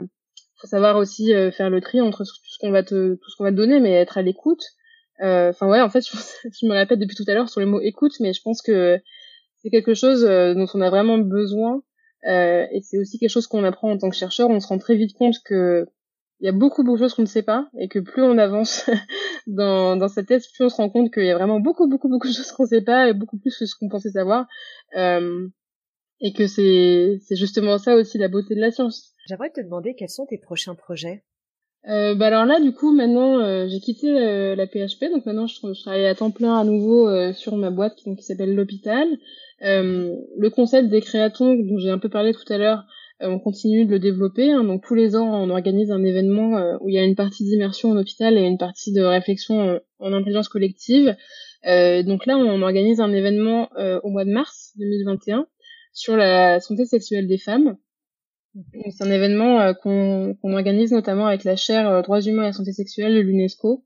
faut 0.65 0.67
savoir 0.67 0.97
aussi 0.97 1.35
euh, 1.35 1.51
faire 1.51 1.71
le 1.71 1.81
tri 1.81 2.01
entre 2.01 2.25
tout 2.25 2.33
ce 2.43 2.59
qu'on 2.59 2.71
va 2.71 2.83
te 2.83 3.15
tout 3.15 3.31
ce 3.31 3.37
qu'on 3.37 3.45
va 3.45 3.51
te 3.51 3.57
donner 3.57 3.81
mais 3.81 3.93
être 3.93 4.19
à 4.19 4.23
l'écoute. 4.23 4.63
Euh, 5.23 5.51
enfin 5.51 5.69
ouais 5.69 5.81
en 5.81 5.91
fait 5.91 6.03
je, 6.09 6.67
me 6.67 6.75
répète 6.75 6.99
depuis 6.99 7.17
tout 7.17 7.25
à 7.29 7.35
l'heure 7.35 7.49
sur 7.49 7.61
le 7.61 7.67
mot 7.67 7.81
écoute 7.81 8.15
mais 8.19 8.33
je 8.33 8.43
pense 8.43 8.63
que 8.63 8.99
c'est 9.63 9.71
quelque 9.71 9.95
chose 9.95 10.25
euh, 10.25 10.55
dont 10.55 10.67
on 10.75 10.81
a 10.81 10.91
vraiment 10.91 11.19
besoin 11.19 11.83
et 12.27 12.81
c'est 12.83 12.99
aussi 12.99 13.19
quelque 13.19 13.31
chose 13.31 13.47
qu'on 13.47 13.65
apprend 13.65 13.91
en 13.91 13.99
tant 13.99 14.09
que 14.09 14.17
chercheur. 14.17 14.49
On 14.49 14.59
se 14.59 14.67
rend 14.67 14.79
très 14.79 14.97
vite 14.97 15.13
compte 15.13 15.37
que 15.45 15.87
il 16.45 16.47
y 16.47 16.51
a 16.51 16.53
beaucoup 16.53 16.85
beaucoup 16.85 16.99
de 16.99 17.03
choses 17.03 17.15
qu'on 17.15 17.23
ne 17.23 17.27
sait 17.27 17.43
pas 17.43 17.69
et 17.81 17.89
que 17.89 17.99
plus 17.99 18.23
on 18.23 18.37
avance 18.39 18.89
dans, 19.47 19.97
dans 19.97 20.09
cette 20.09 20.27
thèse, 20.27 20.47
plus 20.47 20.67
on 20.67 20.69
se 20.69 20.77
rend 20.77 20.91
compte 20.91 21.13
qu'il 21.13 21.25
y 21.25 21.31
a 21.31 21.35
vraiment 21.35 21.59
beaucoup 21.59 21.89
beaucoup 21.89 22.09
beaucoup 22.09 22.29
de 22.29 22.35
choses 22.35 22.53
qu'on 22.53 22.65
ne 22.65 22.69
sait 22.69 22.83
pas 22.83 23.09
et 23.09 23.15
beaucoup 23.15 23.39
plus 23.39 23.57
que 23.57 23.67
ce 23.67 23.75
qu'on 23.75 23.89
pensait 23.89 24.11
savoir 24.11 24.47
euh, 24.97 25.49
et 26.21 26.33
que 26.33 26.47
c'est 26.47 27.19
c'est 27.27 27.37
justement 27.37 27.79
ça 27.79 27.97
aussi 27.97 28.19
la 28.19 28.29
beauté 28.29 28.55
de 28.55 28.61
la 28.61 28.71
science 28.71 29.15
J'aimerais 29.27 29.51
te 29.51 29.61
demander 29.63 29.95
quels 29.95 30.11
sont 30.11 30.27
tes 30.27 30.37
prochains 30.37 30.75
projets? 30.75 31.25
Euh, 31.89 32.15
bah 32.15 32.27
alors 32.27 32.47
là, 32.47 32.61
du 32.61 32.73
coup, 32.73 32.93
maintenant, 32.93 33.41
euh, 33.41 33.67
j'ai 33.69 33.81
quitté 33.81 34.09
euh, 34.09 34.55
la 34.55 34.67
PHP, 34.67 35.11
donc 35.13 35.27
maintenant 35.27 35.47
je, 35.47 35.81
travaille 35.83 36.07
à 36.07 36.15
temps 36.15 36.31
plein 36.31 36.59
à 36.59 36.65
nouveau 36.65 37.09
euh, 37.09 37.33
sur 37.33 37.57
ma 37.57 37.71
boîte 37.71 37.95
qui, 37.97 38.15
qui 38.17 38.23
s'appelle 38.23 38.55
l'hôpital. 38.55 39.07
le 39.61 40.49
concept 40.49 40.89
des 40.89 41.01
créatons, 41.01 41.55
dont 41.55 41.79
j'ai 41.79 41.91
un 41.91 41.99
peu 41.99 42.09
parlé 42.09 42.33
tout 42.33 42.51
à 42.53 42.59
l'heure, 42.59 42.85
on 43.21 43.39
continue 43.39 43.87
de 43.87 43.91
le 43.93 43.99
développer. 43.99 44.53
Hein, 44.53 44.65
donc 44.65 44.83
tous 44.85 44.95
les 44.95 45.17
ans, 45.17 45.27
on 45.27 45.51
organise 45.51 45.91
un 45.91 46.03
événement 46.05 46.79
où 46.81 46.89
il 46.89 46.95
y 46.95 46.99
a 46.99 47.05
une 47.05 47.15
partie 47.15 47.45
d'immersion 47.45 47.91
en 47.91 47.97
hôpital 47.97 48.37
et 48.37 48.43
une 48.43 48.59
partie 48.59 48.93
de 48.93 49.03
réflexion 49.03 49.81
en 49.99 50.13
intelligence 50.13 50.49
collective. 50.49 51.17
donc 51.65 52.27
là, 52.27 52.37
on 52.37 52.63
organise 52.63 53.01
un 53.01 53.13
événement 53.13 53.71
au 54.03 54.11
mois 54.11 54.25
de 54.25 54.31
mars 54.31 54.73
2021 54.79 55.47
sur 55.93 56.17
la 56.17 56.61
santé 56.61 56.85
sexuelle 56.85 57.27
des 57.27 57.39
femmes. 57.39 57.77
C'est 58.91 59.05
un 59.05 59.11
événement 59.11 59.61
euh, 59.61 59.73
qu'on 59.73 60.37
organise 60.43 60.93
notamment 60.93 61.27
avec 61.27 61.43
la 61.43 61.57
chaire 61.57 61.89
euh, 61.89 62.03
Droits 62.03 62.21
humains 62.21 62.49
et 62.49 62.53
santé 62.53 62.73
sexuelle 62.73 63.15
de 63.15 63.21
l'UNESCO, 63.21 63.85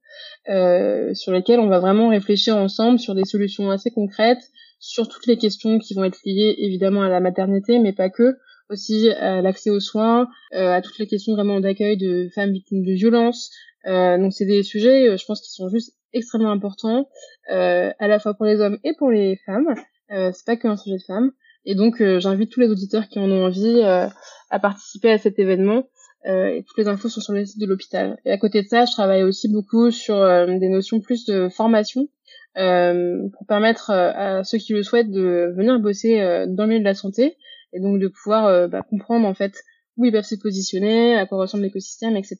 euh, 0.50 1.14
sur 1.14 1.32
lesquels 1.32 1.60
on 1.60 1.68
va 1.68 1.78
vraiment 1.78 2.08
réfléchir 2.08 2.56
ensemble 2.56 2.98
sur 2.98 3.14
des 3.14 3.24
solutions 3.24 3.70
assez 3.70 3.90
concrètes, 3.90 4.50
sur 4.78 5.08
toutes 5.08 5.26
les 5.26 5.38
questions 5.38 5.78
qui 5.78 5.94
vont 5.94 6.04
être 6.04 6.18
liées 6.24 6.54
évidemment 6.58 7.02
à 7.02 7.08
la 7.08 7.20
maternité, 7.20 7.78
mais 7.78 7.92
pas 7.92 8.10
que, 8.10 8.36
aussi 8.70 9.10
à 9.10 9.42
l'accès 9.42 9.70
aux 9.70 9.80
soins, 9.80 10.28
à 10.52 10.80
toutes 10.82 10.98
les 10.98 11.06
questions 11.06 11.34
vraiment 11.34 11.60
d'accueil 11.60 11.96
de 11.96 12.28
femmes 12.34 12.52
victimes 12.52 12.84
de 12.84 12.92
violences. 12.92 13.50
donc 13.84 14.32
c'est 14.32 14.46
des 14.46 14.62
sujets, 14.62 15.16
je 15.16 15.24
pense, 15.24 15.40
qui 15.40 15.50
sont 15.50 15.68
juste 15.68 15.94
extrêmement 16.12 16.50
importants, 16.50 17.08
à 17.48 18.08
la 18.08 18.18
fois 18.18 18.34
pour 18.34 18.46
les 18.46 18.60
hommes 18.60 18.78
et 18.84 18.92
pour 18.98 19.10
les 19.10 19.36
femmes. 19.46 19.74
c'est 20.10 20.44
pas 20.46 20.56
qu'un 20.56 20.76
sujet 20.76 20.96
de 20.96 21.02
femmes. 21.02 21.32
Et 21.64 21.74
donc, 21.74 22.00
euh, 22.00 22.18
j'invite 22.18 22.50
tous 22.50 22.60
les 22.60 22.70
auditeurs 22.70 23.08
qui 23.08 23.18
en 23.18 23.30
ont 23.30 23.44
envie 23.44 23.82
euh, 23.84 24.06
à 24.48 24.58
participer 24.58 25.10
à 25.10 25.18
cet 25.18 25.38
événement. 25.38 25.84
Euh, 26.26 26.46
et 26.48 26.62
toutes 26.62 26.78
les 26.78 26.88
infos 26.88 27.10
sont 27.10 27.20
sur 27.20 27.34
le 27.34 27.44
site 27.44 27.60
de 27.60 27.66
l'hôpital. 27.66 28.18
Et 28.24 28.32
à 28.32 28.38
côté 28.38 28.62
de 28.62 28.68
ça, 28.68 28.86
je 28.86 28.92
travaille 28.92 29.22
aussi 29.22 29.52
beaucoup 29.52 29.90
sur 29.90 30.16
des 30.46 30.68
notions 30.70 31.00
plus 31.00 31.26
de 31.26 31.48
formation. 31.50 32.08
pour 32.54 33.46
permettre 33.46 33.90
à 33.90 34.42
ceux 34.44 34.58
qui 34.58 34.72
le 34.72 34.82
souhaitent 34.82 35.10
de 35.10 35.52
venir 35.56 35.78
bosser 35.78 36.18
dans 36.48 36.64
le 36.64 36.68
milieu 36.68 36.80
de 36.80 36.84
la 36.84 36.94
santé 36.94 37.36
et 37.72 37.80
donc 37.80 38.00
de 38.00 38.08
pouvoir 38.08 38.68
bah, 38.68 38.82
comprendre 38.88 39.26
en 39.26 39.34
fait 39.34 39.62
où 39.96 40.04
ils 40.04 40.12
peuvent 40.12 40.24
se 40.24 40.36
positionner, 40.36 41.16
à 41.16 41.26
quoi 41.26 41.38
ressemble 41.38 41.64
l'écosystème, 41.64 42.16
etc. 42.16 42.38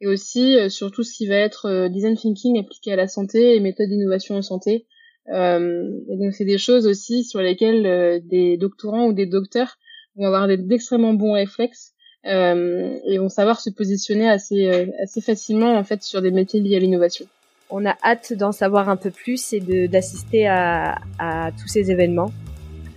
Et 0.00 0.06
aussi 0.06 0.56
sur 0.70 0.90
tout 0.90 1.02
ce 1.02 1.14
qui 1.14 1.26
va 1.26 1.36
être 1.36 1.88
design 1.88 2.16
thinking 2.16 2.58
appliqué 2.58 2.92
à 2.92 2.96
la 2.96 3.06
santé 3.06 3.54
et 3.54 3.60
méthode 3.60 3.88
d'innovation 3.88 4.36
en 4.36 4.42
santé. 4.42 4.86
et 5.28 6.16
donc 6.18 6.32
c'est 6.32 6.46
des 6.46 6.58
choses 6.58 6.86
aussi 6.86 7.22
sur 7.22 7.40
lesquelles 7.40 8.22
des 8.26 8.56
doctorants 8.56 9.06
ou 9.06 9.12
des 9.12 9.26
docteurs 9.26 9.76
vont 10.16 10.26
avoir 10.26 10.48
d'extrêmement 10.48 11.12
bons 11.14 11.32
réflexes 11.32 11.92
euh, 12.26 12.98
et 13.06 13.18
vont 13.18 13.30
savoir 13.30 13.60
se 13.60 13.70
positionner 13.70 14.28
assez 14.28 14.68
euh, 14.68 14.86
assez 15.02 15.22
facilement 15.22 15.76
en 15.76 15.84
fait 15.84 16.02
sur 16.02 16.20
des 16.20 16.30
métiers 16.30 16.60
liés 16.60 16.76
à 16.76 16.78
l'innovation. 16.78 17.26
On 17.70 17.86
a 17.86 17.96
hâte 18.04 18.34
d'en 18.34 18.52
savoir 18.52 18.88
un 18.88 18.96
peu 18.96 19.10
plus 19.10 19.54
et 19.54 19.60
d'assister 19.88 20.46
à, 20.46 20.98
à 21.18 21.50
tous 21.52 21.68
ces 21.68 21.90
événements. 21.90 22.30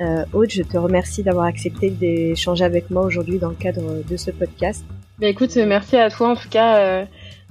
Euh, 0.03 0.25
Aude, 0.33 0.49
je 0.49 0.63
te 0.63 0.77
remercie 0.77 1.23
d'avoir 1.23 1.45
accepté 1.45 1.89
d'échanger 1.89 2.65
avec 2.65 2.89
moi 2.89 3.05
aujourd'hui 3.05 3.39
dans 3.39 3.49
le 3.49 3.55
cadre 3.55 4.03
de 4.03 4.17
ce 4.17 4.31
podcast. 4.31 4.83
Bah 5.19 5.27
écoute, 5.27 5.55
merci 5.55 5.95
à 5.95 6.09
toi 6.09 6.29
en 6.29 6.35
tout 6.35 6.49
cas 6.49 6.77
euh, 6.77 7.05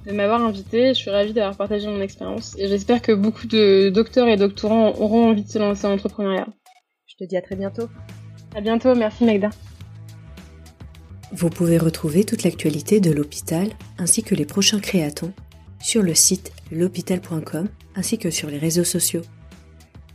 de 0.07 0.13
m'avoir 0.13 0.43
invité. 0.43 0.89
Je 0.89 0.95
suis 0.95 1.11
ravie 1.11 1.33
d'avoir 1.33 1.57
partagé 1.57 1.87
mon 1.89 2.01
expérience 2.01 2.55
et 2.59 2.69
j'espère 2.69 3.01
que 3.01 3.13
beaucoup 3.13 3.47
de 3.47 3.89
docteurs 3.89 4.29
et 4.29 4.37
doctorants 4.37 4.91
auront 4.99 5.31
envie 5.31 5.45
de 5.45 5.49
se 5.49 5.59
lancer 5.59 5.87
en 5.87 5.93
entrepreneuriat. 5.93 6.47
Je 7.07 7.15
te 7.17 7.25
dis 7.25 7.37
à 7.37 7.43
très 7.43 7.57
bientôt. 7.57 7.89
À 8.55 8.61
bientôt, 8.61 8.95
merci 8.95 9.25
Magda. 9.25 9.49
Vous 11.33 11.49
pouvez 11.49 11.79
retrouver 11.79 12.25
toute 12.25 12.43
l'actualité 12.43 13.01
de 13.01 13.13
l'hôpital 13.13 13.69
ainsi 13.97 14.23
que 14.23 14.35
les 14.35 14.45
prochains 14.45 14.81
créatons 14.81 15.33
sur 15.81 16.03
le 16.03 16.15
site 16.15 16.53
l'hôpital.com 16.71 17.69
ainsi 17.95 18.19
que 18.19 18.31
sur 18.31 18.51
les 18.51 18.59
réseaux 18.59 18.85
sociaux. 18.85 19.23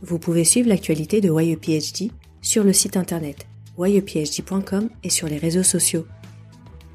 Vous 0.00 0.20
pouvez 0.20 0.44
suivre 0.44 0.68
l'actualité 0.68 1.20
de 1.20 1.28
YEPHD 1.28 2.12
sur 2.42 2.64
le 2.64 2.72
site 2.72 2.96
internet 2.96 3.46
yephd.com 3.78 4.88
et 5.04 5.10
sur 5.10 5.28
les 5.28 5.38
réseaux 5.38 5.62
sociaux. 5.62 6.06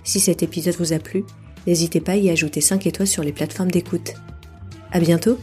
Si 0.03 0.19
cet 0.19 0.43
épisode 0.43 0.75
vous 0.75 0.93
a 0.93 0.99
plu, 0.99 1.23
n'hésitez 1.65 2.01
pas 2.01 2.13
à 2.13 2.17
y 2.17 2.29
ajouter 2.29 2.61
5 2.61 2.85
étoiles 2.87 3.07
sur 3.07 3.23
les 3.23 3.31
plateformes 3.31 3.71
d'écoute. 3.71 4.13
À 4.91 4.99
bientôt! 4.99 5.37